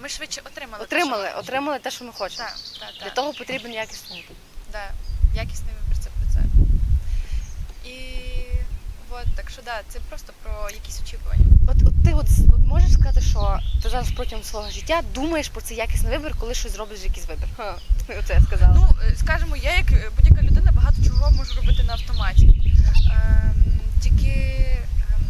Ми 0.00 0.08
швидше 0.08 0.40
отримали. 0.46 0.78
те, 0.78 0.96
Отримали, 0.96 1.26
що 1.26 1.34
ми 1.36 1.40
отримали 1.40 1.78
те, 1.78 1.90
що 1.90 2.04
ми 2.04 2.12
хочемо. 2.12 2.48
Так, 2.48 2.56
так, 2.80 2.88
Для 2.98 3.04
так. 3.04 3.14
того 3.14 3.32
потрібен 3.32 3.72
якісний 3.72 4.20
вибір. 4.22 4.36
Да. 4.72 4.90
Якісний 5.34 5.74
вибір 5.82 5.98
це 6.04 6.10
про 6.10 6.32
це. 6.32 6.40
І 7.90 7.96
от, 9.10 9.26
так 9.36 9.50
що 9.50 9.62
да, 9.62 9.80
це 9.88 9.98
просто 10.08 10.32
про 10.42 10.70
якісь 10.70 11.00
очікування. 11.00 11.44
От, 11.68 11.76
от 11.88 12.04
ти 12.04 12.12
от, 12.14 12.28
з- 12.30 12.40
от 12.54 12.66
можеш 12.66 12.95
сказати, 13.20 13.20
що 13.20 13.58
ти 13.82 13.88
зараз 13.88 14.10
протягом 14.16 14.44
свого 14.44 14.70
життя 14.70 15.00
думаєш 15.14 15.48
про 15.48 15.60
цей 15.60 15.76
якісний 15.76 16.18
вибір, 16.18 16.34
коли 16.40 16.54
щось 16.54 16.72
зробиш 16.72 17.04
якийсь 17.04 17.28
вибір. 17.28 17.48
Ха, 17.56 17.74
оце 18.20 18.34
я 18.34 18.40
сказала. 18.40 18.74
Ну, 18.74 18.88
е, 19.08 19.14
скажімо, 19.16 19.56
я 19.56 19.76
як 19.76 19.92
е, 19.92 20.10
будь-яка 20.16 20.42
людина 20.42 20.72
багато 20.72 21.04
чого 21.04 21.30
можу 21.30 21.54
робити 21.56 21.82
на 21.82 21.92
автоматі. 21.92 22.46
Ем, 22.46 23.64
тільки 24.00 24.56
ем, 25.14 25.26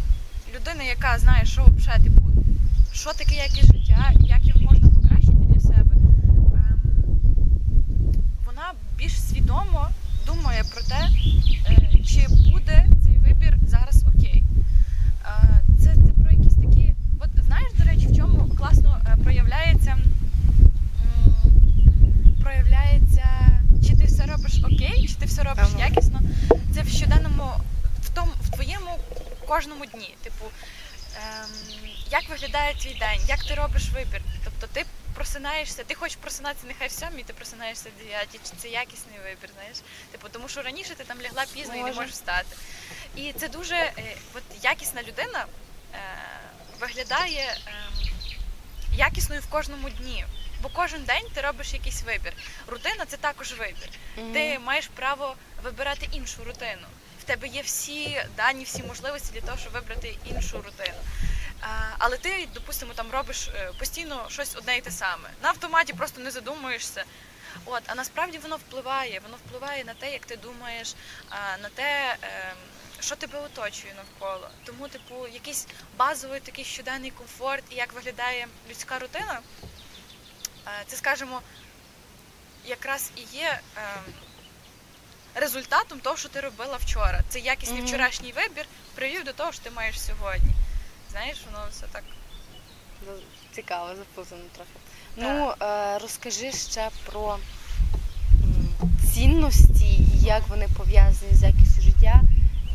людина, 0.55 0.83
яка 0.83 1.19
знає, 1.19 1.45
що 1.45 1.65
взагалі, 1.77 2.03
типу, 2.03 2.21
що 2.93 3.13
таке 3.13 3.35
якість 3.35 3.73
життя, 3.73 4.11
як 4.19 4.45
його 4.45 4.59
можна 4.61 4.89
покращити 4.89 5.33
для 5.33 5.61
себе, 5.61 5.91
ем, 5.93 6.81
вона 8.45 8.71
більш 8.97 9.21
свідомо 9.21 9.87
думає 10.25 10.63
про 10.73 10.81
те, 10.81 11.09
е, 11.69 12.03
чи 12.05 12.27
буде 12.51 12.87
цей 13.03 13.17
вибір 13.17 13.57
зараз 13.67 14.03
окей. 14.15 14.43
Е, 15.25 15.61
Це, 15.79 15.95
це 15.95 16.23
про 16.23 16.31
якісь 16.31 16.55
такі. 16.55 16.91
От 17.19 17.29
знаєш, 17.45 17.71
до 17.79 17.83
речі, 17.83 18.07
в 18.07 18.15
чому 18.17 18.46
класно 18.57 19.01
е, 19.07 19.17
проявляється. 19.23 19.97
проявляється, 22.43 23.27
чи 23.87 23.95
ти 23.97 24.05
все 24.05 24.25
робиш 24.25 24.53
окей, 24.63 25.07
чи 25.07 25.15
ти 25.15 25.25
все 25.25 25.43
робиш 25.43 25.65
Ага. 25.75 25.87
якісно. 25.87 26.19
Це 26.75 26.81
в 26.81 26.89
щоденному, 26.89 27.51
в 28.03 28.09
тому, 28.09 28.31
в 28.41 28.49
твоєму 28.49 28.99
кожному 29.47 29.85
дні. 29.85 30.15
Типу, 30.23 30.45
ем, 31.15 31.49
як 32.11 32.29
виглядає 32.29 32.73
твій 32.75 32.93
день, 32.99 33.19
як 33.27 33.43
ти 33.43 33.53
робиш 33.55 33.89
вибір. 33.89 34.21
Тобто 34.43 34.67
ти 34.73 34.85
просинаєшся, 35.15 35.83
ти 35.83 35.95
хочеш 35.95 36.15
просинатися 36.15 36.67
нехай 36.67 36.87
в 36.87 36.91
сьомій, 36.91 37.23
ти 37.23 37.33
просинаєшся 37.33 37.89
в 37.89 38.03
дев'ятій, 38.03 38.39
чи 38.43 38.51
це 38.57 38.67
якісний 38.69 39.19
вибір, 39.23 39.49
знаєш? 39.55 39.77
Типу, 40.11 40.27
тому 40.31 40.47
що 40.47 40.61
раніше 40.61 40.95
ти 40.95 41.03
там 41.03 41.17
лягла 41.21 41.45
пізно 41.53 41.75
і 41.75 41.83
не 41.83 41.91
можеш 41.93 42.11
встати. 42.11 42.55
І 43.15 43.33
це 43.33 43.47
дуже 43.47 43.75
е, 43.75 43.93
от, 44.35 44.43
якісна 44.63 45.01
людина 45.03 45.45
е, 45.93 45.97
виглядає 46.79 47.57
ем, 47.67 48.07
якісною 48.93 49.41
в 49.41 49.47
кожному 49.47 49.89
дні. 49.89 50.25
Бо 50.61 50.69
кожен 50.69 51.03
день 51.03 51.23
ти 51.33 51.41
робиш 51.41 51.73
якийсь 51.73 52.03
вибір. 52.03 52.33
Рутина 52.67 53.05
це 53.05 53.17
також 53.17 53.53
вибір. 53.53 53.89
Мгм. 54.17 54.33
Ти 54.33 54.59
маєш 54.59 54.87
право 54.87 55.35
вибирати 55.63 56.07
іншу 56.11 56.43
рутину. 56.43 56.87
В 57.19 57.23
тебе 57.23 57.47
є 57.47 57.61
всі 57.61 58.21
дані, 58.37 58.63
всі 58.63 58.83
можливості 58.83 59.33
для 59.33 59.41
того, 59.41 59.57
щоб 59.57 59.73
вибрати 59.73 60.17
іншу 60.25 60.61
рутину. 60.61 60.97
А, 61.61 61.67
але 61.97 62.17
ти, 62.17 62.47
допустимо, 62.53 62.93
там 62.93 63.07
робиш 63.11 63.47
е, 63.47 63.71
постійно 63.79 64.25
щось 64.29 64.55
одне 64.55 64.77
і 64.77 64.81
те 64.81 64.91
саме. 64.91 65.29
На 65.43 65.49
автоматі 65.49 65.93
просто 65.93 66.21
не 66.21 66.31
задумуєшся. 66.31 67.03
От, 67.65 67.83
а 67.87 67.95
насправді 67.95 68.37
воно 68.37 68.55
впливає. 68.55 69.19
Воно 69.19 69.37
впливає 69.45 69.83
на 69.83 69.93
те, 69.93 70.11
як 70.11 70.25
ти 70.25 70.35
думаєш, 70.37 70.95
на 71.61 71.69
те, 71.69 72.15
ем, 72.21 72.57
що 72.99 73.15
тебе 73.15 73.39
оточує 73.39 73.93
навколо. 73.95 74.49
Тому, 74.65 74.87
типу, 74.87 75.27
якийсь 75.27 75.67
базовий 75.97 76.39
такий 76.39 76.65
щоденний 76.65 77.11
комфорт 77.11 77.63
і 77.69 77.75
як 77.75 77.93
виглядає 77.93 78.47
людська 78.69 78.99
рутина, 78.99 79.39
е, 80.67 80.69
це, 80.87 80.95
скажімо, 80.95 81.41
якраз 82.65 83.11
і 83.15 83.37
є 83.37 83.59
ем, 83.75 84.13
результатом 85.35 85.99
того, 85.99 86.17
що 86.17 86.29
ти 86.29 86.39
робила 86.39 86.77
вчора. 86.77 87.21
Це 87.29 87.39
якісний 87.39 87.81
вчорашній 87.81 88.31
вибір 88.31 88.65
привів 88.95 89.23
до 89.23 89.33
того, 89.33 89.51
що 89.51 89.63
ти 89.63 89.71
маєш 89.71 90.01
сьогодні. 90.01 90.51
Знаєш, 91.11 91.37
воно 91.45 91.65
все 91.71 91.85
так. 91.91 92.03
Ну, 93.07 93.13
Цікаво, 93.51 93.95
запутано 93.95 94.41
трохи. 94.55 94.69
Ну, 95.15 95.53
е, 95.61 95.97
розкажи 95.97 96.51
ще 96.51 96.89
про 97.05 97.39
цінності, 99.13 100.07
як 100.15 100.47
вони 100.47 100.67
пов'язані 100.77 101.33
з 101.33 101.43
якістю 101.43 101.81
життя. 101.81 102.21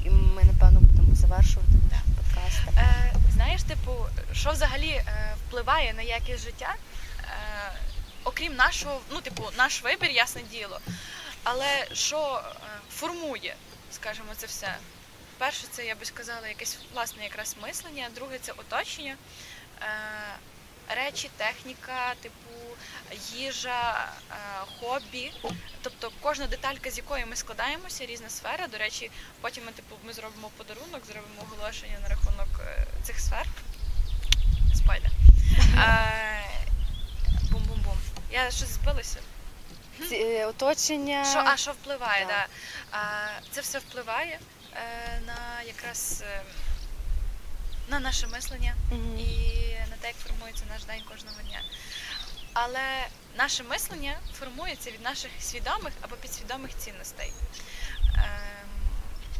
І 0.04 0.10
ми, 0.10 0.44
напевно, 0.44 0.80
будемо 0.80 1.14
завершувати 1.14 1.68
наш 1.90 2.00
подкаст. 2.16 2.78
Е, 2.78 3.14
знаєш, 3.34 3.62
типу, 3.62 4.06
що 4.32 4.50
взагалі 4.50 4.88
е, 4.88 5.34
впливає 5.48 5.92
на 5.92 6.02
якість 6.02 6.44
життя, 6.44 6.74
е, 6.74 7.26
окрім 8.24 8.54
нашого, 8.54 9.00
ну, 9.10 9.20
типу, 9.20 9.42
наш 9.58 9.82
вибір, 9.82 10.10
ясне 10.10 10.42
діло. 10.50 10.80
Але 11.44 11.86
що 11.92 12.42
е, 12.44 12.50
формує, 12.90 13.54
скажімо, 13.92 14.28
це 14.36 14.46
все? 14.46 14.76
Перше, 15.38 15.66
це 15.70 15.86
я 15.86 15.94
би 15.94 16.04
сказала, 16.04 16.48
якесь 16.48 16.78
власне 16.94 17.24
якраз 17.24 17.56
мислення, 17.62 18.08
друге 18.14 18.38
це 18.42 18.52
оточення. 18.52 19.16
Речі, 20.94 21.30
техніка, 21.36 22.14
типу 22.22 22.50
їжа, 23.34 24.08
е, 24.30 24.34
хобі, 24.80 25.32
тобто 25.82 26.12
кожна 26.20 26.46
деталька, 26.46 26.90
з 26.90 26.96
якої 26.96 27.26
ми 27.26 27.36
складаємося, 27.36 28.06
різна 28.06 28.28
сфера. 28.28 28.66
До 28.66 28.78
речі, 28.78 29.10
потім 29.40 29.64
ми 29.64 29.72
типу 29.72 29.96
ми 30.04 30.12
зробимо 30.12 30.50
подарунок, 30.56 31.06
зробимо 31.06 31.42
оголошення 31.42 31.98
на 32.02 32.08
рахунок 32.08 32.48
е, 32.60 32.86
цих 33.02 33.20
сфер. 33.20 33.46
Спойлер. 34.74 35.10
Е, 35.78 36.42
Бум-бум-бум. 37.50 37.96
Я 38.32 38.50
щось 38.50 38.68
збилася. 38.68 39.18
Ці- 40.08 40.44
оточення. 40.48 41.24
Що, 41.24 41.38
а 41.38 41.56
що 41.56 41.72
впливає? 41.72 42.26
Да. 42.26 42.32
Да. 42.32 42.46
А, 42.98 43.00
це 43.50 43.60
все 43.60 43.78
впливає 43.78 44.38
на 45.26 45.62
якраз 45.62 46.22
е, 46.26 46.42
на 47.88 48.00
наше 48.00 48.26
мислення 48.26 48.74
Мгм. 48.90 49.18
і 49.18 49.26
на 49.90 49.96
те, 50.00 50.06
як 50.08 50.16
формується 50.16 50.64
наш 50.72 50.84
день 50.84 51.02
кожного 51.08 51.42
дня. 51.42 51.60
Але 52.52 53.06
наше 53.36 53.62
мислення 53.62 54.18
формується 54.38 54.90
від 54.90 55.02
наших 55.02 55.30
свідомих 55.40 55.92
або 56.00 56.16
підсвідомих 56.16 56.76
цінностей. 56.78 57.32
Ем, 58.14 58.22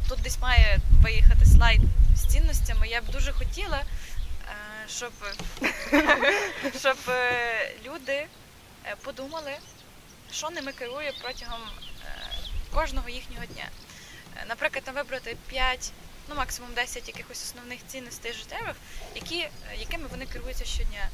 Тут 0.09 0.20
десь 0.20 0.38
має 0.38 0.78
виїхати 1.03 1.47
слайд 1.47 1.80
з 2.16 2.32
цінностями. 2.32 2.88
Я 2.88 3.01
б 3.01 3.05
дуже 3.11 3.32
хотіла, 3.32 3.78
е, 3.80 3.84
щоб, 4.88 5.12
щоб 6.80 6.97
е, 7.09 7.74
люди 7.84 8.26
е, 8.86 8.97
подумали, 9.03 9.53
що 10.32 10.51
ними 10.51 10.72
керує 10.72 11.12
протягом 11.22 11.61
кожного 12.74 13.09
їхнього 13.09 13.47
дня. 13.47 13.64
Наприклад, 14.49 14.84
там 14.84 14.95
вибрати 14.95 15.36
5, 15.49 15.93
ну 16.28 16.34
максимум 16.34 16.70
10 16.74 17.08
якихось 17.08 17.42
основних 17.42 17.78
цінностей 17.86 18.32
життєвих, 18.32 18.76
які, 19.14 19.38
е, 19.38 19.50
якими 19.78 20.06
вони 20.06 20.26
керуються 20.26 20.64
щодня. 20.64 21.08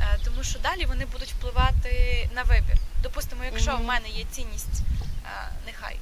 Е, 0.00 0.18
Тому 0.24 0.42
що 0.42 0.58
далі 0.58 0.84
вони 0.84 1.06
будуть 1.06 1.32
впливати 1.32 2.28
на 2.34 2.42
вибір. 2.42 2.76
Допустимо, 3.02 3.44
якщо 3.44 3.76
в 3.76 3.82
мене 3.84 4.08
є 4.08 4.24
цінність, 4.32 4.82
е, 5.24 5.48
нехай 5.66 5.96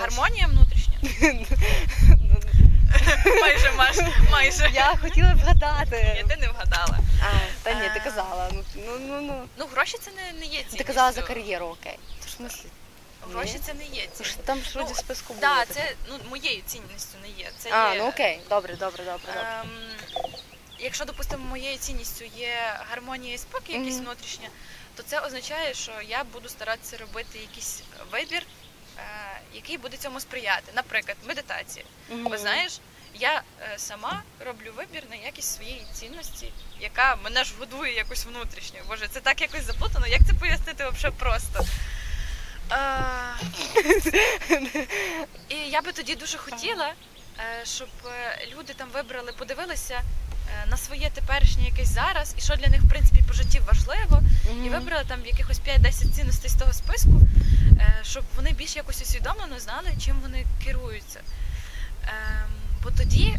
гармонія 0.00 0.46
внутрішня, 0.46 0.94
майже 3.40 3.72
маш, 3.72 3.96
майже. 4.30 4.70
Я 4.74 4.96
хотіла 5.02 5.34
вгадати. 5.34 6.14
Ні, 6.16 6.24
ти 6.28 6.36
не 6.40 6.48
вгадала. 6.48 6.98
А, 7.22 7.30
та 7.62 7.72
ні, 7.72 7.90
ти 7.94 8.00
казала. 8.00 8.50
Ну, 8.52 8.62
ну, 8.74 8.98
ну, 8.98 9.20
ну. 9.20 9.44
Ну, 9.58 9.66
гроші 9.66 9.98
це 10.00 10.10
не, 10.10 10.32
не 10.40 10.44
є 10.44 10.58
цінністю. 10.58 10.76
Ти 10.76 10.84
казала 10.84 11.12
за 11.12 11.22
кар'єру, 11.22 11.66
окей. 11.66 11.98
То 12.20 12.28
ж 12.28 12.34
в 12.34 12.36
смислі? 12.36 12.68
Гроші 13.32 13.58
це 13.66 13.74
не 13.74 13.84
є 13.84 14.06
цінністю. 14.16 14.42
Там 14.44 14.58
ж 14.58 14.72
Ну, 14.74 14.80
вроді 14.82 14.94
списку 14.98 15.34
було. 15.34 15.40
Так, 15.40 15.68
це 15.68 15.92
ну, 16.08 16.18
моєю 16.30 16.62
цінністю 16.66 17.18
не 17.22 17.28
є. 17.28 17.50
Це 17.58 17.70
А, 17.72 17.94
є, 17.94 17.98
ну 18.02 18.08
окей, 18.08 18.40
добре, 18.48 18.76
добре, 18.76 19.04
добре. 19.04 19.32
Ем, 19.60 19.70
якщо, 20.78 21.04
допустимо, 21.04 21.44
моєю 21.44 21.78
цінністю 21.78 22.24
є 22.36 22.56
гармонія 22.90 23.34
і 23.34 23.38
спокій, 23.38 23.72
якийсь 23.72 23.94
Мгм. 23.96 24.04
внутрішнє, 24.04 24.48
то 24.96 25.02
це 25.02 25.20
означає, 25.20 25.74
що 25.74 25.92
я 26.08 26.24
буду 26.24 26.48
старатися 26.48 26.96
робити 26.96 27.38
якийсь 27.38 27.82
вибір, 28.12 28.42
е, 28.98 29.02
який 29.54 29.78
буде 29.78 29.96
цьому 29.96 30.20
сприяти. 30.20 30.72
Наприклад, 30.74 31.16
медитація. 31.24 31.84
Бо 32.10 32.38
знаєш, 32.38 32.80
я 33.14 33.42
е, 33.62 33.74
сама 33.78 34.22
роблю 34.40 34.72
вибір 34.76 35.02
на 35.10 35.16
якість 35.16 35.54
своєї 35.54 35.86
цінності, 35.92 36.52
яка 36.80 37.16
мене 37.24 37.44
ж 37.44 37.54
годує 37.58 37.94
якось 37.94 38.24
внутрішньо. 38.26 38.78
Боже, 38.88 39.08
це 39.08 39.20
так 39.20 39.40
якось 39.40 39.62
заплутано. 39.64 40.06
Як 40.06 40.20
це 40.26 40.34
пояснити 40.34 40.88
взагалі 40.88 41.14
просто? 41.18 41.64
І 45.48 45.54
я 45.70 45.82
би 45.82 45.92
тоді 45.92 46.14
дуже 46.14 46.38
хотіла, 46.38 46.92
е, 47.38 47.64
щоб 47.64 47.88
е, 48.06 48.48
люди 48.56 48.74
там 48.74 48.88
вибрали, 48.94 49.32
подивилися 49.32 49.94
е, 49.94 50.66
на 50.66 50.76
своє 50.76 51.10
теперішнє 51.10 51.64
якесь 51.64 51.88
зараз, 51.88 52.34
і 52.38 52.40
що 52.40 52.56
для 52.56 52.68
них 52.68 52.82
в 52.82 52.88
принципі 52.88 53.24
по 53.28 53.34
житті 53.34 53.60
важливо, 53.66 54.22
і 54.66 54.68
вибрали 54.68 55.04
там 55.08 55.26
якихось 55.26 55.60
5-10 55.60 56.12
цінностей 56.12 56.50
з 56.50 56.54
того 56.54 56.72
списку, 56.72 57.20
щоб 58.02 58.24
вони 58.36 58.52
більш 58.52 58.76
якось 58.76 59.02
усвідомлено 59.02 59.60
знали, 59.60 59.88
чим 60.04 60.20
вони 60.20 60.44
керуються. 60.64 61.20
Ем, 62.02 62.50
Бо 62.82 62.90
тоді 62.90 63.36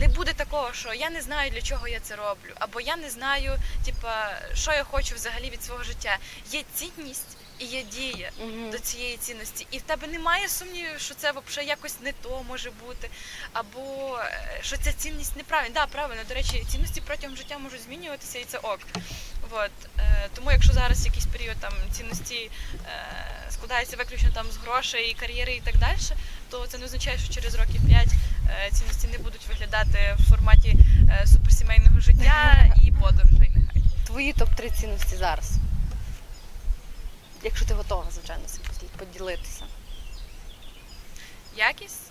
не 0.00 0.08
буде 0.08 0.32
такого, 0.32 0.72
що 0.72 0.94
я 0.94 1.10
не 1.10 1.20
знаю, 1.20 1.50
для 1.50 1.60
чого 1.60 1.88
я 1.88 2.00
це 2.00 2.16
роблю, 2.16 2.52
або 2.54 2.80
я 2.80 2.96
не 2.96 3.10
знаю, 3.10 3.56
типа, 3.84 4.30
що 4.54 4.72
я 4.72 4.84
хочу 4.84 5.14
взагалі 5.14 5.50
від 5.50 5.62
свого 5.62 5.82
життя. 5.82 6.18
Є 6.52 6.62
цінність 6.74 7.36
і 7.60 7.64
є 7.64 7.82
дія 7.82 8.30
Мгм. 8.40 8.70
до 8.70 8.78
цієї 8.78 9.16
цінності, 9.16 9.66
і 9.70 9.78
в 9.78 9.82
тебе 9.82 10.06
немає 10.06 10.48
сумнівів, 10.48 11.00
що 11.00 11.14
це 11.14 11.32
взагалі 11.46 11.68
якось 11.68 12.00
не 12.00 12.12
то 12.12 12.42
може 12.48 12.70
бути, 12.86 13.10
або 13.52 14.18
е, 14.18 14.60
що 14.62 14.76
ця 14.76 14.92
цінність 14.92 15.36
неправильна. 15.36 15.74
Да, 15.74 15.86
правильно, 15.86 16.22
до 16.28 16.34
речі, 16.34 16.64
цінності 16.68 17.00
протягом 17.06 17.36
життя 17.36 17.58
можуть 17.58 17.82
змінюватися, 17.82 18.38
і 18.38 18.44
це 18.44 18.58
ок. 18.58 18.80
От. 19.50 19.70
Е, 19.98 20.28
тому 20.34 20.52
якщо 20.52 20.72
зараз 20.72 21.06
якийсь 21.06 21.26
період 21.26 21.56
там 21.60 21.72
цінності 21.92 22.50
е, 22.86 23.50
складаються 23.50 23.96
виключно 23.96 24.30
там 24.34 24.46
з 24.50 24.56
грошей, 24.56 25.16
кар'єри 25.20 25.52
і 25.52 25.60
так 25.60 25.76
далі, 25.78 25.96
то 26.50 26.66
це 26.66 26.78
не 26.78 26.84
означає, 26.84 27.18
що 27.18 27.34
через 27.34 27.54
років 27.54 27.80
5 27.88 28.08
е, 28.66 28.70
цінності 28.72 29.08
не 29.08 29.18
будуть 29.18 29.46
виглядати 29.48 30.16
в 30.18 30.30
форматі 30.30 30.76
е, 31.10 31.26
суперсімейного 31.26 32.00
життя 32.00 32.66
і 32.84 32.92
подорожей 32.92 33.50
нехай. 33.56 33.82
Твої 34.06 34.32
топ-3 34.34 34.80
цінності 34.80 35.16
зараз. 35.16 35.52
Якщо 37.42 37.64
ти 37.64 37.74
готова, 37.74 38.06
звичайно, 38.10 38.42
поділитися. 38.96 39.64
Якість, 41.56 42.10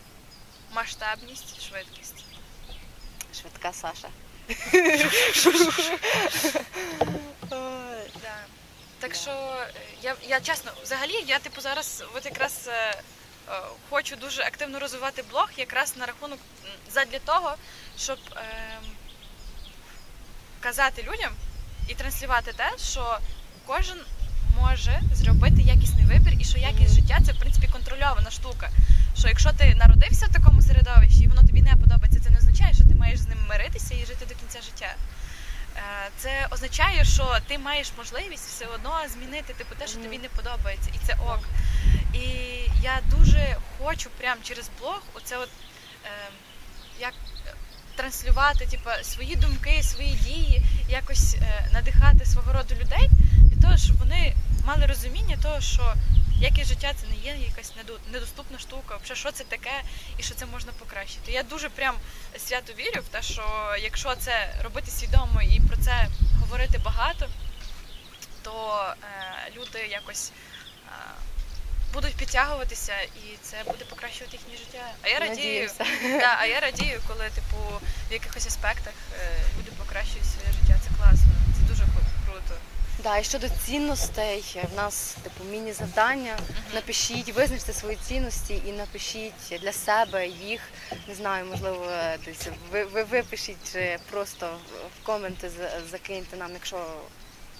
масштабність, 0.73 1.61
швидкість. 1.61 2.25
Швидка 3.33 3.73
Саша. 3.73 4.09
Так 8.99 9.15
що 9.15 9.31
е, 9.31 9.73
я, 10.01 10.15
я 10.27 10.41
чесно, 10.41 10.71
взагалі, 10.83 11.23
я 11.27 11.39
типу 11.39 11.61
зараз 11.61 12.03
от 12.15 12.25
якраз 12.25 12.67
е, 12.67 12.71
е, 12.71 13.61
хочу 13.89 14.15
дуже 14.15 14.41
активно 14.43 14.79
розвивати 14.79 15.21
блог, 15.21 15.49
якраз 15.57 15.97
на 15.97 16.05
рахунок 16.05 16.39
задля 16.91 17.19
того, 17.19 17.55
щоб 17.97 18.19
е, 18.35 18.41
казати 20.59 21.03
людям 21.03 21.33
і 21.87 21.95
транслювати 21.95 22.53
те, 22.53 22.71
що 22.77 23.19
кожен 23.65 23.99
може 24.61 25.01
зробити 25.13 25.61
якісний 25.61 26.05
вибір, 26.05 26.33
і 26.39 26.43
що 26.43 26.57
якість 26.57 26.95
життя 26.95 27.19
це 27.25 27.31
в 27.31 27.39
принципі 27.39 27.67
контрольована 27.67 28.31
штука. 28.31 28.69
Що 29.17 29.27
якщо 29.27 29.51
ти 29.51 29.75
народився 29.75 30.25
в 30.25 30.33
такому 30.33 30.61
середовищі 30.61 31.23
і 31.23 31.27
воно 31.27 31.41
тобі 31.41 31.61
не 31.61 31.75
подобається, 31.75 32.19
це 32.19 32.29
не 32.29 32.37
означає, 32.37 32.73
що 32.73 32.83
ти 32.83 32.95
маєш 32.95 33.19
з 33.19 33.27
ним 33.27 33.37
миритися 33.49 33.95
і 33.95 34.05
жити 34.05 34.25
до 34.29 34.35
кінця 34.35 34.61
життя. 34.61 34.95
Е, 35.75 35.81
Це 36.17 36.47
означає, 36.51 37.05
що 37.05 37.37
ти 37.47 37.57
маєш 37.57 37.91
можливість 37.97 38.47
все 38.47 38.65
одно 38.65 38.91
змінити 39.13 39.53
типу 39.53 39.75
те, 39.75 39.87
що 39.87 39.97
тобі 39.97 40.17
не 40.17 40.29
подобається, 40.29 40.89
і 40.95 40.97
це 41.07 41.13
ок. 41.13 41.43
І 42.13 42.25
я 42.81 42.99
дуже 43.11 43.55
хочу 43.77 44.09
прямо 44.19 44.41
через 44.43 44.69
блог 44.79 45.01
оце 45.13 45.37
от 45.37 45.49
е, 46.05 46.09
як 46.99 47.13
транслювати 47.95 48.65
типу, 48.65 48.89
свої 49.01 49.35
думки, 49.35 49.83
свої 49.83 50.13
дії, 50.13 50.61
якось 50.89 51.35
е, 51.35 51.69
надихати 51.73 52.25
свого 52.25 52.53
роду 52.53 52.75
людей 52.75 53.09
того, 53.61 53.77
щоб 53.77 53.97
вони 53.97 54.33
мали 54.65 54.85
розуміння 54.85 55.37
того, 55.43 55.61
що 55.61 55.93
якість 56.39 56.69
життя 56.69 56.93
це 57.01 57.07
не 57.07 57.15
є 57.15 57.35
якась 57.47 57.73
недоступна 58.11 58.59
штука, 58.59 58.97
взагалі, 59.03 59.19
що 59.19 59.31
це 59.31 59.43
таке 59.43 59.81
і 60.17 60.23
що 60.23 60.35
це 60.35 60.45
можна 60.45 60.71
покращити. 60.71 61.31
Я 61.31 61.43
дуже 61.43 61.69
прям 61.69 61.95
свято 62.37 62.73
вірю 62.73 63.01
в 63.01 63.07
те, 63.07 63.21
що 63.21 63.75
якщо 63.81 64.15
це 64.15 64.55
робити 64.63 64.91
свідомо 64.91 65.41
і 65.41 65.59
про 65.67 65.77
це 65.77 66.07
говорити 66.41 66.77
багато, 66.77 67.27
то 68.43 68.83
е, 69.03 69.51
люди 69.57 69.79
якось 69.91 70.31
е, 70.87 70.91
будуть 71.93 72.15
підтягуватися 72.15 72.93
і 73.01 73.37
це 73.41 73.57
буде 73.65 73.85
покращувати 73.85 74.37
їхнє 74.37 74.57
життя. 74.57 74.85
А 75.01 75.07
я 75.07 75.19
радію, 75.19 75.69
да, 76.19 76.37
а 76.39 76.45
я 76.45 76.59
радію, 76.59 77.01
коли 77.07 77.29
типу 77.29 77.57
в 78.09 78.13
якихось 78.13 78.47
аспектах 78.47 78.93
е, 79.19 79.29
люди 79.59 79.71
покращують 79.77 80.25
своє 80.25 80.51
життя. 80.61 80.79
Це 80.83 80.89
класно, 80.97 81.31
це 81.55 81.61
дуже 81.69 81.83
кру- 81.83 82.25
круто. 82.25 82.53
Да, 83.03 83.17
і 83.17 83.23
щодо 83.23 83.47
цінностей, 83.65 84.43
в 84.73 84.75
нас 84.75 85.15
типу 85.23 85.43
міні-завдання. 85.51 86.37
Напишіть, 86.73 87.33
визначте 87.33 87.73
свої 87.73 87.97
цінності 88.07 88.61
і 88.65 88.71
напишіть 88.71 89.59
для 89.61 89.73
себе 89.73 90.27
їх. 90.27 90.61
Не 91.07 91.15
знаю, 91.15 91.45
можливо, 91.45 91.87
десь 92.25 92.47
ви, 92.71 92.83
ви 92.83 93.03
випишіть 93.03 93.73
чи 93.73 93.99
просто 94.11 94.57
в 95.01 95.05
коменти 95.05 95.51
закиньте 95.91 96.37
нам, 96.37 96.51
якщо, 96.53 96.85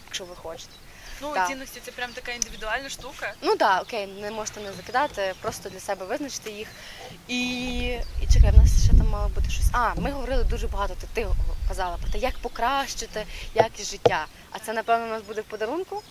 якщо 0.08 0.26
ви 0.26 0.36
хочете. 0.36 0.72
Ну, 1.22 1.34
Так. 1.34 1.48
цінності 1.48 1.80
це 1.86 1.92
прям 1.92 2.12
така 2.14 2.32
індивідуальна 2.32 2.90
штука. 2.90 3.34
Ну 3.42 3.50
так, 3.50 3.58
да, 3.58 3.82
окей, 3.82 4.08
не 4.08 4.32
можете 4.32 4.60
не 4.60 4.74
закидати, 4.74 5.34
просто 5.42 5.70
для 5.70 5.80
себе 5.80 6.06
визначте 6.06 6.52
їх. 6.52 6.68
І 7.28 7.79
чекай, 8.34 8.52
в 8.52 8.58
нас 8.58 8.84
ще 8.84 8.94
там 8.98 9.08
мало 9.10 9.30
бути 9.30 9.50
щось. 9.50 9.70
А, 9.74 9.94
ми 9.96 10.12
говорили 10.12 10.44
дуже 10.44 10.68
багато, 10.68 10.96
ти, 10.96 11.08
ти 11.14 11.28
казала 11.68 11.98
про 11.98 12.10
те, 12.12 12.18
як 12.18 12.38
покращити 12.38 13.26
якість 13.54 13.92
життя. 13.92 14.26
А 14.52 14.60
це, 14.60 14.74
напевно, 14.74 15.06
у 15.06 15.10
нас 15.10 15.22
буде 15.22 15.42
в 15.42 15.44
подарунку? 15.44 16.04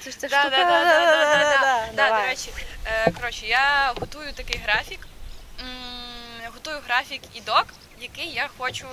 Це 0.00 0.10
ж 0.10 0.16
Да, 0.20 0.28
штука. 0.28 0.50
да, 0.50 0.64
да, 0.64 0.84
да, 0.84 1.00
да, 1.00 1.38
да, 1.38 1.60
да. 1.60 1.60
Да, 1.60 1.92
Да, 2.10 2.20
до 2.20 2.26
речі, 2.26 2.50
е, 2.84 3.10
коротше, 3.10 3.46
я 3.46 3.92
готую 4.00 4.32
такий 4.32 4.60
графік. 4.64 5.08
Готую 6.54 6.80
графік 6.88 7.22
і 7.34 7.40
док, 7.40 7.66
який 8.00 8.30
я 8.30 8.48
хочу. 8.58 8.86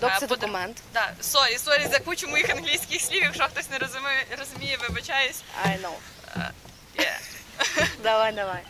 Док 0.00 0.10
е, 0.10 0.16
це 0.20 0.26
документ. 0.26 0.82
Да, 0.94 1.12
sorry, 1.20 1.58
sorry 1.58 1.86
за 1.90 1.98
кучу 1.98 2.28
моїх 2.28 2.50
англійських 2.50 3.00
слів, 3.00 3.22
якщо 3.22 3.44
хтось 3.44 3.70
не 3.70 3.78
розуміє, 4.38 4.78
вибачаюсь. 4.88 5.42
I 5.66 5.80
know. 5.80 5.94
Yeah. 6.96 7.18
Давай, 8.02 8.32
давай. 8.32 8.62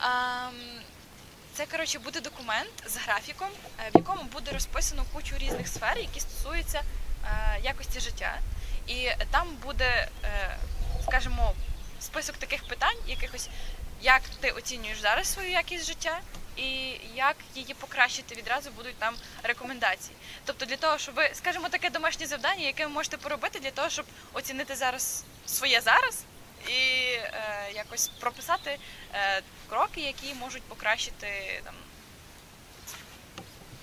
Це 1.57 1.67
коротше 1.67 1.99
буде 1.99 2.21
документ 2.21 2.71
з 2.87 2.97
графіком, 2.97 3.49
е, 3.79 3.91
в 3.95 3.97
якому 3.97 4.23
буде 4.23 4.51
розписано 4.51 5.05
кучу 5.13 5.39
різних 5.39 5.69
сфер, 5.69 5.99
які 5.99 6.21
стосуються 6.21 6.83
е, 7.25 7.61
якості 7.63 8.01
життя. 8.01 8.39
І 8.87 9.09
там 9.31 9.49
буде, 9.63 10.09
е, 10.25 10.57
скажімо, 11.05 11.55
список 12.01 12.37
таких 12.37 12.69
питань, 12.69 12.97
якихось, 13.07 13.49
як 14.03 14.23
ти 14.41 14.51
оцінюєш 14.51 15.01
зараз 15.01 15.33
свою 15.33 15.51
якість 15.51 15.87
життя, 15.87 16.21
і 16.57 16.67
як 17.15 17.37
її 17.55 17.75
покращити 17.75 18.35
відразу 18.35 18.71
будуть 18.71 18.97
там 18.97 19.15
рекомендації. 19.43 20.17
Тобто 20.45 20.67
для 20.67 20.77
того, 20.77 20.99
щоб 20.99 21.15
ви, 21.15 21.31
скажімо, 21.35 21.69
таке 21.69 21.91
домашнє 21.91 22.27
завдання, 22.27 22.67
яке 22.67 22.87
ви 22.87 22.93
можете 22.93 23.17
поробити 23.17 23.59
для 23.61 23.71
того, 23.71 23.91
щоб 23.91 24.07
оцінити 24.33 24.77
зараз 24.77 25.25
своє 25.47 25.81
зараз 25.81 26.25
і 26.69 27.13
е, 27.13 27.33
якось 27.75 28.09
прописати 28.09 28.79
е, 29.15 29.43
кроки, 29.69 30.01
які 30.01 30.35
можуть 30.35 30.63
покращити 30.63 31.61
там 31.65 31.75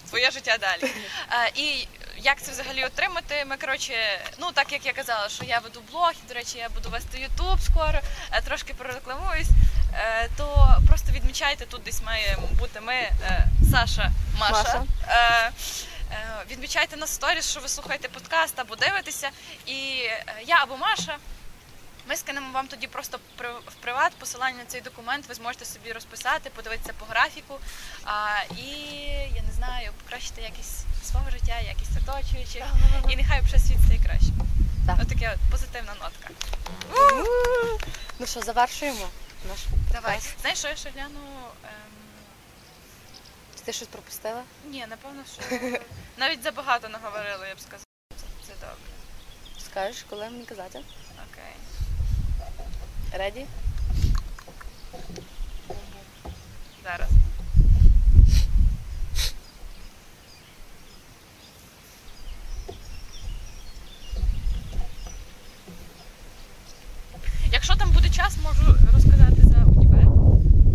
своє 0.09 0.31
життя 0.31 0.57
далі. 0.57 0.91
Е, 1.31 1.51
і 1.55 1.87
як 2.17 2.41
це 2.41 2.51
взагалі 2.51 2.85
отримати? 2.85 3.45
Ми 3.45 3.57
коротше, 3.57 3.93
ну 4.39 4.51
так 4.51 4.71
як 4.73 4.85
я 4.85 4.93
казала, 4.93 5.29
що 5.29 5.43
я 5.43 5.59
веду 5.59 5.81
блог, 5.91 6.11
і, 6.25 6.27
до 6.27 6.33
речі, 6.33 6.57
я 6.57 6.69
буду 6.69 6.89
вести 6.89 7.19
Ютуб 7.19 7.61
скоро, 7.61 7.99
е, 8.31 8.41
трошки 8.41 8.73
прорекламуюсь, 8.73 9.49
е, 9.93 10.29
то 10.37 10.77
просто 10.87 11.11
відмічайте, 11.11 11.65
тут 11.65 11.83
десь 11.83 12.01
має 12.03 12.37
бути 12.59 12.81
ми, 12.81 12.93
е, 12.93 13.47
Саша, 13.71 14.11
Маша. 14.39 14.53
Маша. 14.53 14.83
Е, 15.07 15.51
е, 16.11 16.45
Відмічайте 16.51 16.97
на 16.97 17.07
сторіс, 17.07 17.51
що 17.51 17.59
ви 17.59 17.67
слухаєте 17.67 18.07
подкаст 18.07 18.59
або 18.59 18.75
дивитеся. 18.75 19.29
І 19.65 19.73
е, 20.03 20.25
я 20.45 20.63
або 20.63 20.77
Маша. 20.77 21.17
Ми 22.11 22.17
скинемо 22.17 22.53
вам 22.53 22.67
тоді 22.67 22.87
просто 22.87 23.19
в 23.67 23.75
приват 23.81 24.13
посилання 24.13 24.57
на 24.57 24.65
цей 24.65 24.81
документ. 24.81 25.27
Ви 25.27 25.33
зможете 25.33 25.65
собі 25.65 25.91
розписати, 25.91 26.49
подивитися 26.55 26.93
по 26.99 27.05
графіку. 27.05 27.59
І 28.57 28.65
я 29.35 29.41
не 29.47 29.51
знаю, 29.55 29.91
покращити 30.03 30.41
якість 30.41 30.85
свого 31.05 31.29
життя, 31.29 31.59
якість 31.59 31.91
оточуючих. 31.97 32.63
І 33.09 33.15
нехай 33.15 33.41
вже 33.41 33.59
світ 33.59 33.77
стає 33.85 33.99
краще. 34.05 34.31
Так. 34.87 34.97
Отаке 35.01 35.33
от 35.35 35.51
позитивна 35.51 35.93
нотка. 35.93 36.29
Ну 38.19 38.27
що, 38.27 38.41
завершуємо 38.41 39.07
наш 39.49 39.59
Давай. 39.91 40.19
Знаєш, 40.41 40.59
що 40.59 40.67
я 40.67 40.75
ще 40.75 40.89
гляну? 40.89 41.19
Ем... 41.63 41.91
Ти 43.65 43.73
щось 43.73 43.87
пропустила? 43.87 44.43
Ні, 44.65 44.85
напевно, 44.89 45.23
що 45.33 45.57
навіть 46.17 46.43
забагато 46.43 46.89
наговорили, 46.89 47.47
я 47.47 47.55
б 47.55 47.59
сказала. 47.59 47.85
Це, 48.15 48.25
це 48.47 48.53
добре. 48.53 48.91
Скажеш, 49.65 50.05
коли 50.09 50.29
мені 50.29 50.45
казати? 50.45 50.79
Окей. 51.31 51.70
Реді? 53.13 53.45
Зараз. 56.83 57.09
Якщо 67.51 67.75
там 67.75 67.91
буде 67.91 68.09
час, 68.09 68.37
можу 68.43 68.75
розказати 68.93 69.41
за 69.43 69.63
універ. 69.65 70.07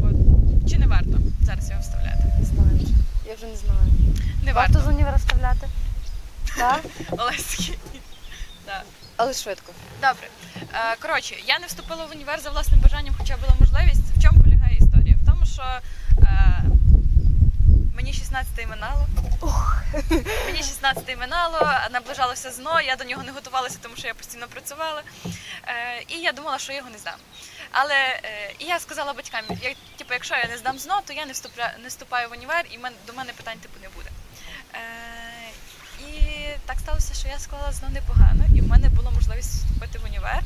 От. 0.04 0.70
Чи 0.70 0.78
не 0.78 0.86
варто 0.86 1.18
зараз 1.42 1.70
його 1.70 1.80
вставляти? 1.82 2.24
Не 2.40 2.44
знаю. 2.46 2.80
Я 3.26 3.34
вже 3.34 3.46
не 3.46 3.56
знаю. 3.56 3.80
Не 4.44 4.52
Варто 4.52 4.72
варто. 4.74 4.90
з 4.90 4.94
універа 4.94 5.16
вставляти? 5.16 5.68
Так? 6.56 6.84
Олеський. 7.10 7.78
Але 9.16 9.32
швидко. 9.34 9.72
Добре. 10.00 10.28
Е, 10.76 10.96
Коротше, 11.02 11.36
я 11.46 11.58
не 11.58 11.66
вступила 11.66 12.04
в 12.04 12.10
універ 12.10 12.40
за 12.40 12.50
власним 12.50 12.80
бажанням, 12.80 13.14
хоча 13.18 13.36
була 13.36 13.52
можливість. 13.60 14.16
В 14.16 14.22
чому 14.22 14.42
полягає 14.42 14.76
історія? 14.76 15.16
В 15.22 15.26
тому, 15.26 15.46
що 15.46 15.62
е, 16.22 16.62
мені 17.94 18.12
16 18.12 18.68
минало. 18.68 19.06
Мені 20.46 20.58
16 20.58 21.18
минало, 21.18 21.70
наближалося 21.90 22.50
ЗНО, 22.50 22.80
я 22.80 22.96
до 22.96 23.04
нього 23.04 23.22
не 23.22 23.32
готувалася, 23.32 23.78
тому 23.82 23.96
що 23.96 24.06
я 24.06 24.14
постійно 24.14 24.46
працювала. 24.46 25.02
Е, 25.66 26.02
і 26.08 26.20
я 26.20 26.32
думала, 26.32 26.58
що 26.58 26.72
я 26.72 26.78
його 26.78 26.90
не 26.90 26.98
здам. 26.98 27.14
Але 27.70 27.94
е, 27.94 28.54
і 28.58 28.64
я 28.64 28.78
сказала 28.78 29.12
батькам, 29.12 29.44
я, 29.48 29.74
типу, 29.96 30.12
якщо 30.14 30.34
я 30.34 30.48
не 30.48 30.58
здам 30.58 30.78
ЗНО, 30.78 31.00
то 31.06 31.12
я 31.12 31.26
не, 31.26 31.32
вступля, 31.32 31.72
не 31.82 31.88
вступаю 31.88 32.28
в 32.28 32.32
універ 32.32 32.64
і 32.70 32.78
мен, 32.78 32.92
до 33.06 33.12
мене 33.12 33.32
питань 33.32 33.58
типу 33.58 33.80
не 33.82 33.88
буде. 33.88 34.10
Е, 34.74 34.80
і 36.08 36.46
так 36.66 36.78
сталося, 36.78 37.14
що 37.14 37.28
я 37.28 37.38
склала 37.38 37.72
ЗНО 37.72 37.88
непогано, 37.88 38.44
і 38.56 38.60
в 38.60 38.68
мене 38.68 38.88
була 38.88 39.10
можливість 39.10 39.54
вступити 39.54 39.98
в 39.98 40.04
універ 40.04 40.42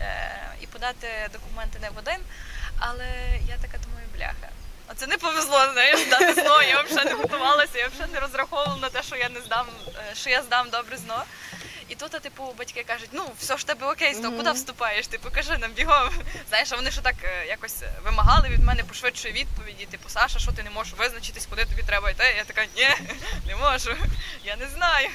е, 0.00 0.40
і 0.60 0.66
подати 0.66 1.08
документи 1.32 1.78
не 1.78 1.90
в 1.90 1.98
один. 1.98 2.18
Але 2.78 3.06
я 3.48 3.56
така 3.56 3.78
думаю, 3.78 4.06
бляха. 4.16 4.48
А 4.86 4.94
це 4.94 5.06
не 5.06 5.18
повезло, 5.18 5.72
знаєш, 5.72 6.00
здати 6.00 6.32
ЗНО. 6.32 6.62
Я 6.62 6.82
взагалі 6.82 7.08
не 7.08 7.14
готувалася, 7.14 7.78
я 7.78 7.88
взагалі 7.88 8.12
не 8.12 8.20
розраховувала 8.20 8.76
на 8.76 8.88
те, 8.88 9.02
що 9.02 9.16
я 9.16 9.28
не 9.28 9.40
здам, 9.40 9.66
е, 9.88 10.14
що 10.14 10.30
я 10.30 10.42
здам 10.42 10.70
добре 10.70 10.96
ЗНО. 10.96 11.24
І 11.88 11.94
тут, 11.94 12.10
типу, 12.10 12.54
батьки 12.58 12.84
кажуть, 12.84 13.08
ну 13.12 13.32
все 13.38 13.56
ж 13.56 13.66
тебе 13.66 13.92
окей, 13.92 14.14
то 14.14 14.32
куди 14.32 14.50
вступаєш? 14.50 15.06
Ти 15.06 15.18
покажи 15.18 15.58
нам 15.58 15.72
бігом. 15.72 16.10
Знаєш, 16.48 16.72
а 16.72 16.76
вони 16.76 16.90
ж 16.90 17.00
так 17.00 17.14
е, 17.24 17.46
якось 17.46 17.82
вимагали 18.04 18.48
від 18.48 18.64
мене 18.64 18.84
пошвидшої 18.84 19.34
відповіді. 19.34 19.86
Типу, 19.86 20.08
Саша, 20.08 20.38
що 20.38 20.52
ти 20.52 20.62
не 20.62 20.70
можеш 20.70 20.94
визначитись, 20.98 21.46
куди 21.46 21.64
тобі 21.64 21.82
треба 21.82 22.10
йти? 22.10 22.24
Я 22.36 22.44
така, 22.44 22.64
ні, 22.76 22.88
не 23.46 23.56
можу, 23.56 23.96
я 24.44 24.56
не 24.56 24.68
знаю. 24.68 25.08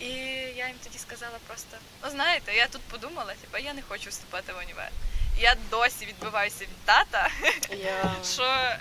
І 0.00 0.08
я 0.56 0.66
їм 0.66 0.76
тоді 0.84 0.98
сказала 1.16 1.38
просто: 1.46 1.76
ну 2.04 2.10
знаєте, 2.10 2.54
я 2.54 2.68
тут 2.68 2.82
подумала, 2.82 3.34
типу, 3.34 3.58
я 3.58 3.74
не 3.74 3.82
хочу 3.82 4.10
вступати 4.10 4.52
в 4.52 4.58
універ. 4.58 4.90
Я 5.38 5.56
досі 5.70 6.06
відбиваюся 6.06 6.64
від 6.64 6.84
тата, 6.84 7.28
Я... 7.70 8.14
що 8.34 8.42
е, 8.42 8.78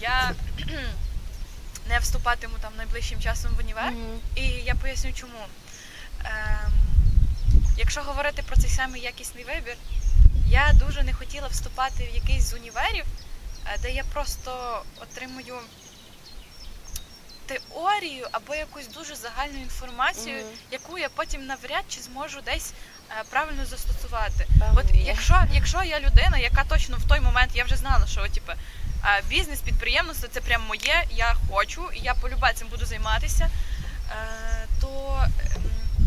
я 0.00 0.34
не 1.88 1.98
вступатиму 1.98 2.54
там 2.62 2.72
найближчим 2.76 3.20
часом 3.20 3.54
в 3.54 3.58
універ. 3.58 3.90
Мгм. 3.90 4.20
І 4.36 4.42
я 4.42 4.74
поясню 4.74 5.12
чому. 5.12 5.46
Ем, 6.24 6.72
якщо 7.76 8.02
говорити 8.02 8.42
про 8.42 8.56
цей 8.56 8.70
самий 8.70 9.02
якісний 9.02 9.44
вибір, 9.44 9.76
я 10.48 10.72
дуже 10.72 11.02
не 11.02 11.12
хотіла 11.12 11.46
вступати 11.48 12.08
в 12.12 12.14
якийсь 12.14 12.44
з 12.44 12.54
універів, 12.54 13.04
е, 13.66 13.78
де 13.82 13.90
я 13.90 14.04
просто 14.04 14.82
отримую 15.00 15.58
теорію 17.58 18.26
або 18.32 18.54
якусь 18.54 18.88
дуже 18.88 19.14
загальну 19.14 19.58
інформацію, 19.58 20.36
Мгм. 20.38 20.46
яку 20.70 20.98
я 20.98 21.08
потім 21.08 21.46
навряд 21.46 21.84
чи 21.88 22.00
зможу 22.00 22.40
десь 22.44 22.72
е, 23.10 23.24
правильно 23.30 23.66
застосувати. 23.66 24.46
Певно, 24.60 24.80
От 24.80 24.94
якщо, 24.94 25.42
якщо 25.52 25.82
я 25.82 26.00
людина, 26.00 26.38
яка 26.38 26.64
точно 26.64 26.96
в 26.96 27.08
той 27.08 27.20
момент 27.20 27.50
я 27.54 27.64
вже 27.64 27.76
знала, 27.76 28.06
що 28.06 28.28
типу, 28.28 28.52
а, 29.02 29.20
бізнес, 29.28 29.60
підприємництво 29.60 30.28
це 30.32 30.40
прям 30.40 30.62
моє, 30.66 31.04
я 31.10 31.34
хочу, 31.50 31.90
і 31.94 32.00
я 32.00 32.14
полюбе 32.14 32.52
цим 32.52 32.68
буду 32.68 32.86
займатися, 32.86 33.50
е, 34.10 34.66
то 34.80 35.22
ем, 35.56 35.62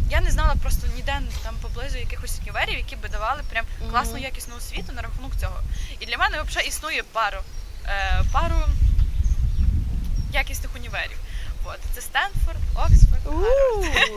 я 0.09 0.21
не 0.21 0.31
знала 0.31 0.55
просто 0.61 0.87
ніде 0.95 1.21
там 1.43 1.55
поблизу 1.61 1.97
якихось 1.97 2.39
універів, 2.41 2.77
які 2.77 2.95
би 2.95 3.09
давали 3.09 3.41
прям 3.51 3.65
класну 3.91 4.17
якісну 4.17 4.55
освіту 4.55 4.91
на 4.93 5.01
рахунок 5.01 5.31
цього. 5.41 5.59
І 5.99 6.05
для 6.05 6.17
мене 6.17 6.41
взагалі 6.41 6.67
існує 6.67 7.03
пару, 7.03 7.37
е, 7.85 8.21
пару 8.31 8.55
якісних 10.33 10.75
універів. 10.75 11.17
От 11.65 11.79
це 11.93 12.01
Стенфорд, 12.01 12.59
Оксфорд, 12.75 13.23
Гарвард. 13.25 14.11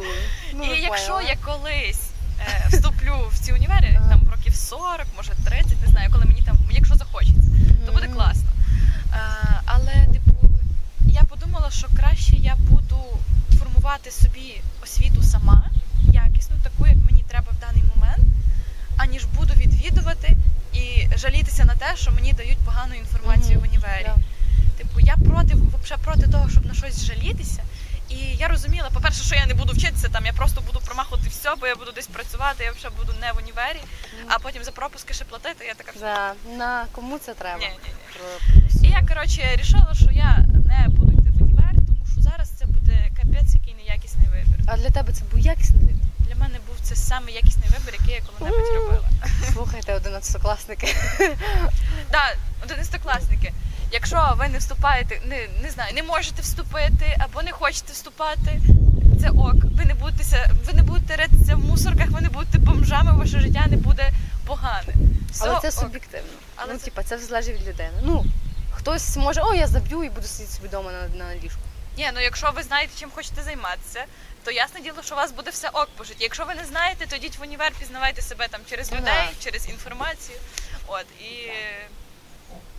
Ну, 0.54 0.64
І 0.74 0.80
якщо 0.80 1.20
я 1.20 1.36
колись 1.44 2.10
е, 2.40 2.66
вступлю 2.68 3.14
в 3.32 3.38
ці 3.38 3.52
універи, 3.52 4.00
там 4.10 4.28
років 4.30 4.54
40, 4.54 5.06
може 5.16 5.32
30, 5.44 5.82
не 5.82 5.88
знаю, 5.88 6.10
коли 6.12 6.24
мені 6.24 6.42
там, 6.42 6.58
якщо 6.70 6.94
захочеться, 6.94 7.50
то 7.86 7.92
буде 7.92 8.08
класно. 8.08 8.50
Е, 9.12 9.18
але, 9.64 9.92
типу, 10.12 10.50
я 11.04 11.22
подумала, 11.22 11.70
що 11.70 11.86
краще 11.96 12.36
я 12.36 12.56
буду 12.56 12.98
формувати 13.58 14.10
собі 14.10 14.60
освіту 14.82 15.22
сама, 15.22 15.70
якісну, 16.12 16.56
таку, 16.62 16.86
як 16.86 16.96
мені 16.96 17.24
треба 17.28 17.52
в 17.52 17.60
даний 17.60 17.82
момент, 17.96 18.24
аніж 18.96 19.24
буду 19.24 19.54
відвідувати 19.54 20.36
і 20.72 21.08
жалітися 21.16 21.64
на 21.64 21.74
те, 21.74 21.96
що 21.96 22.12
мені 22.12 22.32
дають 22.32 22.58
погану 22.58 22.94
інформацію 22.94 23.60
в 23.60 23.62
універі. 23.62 24.10
Типу, 24.78 25.00
я 25.00 25.16
проти, 25.16 25.54
вообще 25.54 25.96
проти 25.96 26.26
того, 26.28 26.50
щоб 26.50 26.66
на 26.66 26.74
щось 26.74 27.04
жалітися. 27.04 27.62
І 28.08 28.16
я 28.16 28.48
розуміла, 28.48 28.90
по-перше, 28.94 29.22
що 29.24 29.34
я 29.34 29.46
не 29.46 29.54
буду 29.54 29.72
вчитися 29.72 30.08
там, 30.08 30.26
я 30.26 30.32
просто 30.32 30.60
буду 30.60 30.80
промахувати 30.86 31.28
все, 31.28 31.54
бо 31.60 31.66
я 31.66 31.74
буду 31.76 31.92
десь 31.92 32.06
працювати, 32.06 32.64
я 32.64 32.72
вже 32.72 32.90
буду 32.90 33.12
не 33.20 33.32
в 33.32 33.36
універі, 33.36 33.80
а 34.28 34.38
потім 34.38 34.64
за 34.64 34.70
пропуски 34.70 35.14
ще 35.14 35.24
платити. 35.24 35.64
Я 35.64 35.74
така 35.74 35.92
Да. 36.00 36.32
На 36.56 36.86
кому 36.92 37.18
це 37.18 37.34
треба? 37.34 37.58
ні, 37.58 37.66
ні, 37.66 37.90
ні. 38.82 38.88
І 38.88 38.90
я 38.90 39.02
коротше 39.08 39.42
рішила, 39.56 39.94
що 39.94 40.10
я 40.10 40.38
не 40.64 40.88
буду 40.88 41.12
йти 41.12 41.30
в 41.30 41.42
універ, 41.42 41.70
тому 41.74 42.06
що 42.12 42.20
зараз 42.22 42.48
це 42.48 42.66
буде 42.66 43.10
капець, 43.16 43.54
який 43.54 43.74
неякісний 43.74 44.26
вибір. 44.26 44.60
А 44.66 44.76
для 44.76 44.90
тебе 44.90 45.12
це 45.12 45.24
був 45.32 45.40
якісний 45.40 45.80
вибір? 45.80 45.96
Для 46.18 46.34
мене 46.34 46.58
був 46.66 46.76
це 46.82 46.96
саме 46.96 47.30
якісний 47.30 47.68
вибір, 47.78 48.00
який 48.00 48.14
я 48.14 48.20
коли-небудь 48.20 48.74
робила. 48.74 49.08
Слухайте, 49.52 49.94
одинадцятикласники. 49.94 50.94
Да, 52.12 52.34
одинадцятикласники. 52.64 53.52
Якщо 53.92 54.34
ви 54.38 54.48
не 54.48 54.58
вступаєте, 54.58 55.20
не, 55.24 55.48
не 55.62 55.70
знаю, 55.70 55.94
не 55.94 56.02
можете 56.02 56.42
вступити 56.42 57.16
або 57.18 57.42
не 57.42 57.52
хочете 57.52 57.92
вступати, 57.92 58.60
це 59.20 59.30
ок. 59.30 59.54
Ви 59.64 59.84
не 59.84 59.94
будете, 59.94 60.50
ви 60.66 60.72
не 60.72 60.82
будете 60.82 61.16
ритися 61.16 61.56
в 61.56 61.58
мусорках, 61.58 62.08
ви 62.10 62.20
не 62.20 62.28
будете 62.28 62.58
бомжами, 62.58 63.12
ваше 63.12 63.40
життя 63.40 63.66
не 63.70 63.76
буде 63.76 64.10
погане. 64.46 64.94
Все 65.32 65.48
Але 65.48 65.60
це 65.60 65.68
ок. 65.68 65.74
суб'єктивно. 65.74 66.28
Але 66.56 66.72
ну, 66.72 66.78
це- 66.78 66.84
типа, 66.84 67.02
це 67.02 67.18
залежить 67.18 67.54
від 67.60 67.68
людини. 67.68 67.90
Ну, 68.02 68.24
хтось 68.72 69.16
може, 69.16 69.40
о, 69.42 69.54
я 69.54 69.66
заб'ю 69.66 70.04
і 70.04 70.08
буду 70.10 70.26
сидіти 70.26 70.52
собі 70.52 70.68
вдома 70.68 70.90
на, 70.92 71.24
на 71.24 71.34
ліжку. 71.36 71.60
Ні, 71.98 72.10
ну 72.14 72.20
якщо 72.20 72.50
ви 72.56 72.62
знаєте, 72.62 72.92
чим 73.00 73.10
хочете 73.14 73.42
займатися, 73.42 74.04
то 74.44 74.50
ясне 74.50 74.80
діло, 74.80 74.96
що 75.04 75.14
у 75.14 75.18
вас 75.18 75.32
буде 75.32 75.50
все 75.50 75.68
ок 75.68 75.88
по 75.96 76.04
житті. 76.04 76.16
Якщо 76.20 76.44
ви 76.44 76.54
не 76.54 76.64
знаєте, 76.64 77.06
то 77.06 77.16
йдіть 77.16 77.38
в 77.38 77.42
універ, 77.42 77.72
пізнавайте 77.80 78.22
себе 78.22 78.48
там 78.48 78.60
через 78.70 78.92
Ну, 78.92 78.98
людей, 78.98 79.28
через 79.44 79.68
інформацію. 79.68 80.38
От 80.86 81.06
і, 81.20 81.34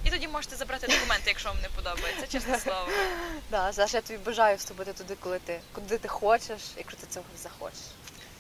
і 0.04 0.10
тоді 0.10 0.28
можете 0.28 0.56
забрати 0.56 0.88
документи, 0.88 1.24
якщо 1.26 1.50
вам 1.50 1.58
не 1.62 1.70
подобається. 1.70 2.28
Чесне 2.28 2.60
слово. 2.60 2.88
Да, 3.52 3.74
Саша, 3.74 3.98
я 3.98 4.02
тобі 4.02 4.20
бажаю 4.26 4.58
вступити 4.58 4.94
туди, 4.94 5.16
коли 5.20 5.40
ти 5.40 5.60
куди 5.74 5.98
ти 5.98 6.08
хочеш, 6.08 6.62
якщо 6.78 6.98
ти 6.98 7.08
цього 7.10 7.26
захочеш. 7.44 7.80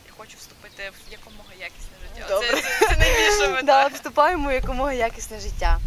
Я 0.07 0.11
хочу 0.17 0.37
вступити 0.37 0.89
в 0.89 1.11
якомога 1.11 1.53
якісне 1.59 1.95
життя. 2.15 2.29
Добре. 2.29 2.49
Це, 2.49 2.61
це, 2.61 2.87
це 2.87 2.97
найбільша 2.97 3.61
Да, 3.63 3.87
вступаємо 3.87 4.49
в 4.49 4.53
якомога 4.53 4.93
якісне 4.93 5.39
життя. 5.39 5.79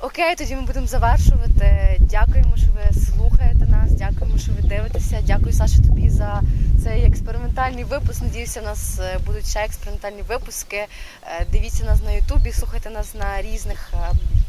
Окей, 0.00 0.34
тоді 0.36 0.56
ми 0.56 0.62
будемо 0.62 0.86
завершувати. 0.86 1.96
Дякуємо, 2.00 2.56
що 2.56 2.66
ви 2.72 3.00
слухаєте 3.00 3.66
нас. 3.66 3.90
Дякуємо, 3.92 4.38
що 4.38 4.52
ви 4.52 4.68
дивитеся. 4.68 5.22
Дякую, 5.26 5.52
Саша, 5.52 5.76
тобі 5.76 6.10
за 6.10 6.42
цей 6.84 7.06
експериментальний 7.06 7.84
випуск. 7.84 8.22
Надіюся, 8.22 8.60
у 8.60 8.64
нас 8.64 9.00
е, 9.00 9.18
будуть 9.26 9.46
ще 9.46 9.60
експериментальні 9.60 10.22
випуски. 10.22 10.76
Е, 10.76 11.46
Дивіться 11.52 11.84
нас 11.84 12.02
на 12.02 12.10
Ютубі, 12.10 12.52
слухайте 12.52 12.90
нас 12.90 13.14
на 13.14 13.42
різних 13.42 13.90
е, 13.94 13.96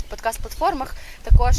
подкаст-платформах. 0.09 0.95
Також 1.23 1.55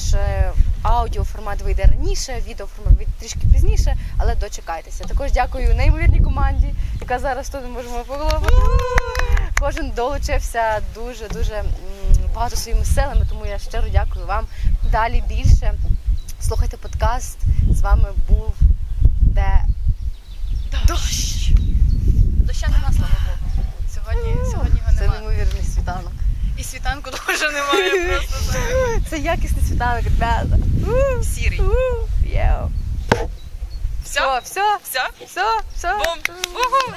аудіо 0.82 1.24
формат 1.24 1.62
вийде 1.62 1.84
раніше, 1.84 2.42
відео 2.48 2.66
формат 2.66 2.96
вийде 2.96 3.12
трішки 3.20 3.40
пізніше, 3.52 3.96
але 4.18 4.34
дочекайтеся. 4.34 5.04
Також 5.04 5.32
дякую 5.32 5.74
неймовірній 5.74 6.20
команді, 6.20 6.74
яка 7.00 7.18
зараз 7.18 7.50
тут 7.50 7.60
можемо 7.74 8.04
поглобити. 8.06 8.54
Кожен 9.60 9.90
долучився 9.90 10.80
дуже 10.94 11.28
дуже 11.28 11.64
багато 12.34 12.56
своїми 12.56 12.84
силами, 12.84 13.26
тому 13.28 13.46
я 13.46 13.58
щиро 13.58 13.84
дякую 13.92 14.26
вам. 14.26 14.46
Далі 14.92 15.22
більше 15.28 15.74
слухайте 16.40 16.76
подкаст. 16.76 17.38
З 17.70 17.80
вами 17.80 18.08
був 18.28 18.54
де 19.20 19.64
Дощ! 20.86 21.50
Доща 22.46 22.68
нема, 22.68 22.92
слава 22.92 23.14
Богу. 23.26 23.64
Сьогодні, 23.94 24.50
сьогодні 24.50 24.78
його 24.80 24.90
це 24.98 25.00
немає. 25.00 25.20
неймовірний 25.20 25.62
світанок. 25.74 26.12
І 26.58 26.64
світанку 26.64 27.10
дуже 27.10 27.50
немає 27.50 28.08
просто. 28.08 28.58
Це 29.10 29.18
якісний 29.18 29.64
світанок, 29.68 30.04
ребята. 30.04 30.56
Сірий. 31.22 31.60
Все? 34.04 34.40
Все, 34.44 34.78
все, 34.82 35.08
Все? 35.24 35.26
все, 35.26 35.60
все. 35.76 35.92
Бум! 35.92 36.94